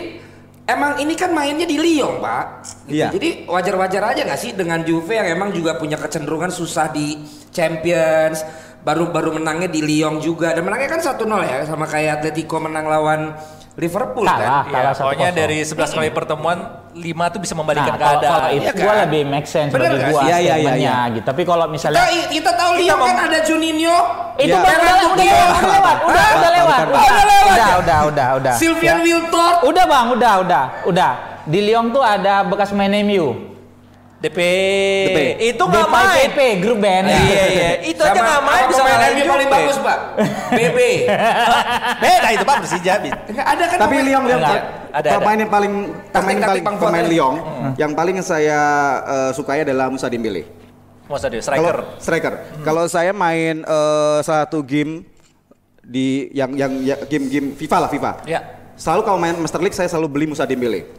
emang 0.67 0.93
ini 1.03 1.15
kan 1.19 1.31
mainnya 1.35 1.67
di 1.67 1.77
Lyon 1.77 2.23
pak. 2.23 2.45
Iya. 2.87 3.11
Jadi 3.11 3.29
wajar-wajar 3.51 4.03
aja 4.15 4.21
nggak 4.23 4.41
sih 4.41 4.51
dengan 4.55 4.87
Juve 4.87 5.19
yang 5.19 5.27
emang 5.27 5.51
juga 5.51 5.75
punya 5.75 5.99
kecenderungan 5.99 6.55
susah 6.55 6.95
di 6.95 7.19
Champions. 7.51 8.47
Baru 8.87 9.11
baru 9.11 9.35
menangnya 9.35 9.67
di 9.67 9.83
Lyon 9.83 10.23
juga 10.23 10.55
dan 10.55 10.63
menangnya 10.63 10.87
kan 10.87 11.03
1-0 11.03 11.19
ya 11.43 11.67
sama 11.67 11.91
kayak 11.91 12.23
Atletico 12.23 12.63
menang 12.63 12.87
lawan 12.87 13.35
Liverpool 13.77 14.25
Kalah, 14.25 14.65
kan. 14.65 14.73
kalah 14.73 14.89
Ya, 14.89 14.93
pokoknya 14.97 15.29
1-0. 15.31 15.37
dari 15.37 15.59
11 15.61 15.93
kali 15.93 16.09
pertemuan 16.09 16.59
5 16.91 17.05
tuh 17.29 17.41
bisa 17.45 17.53
membalikan 17.53 17.93
Nah, 17.93 18.01
kalau, 18.01 18.19
kalau 18.19 18.41
keadaan. 18.41 18.57
itu 18.57 18.71
gua 18.75 18.89
kan? 18.89 18.97
lebih 19.05 19.23
make 19.27 19.45
sense 19.45 19.69
Bener 19.69 19.91
bagi 19.93 20.01
gua? 20.07 20.21
Iya, 20.23 20.25
iya, 20.25 20.33
iya, 20.33 20.55
statementnya 20.57 20.97
gitu. 21.13 21.27
Tapi 21.27 21.43
kalau 21.45 21.65
Kita, 21.65 21.75
misalnya 21.77 22.05
kita 22.27 22.51
tahu 22.57 22.71
Lyon 22.75 22.99
kan 22.99 23.17
ada 23.23 23.39
Juninho. 23.43 23.99
itu 24.37 24.49
Ya. 24.49 24.57
udah, 24.59 24.73
udah, 24.75 24.97
udah 25.07 25.25
lewat, 25.29 25.57
udah 25.61 25.69
lewat, 25.69 25.97
udah, 26.01 26.09
Oh, 26.09 26.09
udah, 26.09 26.33
udah 26.33 26.51
lewat 26.51 26.81
udah, 26.87 27.69
ya? 27.69 27.77
udah, 27.77 27.99
udah, 28.07 28.29
udah. 28.35 28.55
Sylvian 28.57 28.97
Ya. 28.97 29.05
Wiltord. 29.05 29.57
Udah 29.63 29.85
bang, 29.85 30.07
udah, 30.11 30.35
udah, 30.41 30.65
udah. 30.87 31.11
Di 31.45 31.61
Lyon 31.63 31.87
tuh 31.91 32.01
ada 32.01 32.43
bekas 32.43 32.73
main 32.73 32.97
MU. 33.03 33.53
DP. 34.17 34.41
DP. 35.05 35.19
Itu 35.47 35.63
nggak 35.63 35.85
DP, 35.85 35.93
main. 35.93 36.17
DP, 36.25 36.39
grup 36.59 36.79
band. 36.81 37.05
Iya 37.07 37.45
iya. 37.47 37.71
Itu 37.85 38.01
aja 38.01 38.17
nggak 38.17 38.43
main 38.43 38.65
bisa 38.65 38.81
ngalahin 38.81 39.15
MU 39.15 39.25
paling 39.29 39.49
bagus, 39.53 39.66
Pak. 39.87 39.99
BB. 40.51 40.79
Beda 42.03 42.29
itu 42.35 42.45
Pak 42.45 42.57
Persija. 42.67 42.93
Ada 43.31 43.65
kan 43.71 43.79
Tapi 43.87 43.97
Lyon 44.03 44.23
Enggak, 44.27 44.63
ada, 44.91 45.09
pemain 45.21 45.39
yang 45.39 45.51
paling 45.53 45.73
pemain 46.11 46.39
paling 46.43 46.65
pemain 46.65 47.05
Fuad, 47.07 47.13
Lyon 47.13 47.35
yang 47.79 47.93
paling 47.95 48.17
saya 48.27 48.61
eh, 49.07 49.31
sukai 49.31 49.63
adalah 49.63 49.87
Musa 49.87 50.11
Dembele. 50.11 50.43
Dia 51.07 51.15
Kalau 51.15 51.39
striker. 51.39 51.77
striker. 52.03 52.35
Kalau 52.67 52.85
saya 52.91 53.15
main 53.15 53.63
eh, 53.63 54.19
satu 54.27 54.67
game 54.67 55.07
di 55.87 56.35
yang 56.35 56.51
yang 56.59 56.73
ya, 56.83 56.97
game-game 57.07 57.55
FIFA 57.55 57.87
lah 57.87 57.91
FIFA. 57.95 58.13
Ya. 58.27 58.41
Selalu 58.75 59.01
kalau 59.07 59.19
main 59.23 59.39
Master 59.39 59.63
League 59.63 59.79
saya 59.79 59.87
selalu 59.87 60.09
beli 60.11 60.27
Musa 60.29 60.43
Dembele. 60.45 60.91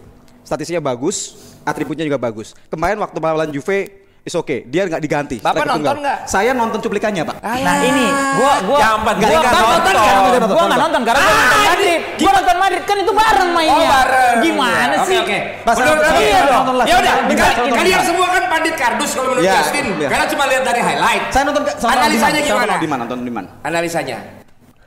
Statistiknya 0.47 0.80
bagus, 0.80 1.36
atributnya 1.67 2.08
juga 2.08 2.15
bagus. 2.15 2.56
Kemarin 2.71 2.97
waktu 3.04 3.17
melawan 3.19 3.52
Juve 3.52 4.07
is 4.27 4.35
okay, 4.35 4.67
dia 4.67 4.83
nggak 4.83 4.99
diganti. 4.99 5.39
Bapak 5.39 5.63
nonton 5.63 6.03
nggak? 6.03 6.27
Saya 6.27 6.51
nonton 6.51 6.77
cuplikannya, 6.77 7.23
Pak. 7.23 7.39
Nah 7.39 7.75
ini, 7.81 8.05
gua 8.35 8.53
gua 8.61 8.79
penting 9.01 9.23
gua 9.25 9.39
kan 9.39 9.47
nggak 9.47 9.63
nonton. 9.63 9.93
karena 9.95 10.19
Nonton, 10.37 10.49
gua 10.51 10.63
nggak 10.67 10.81
nonton 10.83 11.01
karena 11.01 11.19
gua 11.19 11.31
Ah, 11.31 11.39
nonton 11.39 11.57
ini 11.57 11.65
Madrid. 11.65 11.99
Gua 12.19 12.31
nonton 12.35 12.57
Madrid 12.59 12.83
kan 12.83 12.97
itu 12.99 13.13
bareng 13.15 13.49
mainnya. 13.55 13.73
Oh, 13.73 13.87
bareng. 13.87 14.35
Gimana 14.43 14.93
Oke, 14.93 15.07
sih? 15.07 15.17
Oke, 15.17 15.37
Pas 15.63 15.75
Menurut 15.79 15.99
iya 16.19 16.39
dong. 16.43 16.65
Ya 16.83 16.95
udah, 16.99 17.13
Nonton 17.17 17.33
kali- 17.33 17.55
nonton 17.57 17.77
kalian 17.77 17.97
nonton. 17.97 18.09
semua 18.11 18.27
kan 18.27 18.43
pandit 18.47 18.75
kardus 18.75 19.11
kalau 19.15 19.27
menurut 19.31 19.43
Iya, 19.47 19.53
Justin. 19.57 19.85
iya. 19.95 20.07
Karena 20.11 20.25
cuma 20.27 20.43
lihat 20.45 20.63
dari 20.67 20.81
highlight. 20.83 21.23
Saya 21.31 21.43
nonton 21.47 21.63
Analisanya 21.87 22.39
gimana? 22.43 22.73
Diman, 22.77 22.97
nonton 23.01 23.17
Diman. 23.23 23.45
Analisanya. 23.63 24.17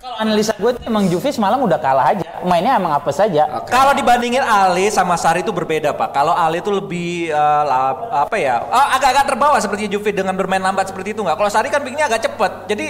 Kalau 0.01 0.17
analisa 0.17 0.57
gue 0.57 0.71
tuh 0.73 0.83
emang 0.83 1.05
Juve 1.07 1.29
semalam 1.29 1.61
udah 1.61 1.77
kalah 1.77 2.17
aja. 2.17 2.25
Mainnya 2.41 2.81
emang 2.81 2.97
apa 2.97 3.13
saja. 3.13 3.45
Oke. 3.61 3.69
Kalau 3.69 3.93
dibandingin 3.93 4.41
Ale 4.41 4.89
sama 4.89 5.21
Sari 5.21 5.45
itu 5.45 5.53
berbeda 5.53 5.93
pak. 5.93 6.17
Kalau 6.17 6.33
Ale 6.33 6.65
itu 6.65 6.73
lebih 6.73 7.29
eh, 7.29 7.63
la- 7.69 8.25
apa 8.25 8.37
ya? 8.41 8.65
ah, 8.65 8.97
agak-agak 8.97 9.29
terbawa 9.29 9.61
seperti 9.61 9.93
Juve 9.93 10.09
dengan 10.11 10.33
bermain 10.33 10.57
lambat 10.59 10.89
seperti 10.89 11.13
itu 11.13 11.21
nggak? 11.21 11.37
Kalau 11.37 11.51
Sari 11.53 11.69
kan 11.69 11.85
bikinnya 11.85 12.09
agak 12.09 12.25
cepet. 12.25 12.53
Jadi 12.67 12.87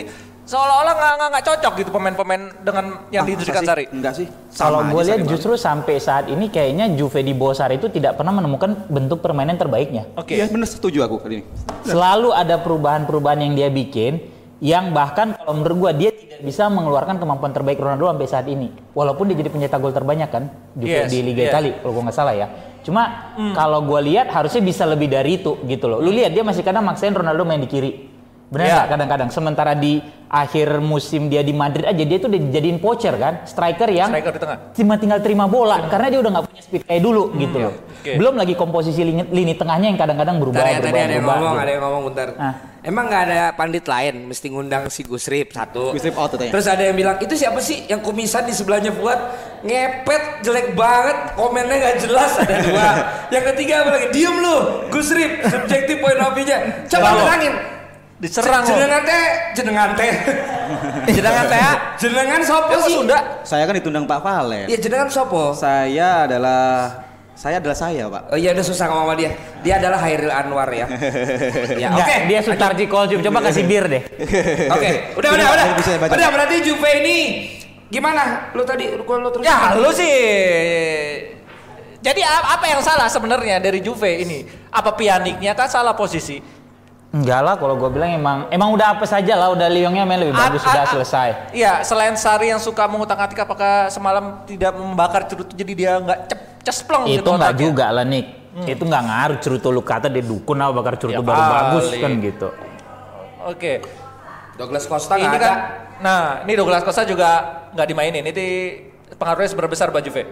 seolah-olah 0.47 0.95
nggak 0.95 1.15
nggak- 1.35 1.47
cocok 1.51 1.73
gitu 1.79 1.91
pemain-pemain 1.91 2.43
dengan 2.63 2.85
yang 3.11 3.27
Ah, 3.27 3.59
Sari. 3.61 3.85
Enggak 3.91 4.15
sih. 4.15 4.27
Kalau 4.55 4.79
gue 4.87 5.03
lihat 5.03 5.19
Sari 5.19 5.31
justru 5.35 5.53
sampai 5.59 5.99
saat 5.99 6.31
ini 6.31 6.47
kayaknya 6.47 6.95
Juve 6.95 7.27
di 7.27 7.35
bawah 7.35 7.59
Sarri 7.59 7.83
itu 7.83 7.91
tidak 7.91 8.23
pernah 8.23 8.31
menemukan 8.31 8.87
bentuk 8.87 9.19
permainan 9.19 9.59
terbaiknya. 9.59 10.07
Oke. 10.15 10.39
Iya, 10.39 10.47
bener 10.47 10.71
setuju 10.71 11.03
aku 11.03 11.19
kali 11.19 11.43
ini. 11.43 11.45
Selalu 11.83 12.31
ada 12.31 12.55
perubahan-perubahan 12.55 13.43
yang 13.43 13.59
dia 13.59 13.67
bikin 13.67 14.39
yang 14.61 14.93
bahkan 14.93 15.33
kalau 15.37 15.57
menurut 15.57 15.77
gua 15.89 15.93
dia 15.97 16.13
tidak 16.13 16.45
bisa 16.45 16.69
mengeluarkan 16.69 17.17
kemampuan 17.17 17.53
terbaik 17.53 17.81
Ronaldo 17.81 18.13
sampai 18.13 18.29
saat 18.29 18.47
ini. 18.49 18.69
Walaupun 18.93 19.33
dia 19.33 19.37
jadi 19.41 19.49
pencetak 19.49 19.81
gol 19.81 19.97
terbanyak 19.97 20.29
kan 20.29 20.53
Juve 20.77 21.05
Yes, 21.05 21.09
di 21.09 21.19
yes. 21.21 21.27
Liga 21.27 21.43
Italia 21.49 21.75
kalau 21.81 21.93
gua 21.97 22.03
nggak 22.09 22.17
salah 22.17 22.35
ya. 22.37 22.47
Cuma 22.85 23.33
kalau 23.57 23.85
gua 23.85 24.01
lihat 24.05 24.29
harusnya 24.29 24.61
bisa 24.61 24.85
lebih 24.85 25.09
dari 25.09 25.41
itu 25.41 25.57
gitu 25.65 25.89
loh. 25.89 25.99
Lu 26.01 26.13
lihat 26.13 26.33
dia 26.37 26.45
masih 26.45 26.61
kadang 26.61 26.85
maksain 26.85 27.17
Ronaldo 27.17 27.45
main 27.49 27.61
di 27.61 27.69
kiri. 27.69 28.10
Benar 28.51 28.67
nggak 28.67 28.89
kadang-kadang 28.91 29.31
sementara 29.31 29.73
di 29.79 30.03
akhir 30.27 30.83
musim 30.83 31.31
dia 31.31 31.43
di 31.43 31.55
Madrid 31.55 31.87
aja 31.87 32.03
dia 32.03 32.19
tuh 32.19 32.31
udah 32.31 32.41
dijadiin 32.51 32.79
poacher 32.83 33.15
kan, 33.15 33.47
striker 33.47 33.87
yang 33.91 34.11
Striker 34.11 34.33
di 34.35 34.41
tengah. 34.43 34.59
cuma 34.75 34.95
tinggal 34.99 35.19
terima 35.23 35.47
bola 35.47 35.87
karena 35.87 36.07
dia 36.11 36.19
udah 36.23 36.31
nggak 36.35 36.45
punya 36.51 36.63
speed 36.63 36.83
kayak 36.87 37.03
dulu 37.03 37.35
gitu 37.39 37.57
loh. 37.63 37.75
oke. 37.75 38.13
Belum 38.19 38.35
lagi 38.39 38.55
komposisi 38.59 39.03
lini, 39.07 39.23
lini 39.31 39.55
tengahnya 39.55 39.91
yang 39.95 39.99
kadang-kadang 39.99 40.43
berubah 40.43 40.67
ya, 40.67 40.79
berubah 40.79 40.87
tadi 40.87 40.99
ada 40.99 40.99
yang 40.99 41.11
berubah, 41.23 41.35
ngomong, 41.35 41.55
gitu. 41.55 41.63
ada 41.63 41.71
yang 41.71 41.83
ngomong 41.83 42.03
bentar. 42.11 42.29
Ah. 42.39 42.55
Emang 42.81 43.05
nggak 43.13 43.23
ada 43.29 43.41
pandit 43.55 43.85
lain, 43.85 44.15
mesti 44.25 44.47
ngundang 44.49 44.89
si 44.89 45.05
Gusrip 45.05 45.53
satu. 45.53 45.93
Gusrip 45.93 46.17
out 46.17 46.33
katanya. 46.33 46.51
Terus 46.55 46.67
ada 46.67 46.83
yang 46.83 46.97
bilang 46.97 47.17
itu 47.21 47.35
siapa 47.37 47.61
sih 47.61 47.87
yang 47.87 48.01
kumisan 48.01 48.49
di 48.49 48.55
sebelahnya 48.57 48.91
Fuad 48.95 49.21
ngepet 49.63 50.43
jelek 50.43 50.75
banget, 50.75 51.39
komennya 51.39 51.77
nggak 51.77 51.97
jelas 52.03 52.35
ada 52.41 52.55
dua. 52.67 52.89
yang 53.35 53.45
ketiga 53.55 53.87
apa 53.87 53.91
lagi? 53.95 54.07
Diem 54.11 54.37
lu, 54.43 54.57
Gusrip, 54.91 55.45
subjektif 55.47 56.01
point 56.03 56.19
of 56.19 56.33
view-nya. 56.35 56.89
Coba 56.91 57.15
terangin. 57.15 57.80
Diserang 58.21 58.63
loh. 58.69 58.77
Jenengan 58.77 59.03
teh, 59.09 59.25
jenengan 59.57 59.91
teh. 59.97 60.13
Jenengan 61.17 61.45
teh. 61.49 61.57
ah. 61.57 61.77
jenengan 61.97 62.41
sopo 62.45 62.77
sih? 62.85 62.95
Sunda. 63.01 63.19
Saya 63.49 63.65
kan 63.65 63.75
ditundang 63.75 64.05
Pak 64.05 64.21
Valen. 64.21 64.69
Iya, 64.69 64.77
jenengan 64.77 65.09
sopo. 65.09 65.57
Saya 65.57 66.29
adalah 66.29 67.01
saya 67.33 67.57
adalah 67.57 67.73
saya, 67.73 68.05
Pak. 68.13 68.23
Oh 68.29 68.37
iya 68.37 68.53
udah 68.53 68.61
susah 68.61 68.85
ngomong 68.93 69.09
sama 69.09 69.15
dia. 69.17 69.33
Dia 69.65 69.81
adalah 69.81 69.99
Hairil 70.05 70.29
Anwar 70.29 70.69
ya. 70.69 70.85
ya 71.83 71.89
oke. 71.97 72.17
dia 72.29 72.41
Sutarji 72.45 72.85
Kolcium. 72.85 73.25
Coba 73.25 73.41
kasih 73.49 73.65
bir 73.65 73.89
deh. 73.89 74.05
Oke, 74.77 75.17
udah 75.17 75.31
udah 75.33 75.47
udah. 75.57 75.67
bisa 75.81 75.97
baca. 75.97 76.13
Udah 76.13 76.29
berarti 76.29 76.61
Juve 76.61 76.91
ini 77.01 77.17
gimana? 77.89 78.53
Lu 78.53 78.61
tadi 78.69 78.93
lu 78.93 79.01
lu 79.09 79.29
terus. 79.33 79.49
Ya 79.49 79.73
lu 79.73 79.89
sih. 79.97 80.13
Jadi 82.05 82.21
apa 82.29 82.65
yang 82.69 82.85
salah 82.85 83.09
sebenarnya 83.09 83.57
dari 83.57 83.81
Juve 83.81 84.21
ini? 84.21 84.45
Apa 84.69 84.93
Pjanicnya 84.93 85.57
kan 85.57 85.73
salah 85.73 85.97
posisi? 85.97 86.60
Enggak 87.11 87.41
lah 87.43 87.55
kalau 87.59 87.75
gue 87.75 87.91
bilang 87.91 88.15
emang 88.15 88.39
emang 88.55 88.71
udah 88.71 88.95
apa 88.95 89.03
saja 89.03 89.35
lah 89.35 89.51
udah 89.51 89.67
Lyongnya 89.67 90.07
main 90.07 90.23
lebih 90.23 90.31
bagus 90.31 90.63
sudah 90.63 90.87
selesai. 90.87 91.29
Iya, 91.51 91.83
selain 91.83 92.15
Sari 92.15 92.55
yang 92.55 92.63
suka 92.63 92.87
mengutak-atik 92.87 93.35
apakah 93.43 93.91
semalam 93.91 94.47
tidak 94.47 94.71
membakar 94.79 95.27
cerutu 95.27 95.51
jadi 95.59 95.73
dia 95.75 95.93
nggak 95.99 96.19
cep 96.31 96.41
cesplong 96.63 97.11
itu 97.11 97.19
gitu 97.19 97.35
enggak 97.35 97.51
otaknya? 97.51 97.67
juga 97.67 97.87
lah 97.91 98.05
Nick. 98.07 98.27
Itu 98.63 98.83
enggak 98.87 99.03
ngaruh 99.11 99.39
cerutu 99.43 99.69
lu 99.75 99.83
kata 99.83 100.07
dia 100.07 100.23
dukun 100.23 100.55
apa 100.63 100.71
bakar 100.71 100.95
cerutu 101.03 101.19
Ya 101.19 101.27
baru 101.27 101.43
bagus 101.43 101.85
kali. 101.91 101.99
kan 101.99 102.13
gitu. 102.23 102.49
Oke. 103.43 103.73
Douglas 104.55 104.85
Costa 104.87 105.15
ini 105.19 105.27
nggak 105.27 105.41
kan 105.43 105.57
ada. 105.57 105.99
nah, 105.99 106.25
ini 106.47 106.53
Douglas 106.55 106.87
Costa 106.87 107.03
juga 107.03 107.31
nggak 107.75 107.87
dimainin. 107.91 108.23
Ini 108.23 108.47
pengaruhnya 109.19 109.51
seberapa 109.51 109.71
besar 109.73 109.91
buat 109.91 110.07
Juve? 110.07 110.23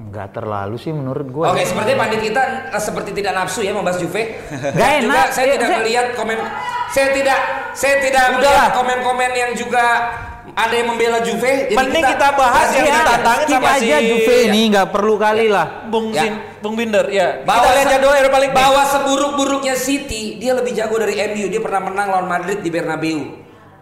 Enggak 0.00 0.32
terlalu 0.32 0.74
sih 0.74 0.90
menurut 0.90 1.28
gue. 1.28 1.44
Oke, 1.44 1.62
seperti 1.62 1.92
pandit 1.92 2.20
kita 2.22 2.42
eh, 2.68 2.80
seperti 2.80 3.10
tidak 3.12 3.32
nafsu 3.32 3.60
ya 3.60 3.70
membahas 3.70 3.96
Juve. 3.96 4.22
Gak 4.48 4.72
Dan 4.72 5.04
juga 5.04 5.20
enak. 5.20 5.28
saya 5.30 5.46
Ya, 5.46 5.52
tidak 5.52 5.68
saya- 5.68 5.78
melihat 5.78 6.06
komen 6.14 6.38
saya 6.88 7.08
tidak 7.12 7.38
saya 7.72 7.94
tidak 8.00 8.24
Udah 8.26 8.34
melihat 8.34 8.70
komen-komen 8.72 9.30
yang 9.32 9.52
juga 9.54 9.84
ada 10.50 10.74
yang 10.74 10.88
membela 10.88 11.20
Juve. 11.20 11.68
Jadi 11.68 11.76
Mending 11.76 12.04
kita 12.08 12.28
bahas 12.32 12.40
bahas 12.58 12.68
yang 12.72 12.86
aja. 12.86 12.96
ditantangin 12.96 13.46
Skip 13.46 13.54
sama 13.54 13.70
aja 13.70 13.78
si- 13.94 14.08
Juve 14.08 14.34
ini 14.42 14.60
nggak 14.68 14.88
perlu 14.88 15.14
kali 15.14 15.46
lah. 15.46 15.66
Bung 15.86 16.06
Ya. 16.10 16.24
Bung 16.58 16.74
Binder, 16.74 17.06
ya. 17.06 17.40
Bahwa 17.42 17.64
kita 17.66 17.76
lihat 17.78 17.88
jadwal 17.94 18.14
Europa 18.14 18.38
League 18.38 18.50
nih. 18.50 18.58
bahwa 18.58 18.82
seburuk-buruknya 18.84 19.74
City, 19.74 20.36
dia 20.36 20.52
lebih 20.52 20.72
jago 20.72 20.96
dari 20.96 21.16
MU. 21.26 21.46
Dia 21.46 21.56
pernah 21.58 21.80
menang 21.82 22.08
lawan 22.10 22.26
Madrid 22.26 22.58
di 22.58 22.68
Bernabeu. 22.68 23.20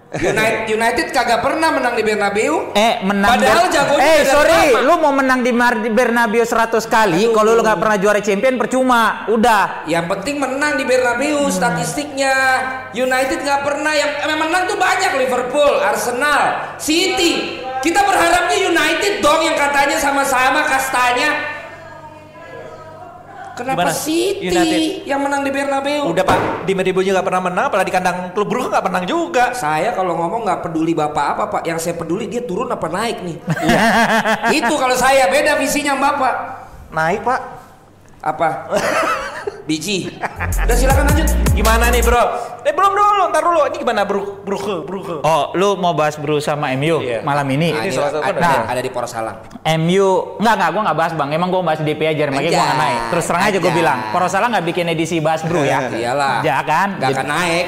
United, 0.09 0.73
United 0.73 1.07
kagak 1.13 1.45
pernah 1.45 1.69
menang 1.69 1.93
di 1.93 2.01
Bernabeu. 2.01 2.73
Eh 2.73 3.05
menang 3.05 3.37
Padahal 3.37 3.69
jagonya 3.69 4.09
Eh 4.09 4.21
sorry, 4.25 4.73
lama. 4.73 4.81
lu 4.89 4.95
mau 5.05 5.13
menang 5.13 5.45
di 5.45 5.53
Bernabeu 5.93 6.49
100 6.49 6.81
kali, 6.89 7.29
kalau 7.37 7.53
lu 7.53 7.61
nggak 7.61 7.77
pernah 7.77 7.97
juara 8.01 8.21
champion 8.25 8.57
percuma. 8.57 9.29
Udah. 9.29 9.85
Yang 9.85 10.09
penting 10.17 10.41
menang 10.41 10.81
di 10.81 10.89
Bernabeu 10.89 11.53
statistiknya. 11.53 12.33
United 12.97 13.45
nggak 13.45 13.61
pernah 13.61 13.93
yang 13.93 14.11
yang 14.25 14.41
menang 14.41 14.65
tuh 14.65 14.81
banyak 14.81 15.13
Liverpool, 15.21 15.77
Arsenal, 15.85 16.73
City. 16.81 17.61
Kita 17.85 18.01
berharapnya 18.01 18.65
United 18.65 19.21
dong 19.21 19.45
yang 19.45 19.61
katanya 19.61 20.01
sama-sama 20.01 20.65
kastanya. 20.65 21.58
Kenapa 23.59 23.91
Gimana? 23.91 23.93
City 23.93 24.47
United. 24.47 24.81
yang 25.03 25.21
menang 25.21 25.43
di 25.43 25.51
Bernabeu? 25.51 26.03
Udah 26.15 26.23
Pak, 26.23 26.39
di 26.63 26.73
Medebo 26.79 27.03
juga 27.03 27.27
pernah 27.27 27.43
menang, 27.43 27.67
apalagi 27.67 27.91
di 27.91 27.95
kandang 27.99 28.31
klub 28.31 28.47
Brugge 28.47 28.71
nggak 28.71 28.85
pernah 28.87 29.03
juga. 29.03 29.45
Saya 29.59 29.91
kalau 29.99 30.15
ngomong 30.15 30.47
nggak 30.47 30.61
peduli 30.71 30.95
bapak 30.95 31.27
apa 31.35 31.45
pak, 31.51 31.63
yang 31.67 31.83
saya 31.83 31.99
peduli 31.99 32.31
dia 32.31 32.47
turun 32.47 32.71
apa 32.71 32.87
naik 32.87 33.19
nih. 33.27 33.37
Itu 34.63 34.75
kalau 34.79 34.95
saya 34.95 35.27
beda 35.27 35.59
visinya 35.59 35.99
bapak. 35.99 36.35
Naik 36.89 37.21
Pak. 37.21 37.58
Apa? 38.29 38.49
Biji. 39.69 40.09
Udah 40.65 40.73
silakan 40.73 41.05
lanjut. 41.07 41.29
Gimana 41.53 41.93
nih 41.93 42.01
bro? 42.01 42.25
Eh 42.65 42.73
belum 42.73 42.89
dulu, 42.89 43.25
ntar 43.29 43.45
dulu. 43.45 43.61
Ini 43.69 43.77
gimana 43.77 44.01
bro? 44.03 44.41
Brugge, 44.41 44.81
Brugge. 44.81 45.21
Oh, 45.21 45.53
lu 45.53 45.77
mau 45.77 45.93
bahas 45.93 46.17
Bro 46.17 46.41
sama 46.41 46.73
MU 46.73 47.05
Iya. 47.05 47.21
malam 47.21 47.45
ini? 47.51 47.77
Nah, 47.77 47.85
Ini 47.85 47.93
salah 47.93 48.11
satu 48.11 48.25
ada, 48.25 48.41
kan 48.41 48.65
ada. 48.65 48.81
di 48.81 48.89
Poros 48.89 49.13
Salang. 49.13 49.45
MU 49.77 50.09
enggak 50.41 50.55
enggak 50.57 50.71
gua 50.73 50.83
enggak 50.83 50.97
bahas 50.97 51.13
Bang. 51.13 51.29
Emang 51.31 51.53
gua 51.53 51.61
bahas 51.63 51.85
DP 51.85 52.01
aja 52.03 52.33
makanya 52.33 52.49
gua 52.49 52.57
enggak 52.57 52.65
Anjay. 52.71 52.81
naik. 52.81 53.01
Terus 53.13 53.25
terang 53.29 53.43
aja 53.45 53.51
gua 53.53 53.61
Anjay. 53.61 53.77
bilang, 53.77 53.99
Porosalah 54.09 54.47
enggak 54.49 54.65
bikin 54.67 54.87
edisi 54.89 55.17
bahas 55.21 55.41
Bro 55.45 55.61
ya. 55.61 55.79
Iyalah. 56.01 56.37
Ya 56.41 56.59
kan? 56.65 56.89
Gak 56.97 57.05
Jadi- 57.05 57.13
akan 57.15 57.27
naik. 57.29 57.67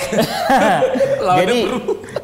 Jadi 1.45 1.59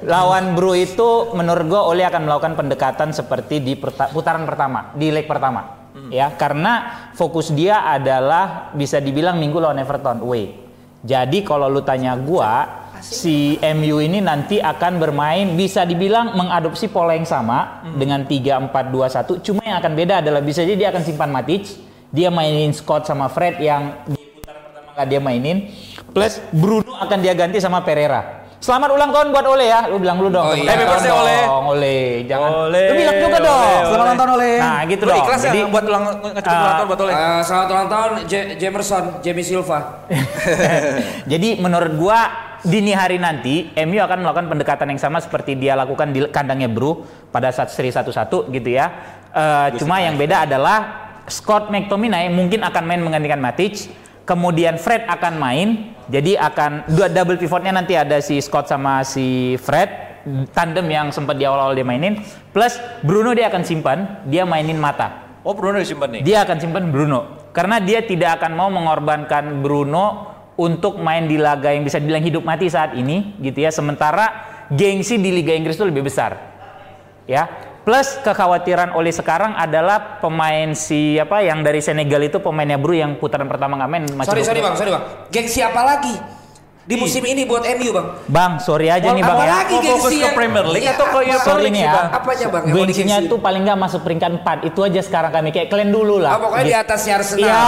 lawan 0.02 0.44
Bro 0.56 0.72
itu 0.72 1.08
menurut 1.32 1.66
gue 1.66 1.82
Oli 1.82 2.00
akan 2.00 2.24
melakukan 2.24 2.56
pendekatan 2.56 3.12
seperti 3.12 3.60
di 3.60 3.76
putaran 3.76 4.48
pertama, 4.48 4.96
di 4.96 5.12
leg 5.12 5.28
pertama. 5.28 5.75
Ya, 6.12 6.28
karena 6.36 7.08
fokus 7.16 7.50
dia 7.50 7.82
adalah 7.88 8.70
bisa 8.76 9.00
dibilang 9.00 9.40
minggu 9.40 9.56
lawan 9.56 9.80
Everton 9.80 10.20
away. 10.20 10.52
Jadi 11.06 11.40
kalau 11.40 11.72
lu 11.72 11.80
tanya 11.80 12.18
gua 12.18 12.84
si 13.00 13.60
MU 13.60 14.00
ini 14.00 14.24
nanti 14.24 14.58
akan 14.58 14.98
bermain 14.98 15.52
bisa 15.54 15.84
dibilang 15.84 16.32
mengadopsi 16.34 16.88
pola 16.88 17.12
yang 17.12 17.28
sama 17.28 17.84
dengan 17.92 18.24
3-4-2-1 18.24 19.44
cuma 19.44 19.60
yang 19.62 19.76
akan 19.78 19.92
beda 19.92 20.24
adalah 20.24 20.40
bisa 20.40 20.64
jadi 20.64 20.74
dia 20.74 20.88
akan 20.88 21.04
simpan 21.04 21.28
Matic 21.28 21.68
dia 22.08 22.32
mainin 22.32 22.72
Scott 22.72 23.04
sama 23.04 23.28
Fred 23.28 23.60
yang 23.60 24.08
di 24.08 24.16
putaran 24.16 24.64
pertama 24.64 24.88
nggak 24.96 25.06
dia 25.12 25.20
mainin. 25.20 25.56
Plus 26.10 26.40
Bruno 26.48 26.96
akan 26.96 27.18
dia 27.20 27.36
ganti 27.36 27.60
sama 27.60 27.84
Pereira 27.84 28.45
Selamat 28.56 28.88
ulang 28.88 29.12
tahun 29.12 29.26
buat 29.30 29.46
Ole 29.46 29.68
ya. 29.68 29.84
Lu 29.86 30.00
bilang 30.00 30.16
lu 30.18 30.32
dong. 30.32 30.48
Oh, 30.48 30.56
iya. 30.56 30.64
Happy 30.72 30.84
birthday, 30.84 31.12
Ole. 31.12 31.36
Jangan. 32.24 32.50
Ole, 32.66 32.82
Lu 32.82 32.94
bilang 32.96 33.16
juga 33.16 33.36
Ole, 33.36 33.44
dong. 33.44 33.60
Ole. 33.60 33.76
Selamat 33.84 34.00
ulang 34.00 34.16
tahun 34.16 34.30
Ole. 34.32 34.50
Nah, 34.56 34.80
gitu 34.82 35.02
Lu 35.02 35.10
dong. 35.12 35.20
ikhlas 35.20 35.40
ya 35.40 35.46
Jadi 35.46 35.60
buat 35.68 35.84
ulang 35.84 36.04
ngecek 36.24 36.50
ulang 36.50 36.74
tahun 36.74 36.88
buat 36.88 37.00
Ole. 37.00 37.12
Eh, 37.12 37.40
selamat 37.44 37.68
ulang 37.68 37.88
tahun 37.88 38.10
J- 38.26 38.50
Jamerson, 38.56 39.04
Jamie 39.20 39.46
Silva. 39.46 39.78
Jadi 41.32 41.48
menurut 41.56 41.92
gua 41.94 42.18
dini 42.64 42.90
hari 42.90 43.20
nanti 43.20 43.70
MU 43.76 44.00
akan 44.00 44.18
melakukan 44.24 44.46
pendekatan 44.48 44.86
yang 44.90 45.00
sama 45.00 45.20
seperti 45.20 45.54
dia 45.54 45.76
lakukan 45.76 46.10
di 46.10 46.24
kandangnya 46.26 46.66
Bro 46.66 47.04
pada 47.28 47.52
saat 47.52 47.70
seri 47.70 47.92
1-1 47.92 48.08
gitu 48.50 48.68
ya. 48.68 48.86
Eh, 49.30 49.68
cuma 49.76 50.00
yang 50.00 50.16
beda 50.16 50.48
adalah 50.48 50.78
Scott 51.28 51.68
McTominay 51.68 52.32
mungkin 52.32 52.64
akan 52.64 52.82
main 52.82 52.98
menggantikan 52.98 53.38
Matic, 53.38 53.92
kemudian 54.26 54.76
Fred 54.76 55.06
akan 55.06 55.38
main. 55.38 55.68
Jadi 56.06 56.38
akan 56.38 56.86
dua 56.92 57.10
double 57.10 57.34
pivotnya 57.34 57.74
nanti 57.74 57.98
ada 57.98 58.22
si 58.22 58.38
Scott 58.38 58.70
sama 58.70 59.02
si 59.02 59.58
Fred 59.58 60.06
tandem 60.54 60.86
yang 60.90 61.14
sempat 61.14 61.38
di 61.38 61.46
awal-awal 61.46 61.74
dia 61.78 61.86
mainin 61.86 62.18
plus 62.50 62.78
Bruno 63.06 63.30
dia 63.30 63.46
akan 63.46 63.62
simpan 63.62 63.98
dia 64.26 64.42
mainin 64.42 64.74
mata 64.74 65.22
Oh 65.46 65.54
Bruno 65.54 65.78
disimpan 65.78 66.18
nih. 66.18 66.22
dia 66.26 66.42
akan 66.42 66.56
simpan 66.58 66.90
Bruno 66.90 67.50
karena 67.54 67.78
dia 67.78 68.02
tidak 68.02 68.42
akan 68.42 68.58
mau 68.58 68.66
mengorbankan 68.66 69.62
Bruno 69.62 70.34
untuk 70.58 70.98
main 70.98 71.30
di 71.30 71.38
laga 71.38 71.70
yang 71.70 71.86
bisa 71.86 72.02
dibilang 72.02 72.24
hidup 72.26 72.42
mati 72.42 72.66
saat 72.66 72.98
ini 72.98 73.38
gitu 73.38 73.62
ya 73.62 73.70
sementara 73.70 74.26
gengsi 74.74 75.22
di 75.22 75.30
Liga 75.30 75.54
Inggris 75.54 75.78
itu 75.78 75.86
lebih 75.86 76.10
besar 76.10 76.34
ya 77.30 77.46
plus 77.86 78.18
kekhawatiran 78.26 78.98
oleh 78.98 79.14
sekarang 79.14 79.54
adalah 79.54 80.18
pemain 80.18 80.74
si 80.74 81.22
apa 81.22 81.38
yang 81.46 81.62
dari 81.62 81.78
Senegal 81.78 82.18
itu 82.26 82.42
pemainnya 82.42 82.82
Bru 82.82 82.98
yang 82.98 83.14
putaran 83.14 83.46
pertama 83.46 83.78
nggak 83.78 83.90
main 83.94 84.04
masih 84.10 84.26
sorry, 84.26 84.42
sorry 84.42 84.58
20. 84.58 84.66
bang, 84.66 84.74
sorry 84.74 84.90
bang. 84.90 85.04
Gengsi 85.30 85.60
apa 85.62 85.80
lagi? 85.86 86.35
Di 86.86 86.94
musim 86.94 87.18
ini 87.20 87.42
buat 87.42 87.66
MU 87.66 87.90
bang. 87.90 88.06
Bang 88.26 88.52
sorry 88.56 88.86
aja 88.86 89.10
nih 89.10 89.18
bang 89.18 89.36
ya 89.36 89.50
lagi 89.58 89.74
Mau 89.74 89.98
fokus 89.98 90.12
ke 90.14 90.28
Premier 90.30 90.62
League 90.64 90.86
Iya, 90.86 90.94
atau 90.94 91.06
ke? 91.08 91.18
Europa 91.20 91.54
League 91.58 91.74
ya 91.76 91.90
Bang? 91.90 92.06
Apanya, 92.12 92.46
Bang, 92.46 92.62
gengsinya 92.64 93.16
tuh 93.26 93.38
paling 93.38 93.62
nggak 93.62 93.78
masuk 93.80 94.00
peringkat 94.00 94.30
4 94.38 94.62
itu 94.64 94.80
aja 94.80 95.00
sekarang 95.00 95.30
kami 95.32 95.50
kayak 95.50 95.66
kalian 95.66 95.90
dulu 95.90 96.16
lah 96.16 96.30
Ah, 96.30 96.40
pokoknya 96.40 96.62
di 96.62 96.70
Gitu. 96.70 96.80
atasnya 96.80 97.12
Arsenal. 97.16 97.42
Iya, 97.42 97.64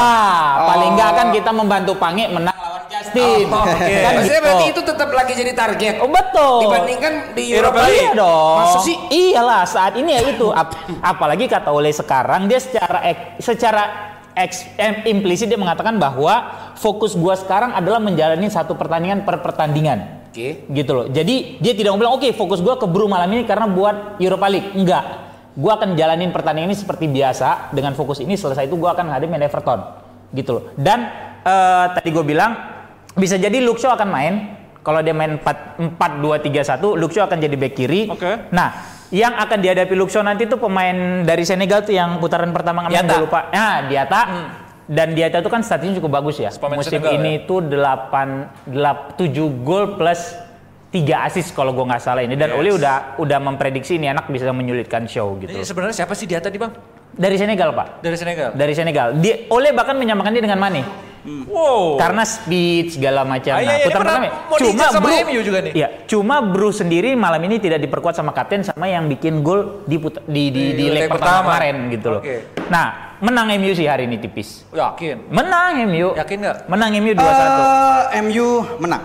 paling 0.64 0.88
Oh. 0.88 0.94
nggak 0.94 1.10
kan 1.12 1.26
kita 1.30 1.50
membantu 1.50 1.92
Pange 1.94 2.24
menang 2.28 2.54
lawan 2.54 2.82
Justin. 2.88 3.44
Oh, 3.48 3.58
oke. 3.60 3.90
Kan 3.96 4.12
Maksudnya 4.14 4.22
gitu. 4.32 4.46
berarti 4.46 4.66
itu 4.68 4.80
tetap 4.86 5.08
lagi 5.10 5.32
jadi 5.34 5.52
target. 5.52 5.94
Oh 5.98 6.08
betul. 6.08 6.56
Dibandingkan 6.62 7.12
di 7.34 7.44
Europa 7.50 7.78
League. 7.84 7.98
Iya 7.98 8.10
dong. 8.14 8.56
Masa 8.60 8.78
sih? 8.80 8.96
Iyalah 9.08 9.62
saat 9.64 9.92
ini 9.94 10.10
ya 10.12 10.22
itu. 10.24 10.46
Ap- 10.48 10.78
apalagi 11.00 11.44
kata 11.44 11.68
oleh 11.68 11.90
sekarang 11.90 12.46
dia 12.46 12.58
secara 12.58 13.02
ek- 13.02 13.38
secara 13.38 13.82
eks- 14.38 14.70
implisit 15.04 15.50
dia 15.50 15.58
mengatakan 15.58 15.98
bahwa 15.98 16.54
fokus 16.78 17.18
gua 17.18 17.34
sekarang 17.34 17.74
adalah 17.74 17.98
menjalani 17.98 18.46
satu 18.46 18.78
pertandingan 18.78 19.26
per 19.26 19.42
pertandingan. 19.42 20.30
Oke. 20.30 20.64
Gitu 20.70 20.90
loh. 20.94 21.06
Jadi 21.10 21.58
dia 21.58 21.72
tidak 21.74 21.96
mau 21.96 21.98
bilang 21.98 22.14
oke 22.14 22.30
fokus 22.38 22.62
gua 22.62 22.78
ke 22.78 22.86
Bru 22.86 23.10
malam 23.10 23.26
ini 23.34 23.42
karena 23.42 23.66
buat 23.66 24.22
Europa 24.22 24.46
League. 24.46 24.70
Enggak. 24.78 25.04
Gua 25.58 25.74
akan 25.74 25.98
jalanin 25.98 26.30
pertandingan 26.30 26.70
ini 26.70 26.78
seperti 26.78 27.10
biasa 27.10 27.74
dengan 27.74 27.98
fokus 27.98 28.22
ini 28.22 28.38
selesai 28.38 28.70
itu 28.70 28.78
gua 28.78 28.94
akan 28.94 29.10
ngadepin 29.10 29.42
Everton. 29.42 29.80
Gitu 30.30 30.50
loh. 30.54 30.62
Dan 30.78 31.28
eh, 31.42 31.86
tadi 31.96 32.08
gue 32.12 32.24
bilang 32.24 32.52
bisa 33.16 33.40
jadi 33.40 33.58
Luke 33.64 33.80
Shaw 33.80 33.96
akan 33.96 34.08
main 34.08 34.34
kalau 34.84 35.00
dia 35.02 35.12
main 35.12 35.36
4 35.40 35.98
4 35.98 36.24
2 36.24 36.38
3 36.48 36.80
1 36.80 37.00
Luke 37.00 37.12
Shaw 37.12 37.26
akan 37.26 37.38
jadi 37.40 37.56
back 37.58 37.74
kiri. 37.74 38.00
Oke. 38.08 38.52
Nah, 38.54 38.97
yang 39.08 39.32
akan 39.36 39.58
dihadapi 39.64 39.94
Shaw 39.96 40.24
nanti 40.24 40.44
tuh 40.44 40.60
pemain 40.60 41.24
dari 41.24 41.44
Senegal 41.44 41.84
tuh 41.84 41.96
yang 41.96 42.20
putaran 42.20 42.52
pertama 42.52 42.84
nggak 42.84 42.92
Diata. 42.92 43.08
gue 43.08 43.20
lupa. 43.24 43.40
Nah, 43.52 43.76
Diata. 43.88 44.20
Dan 44.88 45.12
Diata 45.12 45.44
itu 45.44 45.52
kan 45.52 45.60
statistiknya 45.60 46.00
cukup 46.00 46.12
bagus 46.20 46.40
ya. 46.40 46.48
Pemain 46.56 46.80
Musim 46.80 46.96
Senegal, 46.96 47.20
ini 47.20 47.44
tuh 47.44 47.60
8 47.60 48.72
8 48.72 49.20
7 49.20 49.64
gol 49.64 50.00
plus 50.00 50.32
3 50.88 51.28
assist 51.28 51.52
kalau 51.52 51.76
gue 51.76 51.84
nggak 51.84 52.00
salah 52.00 52.24
ini 52.24 52.32
dan 52.32 52.56
Oli 52.56 52.72
udah 52.72 53.20
udah 53.20 53.38
memprediksi 53.44 54.00
ini 54.00 54.08
anak 54.08 54.32
bisa 54.32 54.48
menyulitkan 54.48 55.04
show 55.04 55.36
gitu. 55.36 55.52
Ini 55.52 55.64
sebenarnya 55.64 56.04
siapa 56.04 56.16
sih 56.16 56.24
dia 56.24 56.40
tadi 56.40 56.56
bang? 56.56 56.72
Dari 57.18 57.34
Senegal, 57.34 57.74
Pak. 57.74 58.00
Dari 58.00 58.16
Senegal. 58.16 58.50
Dari 58.54 58.72
Senegal. 58.72 59.08
Dia 59.18 59.50
Ole 59.52 59.74
bahkan 59.76 59.98
menyamakan 59.98 60.30
dia 60.32 60.44
dengan 60.44 60.60
Mane. 60.60 61.07
Wow. 61.44 61.96
Karena 61.96 62.22
speed 62.22 62.94
segala 62.94 63.22
macam. 63.22 63.52
Ah, 63.52 63.60
iya, 63.60 63.74
iya, 63.74 63.86
putaran 63.86 64.00
pernah 64.00 64.16
pertama- 64.22 64.58
diincar 64.58 64.88
sama 64.90 65.08
MU 65.22 65.40
juga 65.40 65.58
nih. 65.60 65.72
Iya, 65.72 65.88
cuma 66.04 66.36
Bru 66.40 66.70
sendiri 66.70 67.12
malam 67.12 67.40
ini 67.40 67.56
tidak 67.56 67.80
diperkuat 67.80 68.14
sama 68.14 68.30
kapten 68.30 68.62
sama 68.62 68.86
yang 68.86 69.06
bikin 69.06 69.40
gol 69.40 69.82
di 69.84 69.96
put- 69.96 70.24
di 70.24 70.48
di, 70.48 70.64
di, 70.72 70.74
Di 70.74 70.84
leg 70.88 71.04
leg 71.04 71.10
pertama 71.10 71.42
pertama. 71.42 71.46
kemarin 71.50 71.76
gitu 71.90 72.08
loh. 72.08 72.20
Oke. 72.20 72.36
Nah, 72.68 72.86
menang 73.18 73.46
MU 73.54 73.72
sih 73.72 73.84
hari 73.84 74.04
ini 74.04 74.16
tipis. 74.16 74.64
Yakin. 74.70 75.28
Menang 75.28 75.84
MU. 75.84 76.14
Yakin 76.14 76.36
nggak? 76.38 76.56
Menang 76.66 76.90
MU 76.94 77.12
2-1. 77.12 77.20
Eh, 77.20 78.20
MU 78.20 78.48
menang. 78.78 79.02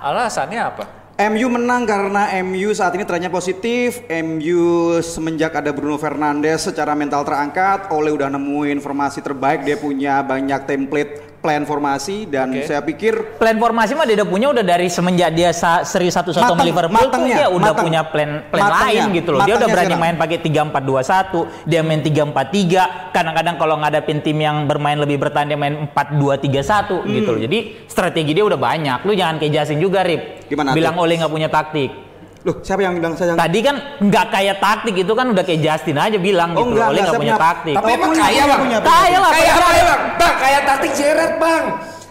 Alasannya 0.00 0.60
apa? 0.60 0.84
MU 1.20 1.52
menang 1.52 1.84
karena 1.84 2.32
MU 2.40 2.72
saat 2.72 2.96
ini 2.96 3.04
trennya 3.04 3.28
positif. 3.28 4.00
MU 4.08 4.96
semenjak 5.04 5.52
ada 5.52 5.68
Bruno 5.68 6.00
Fernandes 6.00 6.72
secara 6.72 6.96
mental 6.96 7.28
terangkat. 7.28 7.92
Oleh 7.92 8.08
udah 8.08 8.32
nemuin 8.32 8.80
formasi 8.80 9.20
terbaik. 9.20 9.60
Dia 9.68 9.76
punya 9.76 10.24
banyak 10.24 10.64
template 10.64 11.29
plan 11.40 11.64
formasi 11.64 12.28
dan 12.28 12.52
Oke. 12.52 12.68
saya 12.68 12.84
pikir 12.84 13.40
Plan 13.40 13.56
formasi 13.56 13.96
mah 13.96 14.04
dia 14.04 14.12
udah 14.14 14.28
punya 14.28 14.52
udah 14.52 14.60
dari 14.60 14.86
semenjak 14.86 15.32
dia 15.32 15.50
sa- 15.50 15.82
seri 15.82 16.06
satu 16.06 16.30
satu 16.30 16.52
sama 16.52 16.62
Liverpool 16.62 17.00
tuh 17.00 17.08
matengnya, 17.16 17.36
dia 17.38 17.48
udah 17.48 17.72
mateng. 17.72 17.80
punya 17.82 18.00
plan 18.04 18.30
plan 18.46 18.60
Matengnya, 18.62 18.84
lain 18.84 19.02
gitu 19.16 19.30
loh. 19.32 19.40
Dia 19.42 19.54
udah 19.56 19.68
berani 19.68 19.88
sekarang. 19.88 20.04
main 20.04 20.14
pakai 20.16 20.38
3-4-2-1, 20.38 21.40
dia 21.64 21.80
main 21.80 22.00
3-4-3. 22.00 22.80
Kadang-kadang 23.10 23.56
kalau 23.56 23.74
ngadapin 23.76 24.20
tim 24.20 24.36
yang 24.36 24.56
bermain 24.64 24.94
lebih 24.94 25.16
bertahan 25.18 25.48
dia 25.48 25.56
main 25.56 25.88
4-2-3-1 25.88 27.00
gitu 27.06 27.24
Hmm. 27.24 27.34
loh. 27.34 27.40
Jadi 27.40 27.58
strategi 27.86 28.30
dia 28.30 28.44
udah 28.44 28.60
banyak. 28.60 28.98
Lu 29.02 29.12
jangan 29.12 29.36
kayak 29.36 29.52
Jasin 29.54 29.80
juga, 29.80 30.04
Rip. 30.04 30.44
Gimana 30.46 30.76
Bilang? 30.76 30.94
Oleh 30.94 31.16
nggak 31.16 31.30
punya 31.30 31.48
taktik. 31.48 32.09
Loh, 32.40 32.56
siapa 32.58 32.80
yang 32.80 32.96
bilang 32.96 33.12
saya? 33.12 33.36
Tadi 33.36 33.58
kan 33.60 33.76
nggak 34.00 34.26
kayak 34.32 34.56
taktik 34.58 34.96
itu 34.96 35.12
kan 35.12 35.28
udah 35.28 35.44
kayak 35.44 35.60
Justin 35.60 35.96
aja 35.96 36.16
bilang 36.16 36.56
Oh, 36.56 36.64
gitu. 36.64 36.72
enggak, 36.72 36.86
Oleh 36.86 36.96
enggak, 36.96 37.04
nggak 37.04 37.20
punya 37.20 37.28
punya- 37.30 37.36
taktik. 37.38 37.74
Tapi 37.76 37.84
Oh, 37.84 37.94
emang 37.94 38.08
punya, 38.08 38.22
kaya 38.22 38.42
bang. 38.42 38.60
Kaya 38.80 39.18
lah, 39.18 39.30
Kayak 39.30 39.52
punya. 39.52 39.52
apa 39.52 39.82
bang? 39.84 40.00
Bang, 40.16 40.34
kayak 40.38 40.62
taktik 40.64 40.92
Gerrard 40.94 41.34
bang. 41.36 41.64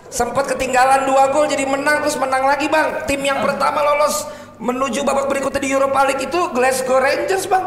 Sempat 0.10 0.46
ketinggalan 0.48 1.02
dua 1.06 1.24
gol 1.30 1.46
jadi 1.46 1.66
menang 1.66 1.98
terus 2.02 2.16
menang 2.16 2.44
lagi 2.44 2.66
bang. 2.66 2.88
Tim 3.06 3.22
yang 3.22 3.40
pertama 3.40 3.80
lolos 3.80 4.16
menuju 4.58 5.02
babak 5.02 5.26
berikutnya 5.26 5.60
di 5.60 5.70
Europa 5.70 6.00
League 6.04 6.24
itu 6.24 6.40
Glasgow 6.50 6.98
Rangers 7.00 7.46
bang. 7.46 7.66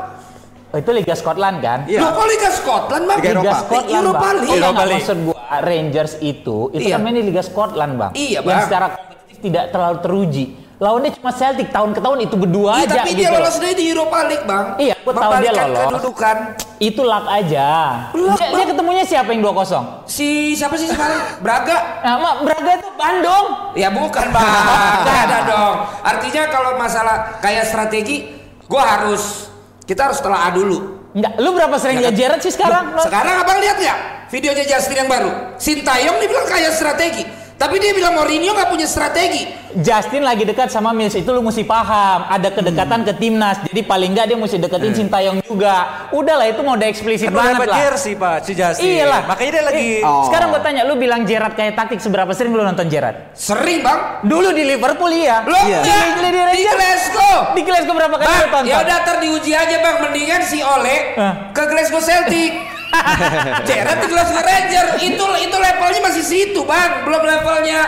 Oh, 0.68 0.78
itu 0.78 0.90
Liga 0.90 1.12
Scotland 1.12 1.56
kan? 1.58 1.78
Iya. 1.84 1.98
Loh 2.00 2.10
kok 2.12 2.26
Liga 2.26 2.48
Scotland 2.48 3.04
bang? 3.04 3.18
Liga 3.18 3.30
Eropa. 3.32 3.42
Liga 3.42 3.54
Scotland 3.60 3.90
Europa 3.92 4.18
bang. 4.20 4.34
League. 4.36 4.48
Oh, 4.48 4.56
Europa 4.56 4.82
League. 4.82 4.94
maksud 4.96 5.18
gua 5.20 5.38
Rangers 5.60 6.12
itu 6.20 6.56
itu 6.72 6.80
Iya. 6.80 6.94
kan 6.94 7.00
main 7.00 7.14
di 7.14 7.24
Liga 7.24 7.42
Scotland 7.42 7.92
bang. 7.96 8.10
Iya, 8.12 8.38
Yang 8.38 8.46
Bang. 8.48 8.62
secara 8.64 8.86
kompetitif 8.88 9.36
tidak 9.40 9.64
terlalu 9.68 9.98
teruji. 9.98 10.44
Lawannya 10.82 11.14
cuma 11.14 11.30
Celtic 11.30 11.70
tahun 11.70 11.94
ke 11.94 12.02
tahun 12.02 12.18
itu 12.26 12.34
berdua 12.34 12.82
Iya 12.82 12.90
aja 12.90 12.94
tapi 13.06 13.14
gitu. 13.14 13.22
dia 13.22 13.30
lolos 13.30 13.54
dari 13.62 13.74
di 13.78 13.84
Europa 13.94 14.18
League 14.26 14.42
bang. 14.42 14.66
Iya, 14.82 14.94
gua 15.06 15.12
tahu 15.14 15.32
dia 15.38 15.52
lolos. 15.54 15.86
kedudukan. 15.94 16.36
Itu 16.82 17.00
luck 17.06 17.26
aja. 17.30 17.66
Luck, 18.10 18.34
dia, 18.34 18.50
Bang. 18.50 18.58
dia 18.58 18.66
ketemunya 18.74 19.04
siapa 19.06 19.30
yang 19.30 19.46
2-0? 19.46 20.10
Si 20.10 20.58
siapa 20.58 20.74
sih 20.74 20.90
sekarang? 20.90 21.38
Braga. 21.38 22.02
Nah, 22.02 22.18
Mak, 22.18 22.34
Braga 22.42 22.70
itu 22.82 22.88
Bandung. 22.98 23.46
Ya 23.78 23.94
bukan 23.94 24.26
bang, 24.34 25.06
ada 25.22 25.38
dong. 25.46 25.74
Artinya 26.02 26.42
kalau 26.50 26.74
masalah 26.74 27.38
kayak 27.38 27.62
strategi, 27.70 28.34
gua 28.66 28.82
harus 28.82 29.54
kita 29.86 30.10
harus 30.10 30.18
telah 30.18 30.50
dulu. 30.50 30.98
Enggak, 31.14 31.32
lu 31.38 31.54
berapa 31.54 31.78
sering 31.78 32.02
Ya 32.02 32.10
kan? 32.10 32.18
Gerrard 32.18 32.42
sih 32.42 32.50
sekarang? 32.50 32.98
Loh, 32.98 33.06
sekarang 33.06 33.38
abang 33.38 33.62
lihat 33.62 33.78
nggak 33.78 33.98
videonya 34.34 34.64
Justin 34.66 35.06
yang 35.06 35.10
baru? 35.12 35.30
Sintayong 35.62 36.18
dibilang 36.18 36.50
kayak 36.50 36.74
strategi, 36.74 37.22
tapi 37.62 37.78
dia 37.78 37.94
bilang 37.94 38.10
Mourinho 38.12 38.50
nggak 38.50 38.66
punya 38.68 38.84
strategi. 38.84 39.46
Justin 39.72 40.20
lagi 40.20 40.42
dekat 40.42 40.68
sama 40.68 40.90
Mills 40.90 41.14
itu 41.14 41.24
lu 41.26 41.40
mesti 41.40 41.62
paham 41.62 42.28
ada 42.28 42.50
kedekatan 42.50 43.02
ke 43.02 43.12
timnas 43.14 43.56
jadi 43.62 43.80
paling 43.80 44.12
nggak 44.12 44.26
dia 44.26 44.36
mesti 44.36 44.60
deketin 44.60 44.92
Sintayong 44.92 45.40
juga 45.40 45.72
udahlah 46.12 46.44
itu 46.44 46.60
mau 46.60 46.74
udah 46.74 46.84
eksplisit 46.84 47.30
udah 47.30 47.38
banget 47.38 47.54
dapat 47.56 47.68
lah 47.68 47.78
jersey 47.80 48.12
pak, 48.12 48.36
si 48.42 48.52
Justin. 48.52 48.84
Iyalah. 48.84 49.22
Makanya 49.24 49.50
dia 49.50 49.64
lagi. 49.64 49.88
Eh, 49.94 50.04
Oh. 50.04 50.26
Sekarang 50.26 50.50
gue 50.50 50.60
tanya, 50.60 50.82
lu 50.82 50.98
bilang 50.98 51.22
Gerrard 51.22 51.54
kayak 51.54 51.72
taktik 51.72 51.98
seberapa 51.98 52.28
sering 52.32 52.50
lu 52.50 52.60
nonton 52.60 52.84
Gerrard? 52.84 53.32
Sering 53.32 53.80
bang. 53.80 54.20
Dulu 54.22 54.50
di 54.50 54.64
Liverpool 54.66 55.08
iya. 55.08 55.40
Lo 55.42 55.56
Iya. 55.56 55.80
Di, 55.80 55.88
nggak? 55.88 56.04
di, 56.04 56.20
di, 56.20 56.28
di 56.28 56.40
Rangers. 56.42 56.74
Glasgow. 56.74 57.36
Di 57.54 57.62
Glasgow 57.62 57.94
berapa 57.94 58.16
kali 58.18 58.28
lu 58.28 58.36
Bang, 58.42 58.50
tonton? 58.52 58.64
ya 58.66 58.76
udah 58.82 58.96
ntar 58.98 59.16
diuji 59.22 59.52
aja 59.54 59.76
bang. 59.78 59.96
Mendingan 60.02 60.42
si 60.42 60.58
Ole 60.60 60.96
Eh. 61.14 61.32
ke 61.54 61.62
Glasgow 61.64 62.02
Celtic. 62.02 62.52
Gerrard 63.68 63.98
di 64.04 64.06
Glasgow 64.08 64.42
Rangers 64.42 64.92
itu 65.00 65.24
itu 65.40 65.56
levelnya 65.56 66.00
masih 66.04 66.24
situ 66.24 66.60
bang, 66.68 67.04
belum 67.08 67.22
levelnya 67.24 67.80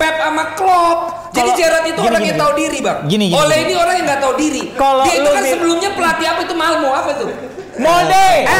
Pep 0.00 0.16
sama 0.16 0.56
Klopp. 0.56 0.98
Jadi 1.36 1.50
Gerrard 1.60 1.84
itu 1.84 2.00
gini, 2.00 2.08
orang 2.08 2.22
gini, 2.24 2.30
yang 2.32 2.40
tahu 2.40 2.52
diri 2.56 2.78
bang. 2.80 2.98
Gini, 3.04 3.24
gini, 3.28 3.36
Ole 3.36 3.56
gini. 3.56 3.64
ini 3.68 3.74
orang 3.76 3.94
yang 4.00 4.06
nggak 4.08 4.20
tahu 4.20 4.34
diri. 4.36 4.62
Kalau 4.76 5.04
Dia 5.04 5.14
itu 5.20 5.28
kan 5.28 5.42
sebelumnya 5.44 5.90
pelatih 5.92 6.26
apa 6.28 6.40
itu 6.44 6.54
Malmo 6.56 6.90
apa 6.92 7.10
itu? 7.16 7.26
Molde. 7.80 8.28
Eh? 8.44 8.58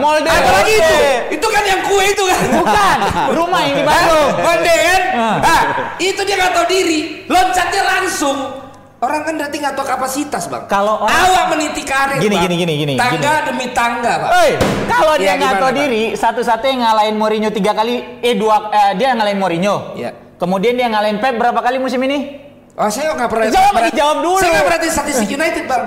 Molde. 0.00 0.28
Ada 0.30 0.50
lagi 0.60 0.72
itu. 0.78 0.96
Itu 1.36 1.46
kan 1.52 1.62
yang 1.68 1.80
kue 1.84 2.04
itu 2.08 2.24
kan. 2.24 2.40
Bukan, 2.48 2.96
rumah 3.36 3.60
yang 3.60 3.74
di 3.76 3.84
Bandung. 3.84 4.30
Molde 4.40 4.74
kan? 4.76 5.02
Ah. 5.12 5.36
Ah, 5.44 5.62
itu 6.00 6.20
dia 6.24 6.34
nggak 6.40 6.52
tahu 6.56 6.66
diri. 6.70 7.28
Loncatnya 7.28 7.82
langsung. 7.84 8.61
Orang 9.02 9.26
kan 9.26 9.34
berarti 9.34 9.58
nggak 9.58 9.74
tahu 9.74 9.82
kapasitas 9.82 10.46
bang. 10.46 10.62
Kalau 10.70 11.02
orang- 11.02 11.26
awak 11.26 11.44
meniti 11.50 11.82
karir. 11.82 12.22
Gini, 12.22 12.38
Bang. 12.38 12.46
gini, 12.46 12.54
gini, 12.54 12.74
gini, 12.78 12.94
Tangga 12.94 13.50
demi 13.50 13.66
tangga 13.74 14.12
bang. 14.22 14.30
Hei, 14.30 14.50
kalau 14.86 15.14
dia 15.18 15.26
Iya, 15.26 15.32
nggak 15.42 15.54
tahu 15.58 15.70
diri, 15.74 16.02
satu-satunya 16.14 16.70
yang 16.70 16.80
ngalahin 16.86 17.16
Mourinho 17.18 17.50
tiga 17.50 17.74
kali, 17.74 18.22
eh 18.22 18.38
dua, 18.38 18.70
eh, 18.70 18.94
dia 18.94 19.10
ngalahin 19.10 19.42
Mourinho. 19.42 19.98
Iya. 19.98 20.14
Kemudian 20.38 20.78
dia 20.78 20.86
ngalahin 20.86 21.18
Pep 21.18 21.34
berapa 21.34 21.58
kali 21.58 21.82
musim 21.82 21.98
ini? 21.98 22.46
Oh 22.78 22.86
saya 22.86 23.10
nggak 23.10 23.26
pernah. 23.26 23.44
Jawab, 23.50 23.72
pernah- 23.74 23.90
jawab 23.92 24.16
dulu. 24.22 24.38
Saya 24.38 24.50
nggak 24.54 24.66
perhatiin 24.70 24.92
statistik 24.94 25.28
United 25.28 25.64
bang. 25.66 25.84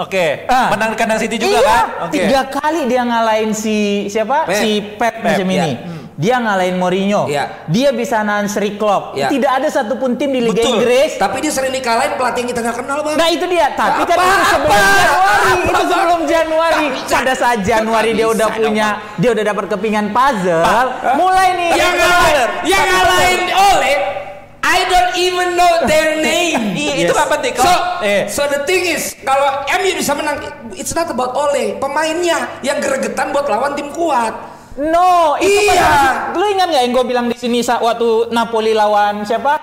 Oke, 0.00 0.26
Ah. 0.48 0.72
menang 0.72 0.96
kandang 0.96 1.20
City 1.20 1.36
juga 1.36 1.60
iya, 1.60 1.68
kan? 1.68 1.84
Oke. 2.08 2.16
tiga 2.16 2.40
kali 2.48 2.88
dia 2.88 3.04
ngalahin 3.04 3.52
si 3.52 4.08
siapa? 4.08 4.48
Pep. 4.48 4.56
Si 4.56 4.80
Pep, 4.96 5.20
Pep, 5.20 5.36
musim 5.36 5.46
iya. 5.52 5.64
ini. 5.68 5.72
Dia 6.20 6.36
ngalahin 6.36 6.76
Mourinho. 6.76 7.24
Iya. 7.24 7.64
Dia 7.64 7.96
bisa 7.96 8.20
nahan 8.20 8.44
Sri 8.44 8.76
Klopp. 8.76 9.16
Iya. 9.16 9.32
Tidak 9.32 9.48
ada 9.48 9.64
satupun 9.66 10.20
tim 10.20 10.28
di 10.28 10.44
Liga 10.44 10.60
Betul. 10.60 10.76
Inggris. 10.76 11.16
Tapi 11.16 11.40
dia 11.40 11.48
sering 11.48 11.72
dikalahin 11.72 12.12
pelatih 12.14 12.44
yang 12.44 12.50
kita 12.52 12.60
nggak 12.60 12.76
kenal 12.76 12.98
bang. 13.00 13.16
Nah 13.16 13.28
itu 13.32 13.44
dia, 13.48 13.66
tapi 13.72 14.04
kan 14.04 14.16
Apa? 14.16 14.28
itu 14.28 14.44
sebelum 14.46 14.68
Apa? 14.68 14.92
Januari, 15.00 15.48
Apa, 15.48 15.64
itu 15.64 15.82
sebelum 15.88 16.20
Januari. 16.28 16.84
Bisa. 16.92 17.14
Pada 17.16 17.32
saat 17.32 17.58
Januari 17.64 18.10
dia 18.12 18.28
udah 18.28 18.46
bisa 18.46 18.60
punya, 18.60 18.88
dia 19.16 19.30
udah 19.32 19.44
dapat 19.48 19.64
kepingan 19.72 20.06
puzzle. 20.12 20.60
Mulai 21.16 21.48
nih. 21.56 21.70
yang 21.72 21.94
ngalahin, 21.96 22.48
yang 22.68 22.84
ngalahin 22.86 23.40
oleh 23.50 23.96
I 24.60 24.78
don't 24.86 25.12
even 25.16 25.56
know 25.56 25.88
their 25.88 26.20
name. 26.20 26.76
Iya, 26.76 26.94
itu 27.00 27.10
nggak 27.10 27.30
penting. 27.32 27.52
So, 27.56 27.64
Kalau- 27.64 28.04
eh. 28.04 28.22
so 28.28 28.44
the 28.44 28.60
thing 28.62 28.84
is, 28.84 29.16
kalau 29.24 29.48
MU 29.72 29.92
bisa 29.96 30.12
menang, 30.12 30.36
it's 30.76 30.92
not 30.92 31.08
about 31.08 31.32
Ole, 31.32 31.80
pemainnya 31.80 32.60
yang 32.60 32.76
gregetan 32.76 33.32
buat 33.32 33.48
lawan 33.48 33.72
tim 33.72 33.88
kuat. 33.88 34.59
No, 34.80 35.36
itu 35.36 35.60
Iya. 35.62 35.76
pada- 35.76 36.16
Lu 36.32 36.44
ingat 36.46 36.66
nggak 36.66 36.82
yang 36.82 36.92
gue 36.94 37.04
bilang 37.04 37.26
di 37.26 37.36
sini 37.36 37.60
saat 37.60 37.78
waktu 37.78 38.30
Napoli 38.30 38.72
lawan 38.72 39.22
siapa? 39.22 39.60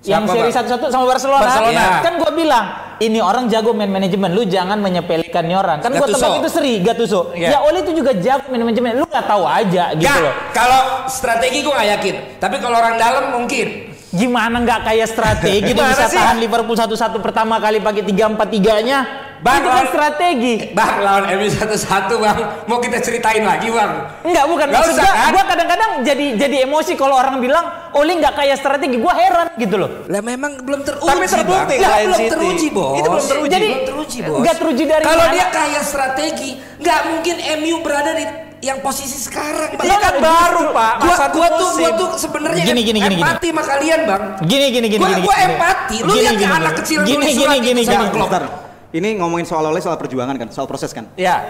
yang 0.00 0.24
Siapa, 0.24 0.32
seri 0.32 0.40
Bang? 0.42 0.56
satu-satu 0.56 0.84
sama 0.88 1.04
Barcelona. 1.06 1.42
Barcelona. 1.44 1.76
Iya. 1.76 2.00
Kan 2.00 2.14
gue 2.16 2.32
bilang, 2.32 2.64
ini 2.98 3.20
orang 3.20 3.44
jago 3.46 3.70
main 3.70 3.86
manajemen, 3.86 4.32
lu 4.32 4.42
jangan 4.42 4.80
menyepelekan 4.80 5.44
nih 5.44 5.54
orang. 5.54 5.78
Kan 5.78 5.92
gue 5.92 6.08
tebak 6.08 6.40
itu 6.40 6.48
seri, 6.48 6.80
Gattuso. 6.80 7.30
Iya. 7.30 7.48
Ya 7.52 7.58
Oli 7.60 7.84
itu 7.84 7.92
juga 7.94 8.16
jago 8.16 8.48
main 8.48 8.64
manajemen, 8.64 8.96
lu 8.96 9.04
nggak 9.04 9.26
tahu 9.28 9.44
aja 9.44 9.92
gitu 9.92 10.00
Nggak, 10.02 10.18
loh. 10.18 10.34
kalau 10.50 10.80
strategi 11.04 11.60
gue 11.60 11.70
gak 11.70 11.88
yakin. 11.94 12.14
Tapi 12.40 12.56
kalau 12.58 12.76
orang 12.80 12.96
dalam 12.96 13.24
mungkin. 13.36 13.92
Gimana 14.10 14.56
nggak 14.58 14.80
kayak 14.82 15.06
strategi 15.06 15.70
Gimana 15.70 15.92
bisa 15.92 16.08
sih? 16.08 16.16
tahan 16.16 16.36
Liverpool 16.40 16.74
satu-satu 16.74 17.20
pertama 17.20 17.60
kali 17.60 17.78
pakai 17.78 18.02
tiga 18.02 18.26
empat 18.26 18.48
tiganya. 18.48 19.29
Bang, 19.40 19.56
itu 19.56 19.66
kan 19.66 19.74
lawan- 19.74 19.88
strategi. 19.88 20.54
Bang 20.70 20.94
lawan 21.00 21.24
MU 21.32 21.48
satu-satu 21.48 22.14
bang. 22.16 22.38
Mau 22.64 22.76
kita 22.76 23.00
ceritain 23.00 23.40
lagi 23.40 23.68
bang. 23.68 23.92
Enggak, 24.20 24.44
bukan 24.46 24.66
maksud 24.68 24.92
usah, 24.92 25.00
gua, 25.02 25.12
kan? 25.14 25.30
gua 25.32 25.44
kadang-kadang 25.46 25.90
jadi 26.02 26.26
jadi 26.36 26.56
emosi 26.62 26.92
kalau 26.94 27.16
orang 27.16 27.40
bilang 27.40 27.64
Oli 27.90 28.12
nggak 28.14 28.34
kayak 28.34 28.56
strategi, 28.56 28.96
gua 28.96 29.10
heran 29.12 29.48
gitu 29.56 29.74
loh. 29.74 29.90
Lah 30.06 30.20
memang 30.20 30.60
belum 30.60 30.80
teruji 30.82 31.08
Tapi 31.08 31.24
terbukti 31.26 31.74
Bang. 31.74 31.80
Lah, 31.80 31.90
lain 31.90 32.06
belum 32.06 32.20
City. 32.20 32.30
teruji 32.30 32.66
bos. 32.70 32.94
Itu 32.94 33.08
belum 33.08 33.26
teruji. 33.26 33.48
Jadi, 33.50 33.66
belum 33.66 33.82
teruji 33.86 34.18
bos. 34.20 34.38
nggak 34.38 34.56
teruji 34.56 34.84
dari 34.84 35.02
Kalau 35.02 35.24
dia 35.30 35.46
kaya 35.48 35.80
strategi, 35.80 36.50
nggak 36.76 37.00
mungkin 37.06 37.34
MU 37.58 37.76
berada 37.80 38.12
di 38.12 38.24
yang 38.60 38.78
posisi 38.78 39.16
sekarang. 39.16 39.72
Bang. 39.72 39.88
Iya 39.88 39.96
kan 39.98 40.14
baru, 40.20 40.62
Pak. 40.70 40.92
Gua, 41.00 41.16
gua 41.32 41.48
tuh, 41.50 41.68
gua 41.74 41.90
tuh 41.96 42.08
sebenarnya 42.14 42.60
Gini, 42.62 42.84
gini, 42.84 42.98
gini, 43.00 43.16
empati 43.16 43.48
sama 43.48 43.62
kalian 43.64 44.00
bang. 44.04 44.22
Gini 44.44 44.66
gini 44.68 44.86
gini 44.86 45.00
Gua- 45.00 45.10
gini. 45.10 45.22
gua 45.24 45.32
gini. 45.34 45.46
empati. 45.48 45.96
Lu 45.98 46.12
Gini, 46.12 46.20
lihat 46.20 46.34
gini, 46.36 46.44
ya 46.44 46.50
anak 46.52 46.60
gini. 46.68 46.78
kecil 46.78 46.98
Gini 47.00 47.24
gini 47.24 47.32
surat 47.34 47.56
gini 47.58 47.80
itu 47.80 47.90
gini. 47.90 48.68
Ini 48.90 49.22
ngomongin 49.22 49.46
soal 49.46 49.62
oleh 49.66 49.78
soal 49.78 49.94
perjuangan 49.94 50.34
kan, 50.34 50.48
soal 50.50 50.66
proses 50.66 50.90
kan. 50.90 51.06
Ya. 51.14 51.46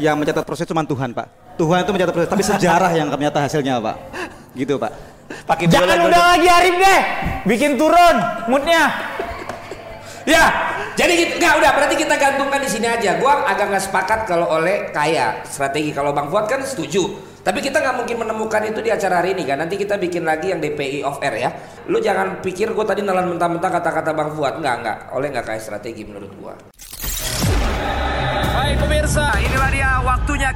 Yang 0.00 0.14
mencatat 0.24 0.44
proses 0.46 0.64
cuma 0.64 0.86
Tuhan, 0.86 1.12
Pak. 1.12 1.58
Tuhan 1.60 1.84
itu 1.84 1.90
mencatat 1.92 2.14
proses, 2.14 2.30
tapi 2.30 2.44
sejarah 2.46 2.92
yang 2.96 3.12
ternyata 3.12 3.44
hasilnya, 3.44 3.76
Pak. 3.82 3.96
Gitu, 4.56 4.80
Pak. 4.80 4.92
Pakai 5.44 5.68
Jangan 5.68 6.08
udah 6.08 6.22
lagi 6.36 6.48
Arif 6.48 6.76
deh. 6.80 7.00
Bikin 7.44 7.76
turun 7.76 8.16
moodnya. 8.48 8.88
Ya, 10.28 10.44
jadi 10.92 11.12
gitu. 11.16 11.32
Nggak 11.40 11.54
udah. 11.56 11.70
Berarti 11.72 11.94
kita 11.96 12.14
gantungkan 12.20 12.60
di 12.60 12.68
sini 12.68 12.84
aja. 12.84 13.16
Gua 13.16 13.48
agak 13.48 13.72
nggak 13.72 13.84
sepakat 13.88 14.20
kalau 14.28 14.48
oleh 14.48 14.92
kaya 14.92 15.40
strategi. 15.48 15.92
Kalau 15.92 16.12
Bang 16.12 16.28
Fuad 16.28 16.48
kan 16.48 16.60
setuju. 16.64 17.16
Tapi 17.48 17.64
kita 17.64 17.80
nggak 17.80 17.96
mungkin 17.96 18.16
menemukan 18.20 18.60
itu 18.68 18.84
di 18.84 18.92
acara 18.92 19.24
hari 19.24 19.32
ini 19.32 19.48
kan. 19.48 19.56
Nanti 19.56 19.80
kita 19.80 19.96
bikin 19.96 20.20
lagi 20.28 20.52
yang 20.52 20.60
DPI 20.60 21.00
off 21.00 21.16
air 21.24 21.48
ya. 21.48 21.50
Lu 21.88 21.96
jangan 21.96 22.44
pikir 22.44 22.76
gue 22.76 22.84
tadi 22.84 23.00
nelan 23.00 23.24
mentah-mentah 23.24 23.72
kata-kata 23.72 24.12
Bang 24.12 24.36
Fuad. 24.36 24.60
Nggak, 24.60 24.76
nggak. 24.84 24.98
Oleh 25.16 25.32
nggak 25.32 25.48
kaya 25.48 25.56
strategi 25.56 26.04
menurut 26.04 26.28
gua. 26.36 26.52
Baik 28.52 28.76
pemirsa, 28.84 29.32
inilah 29.40 29.70
dia 29.72 29.90
waktunya. 30.04 30.52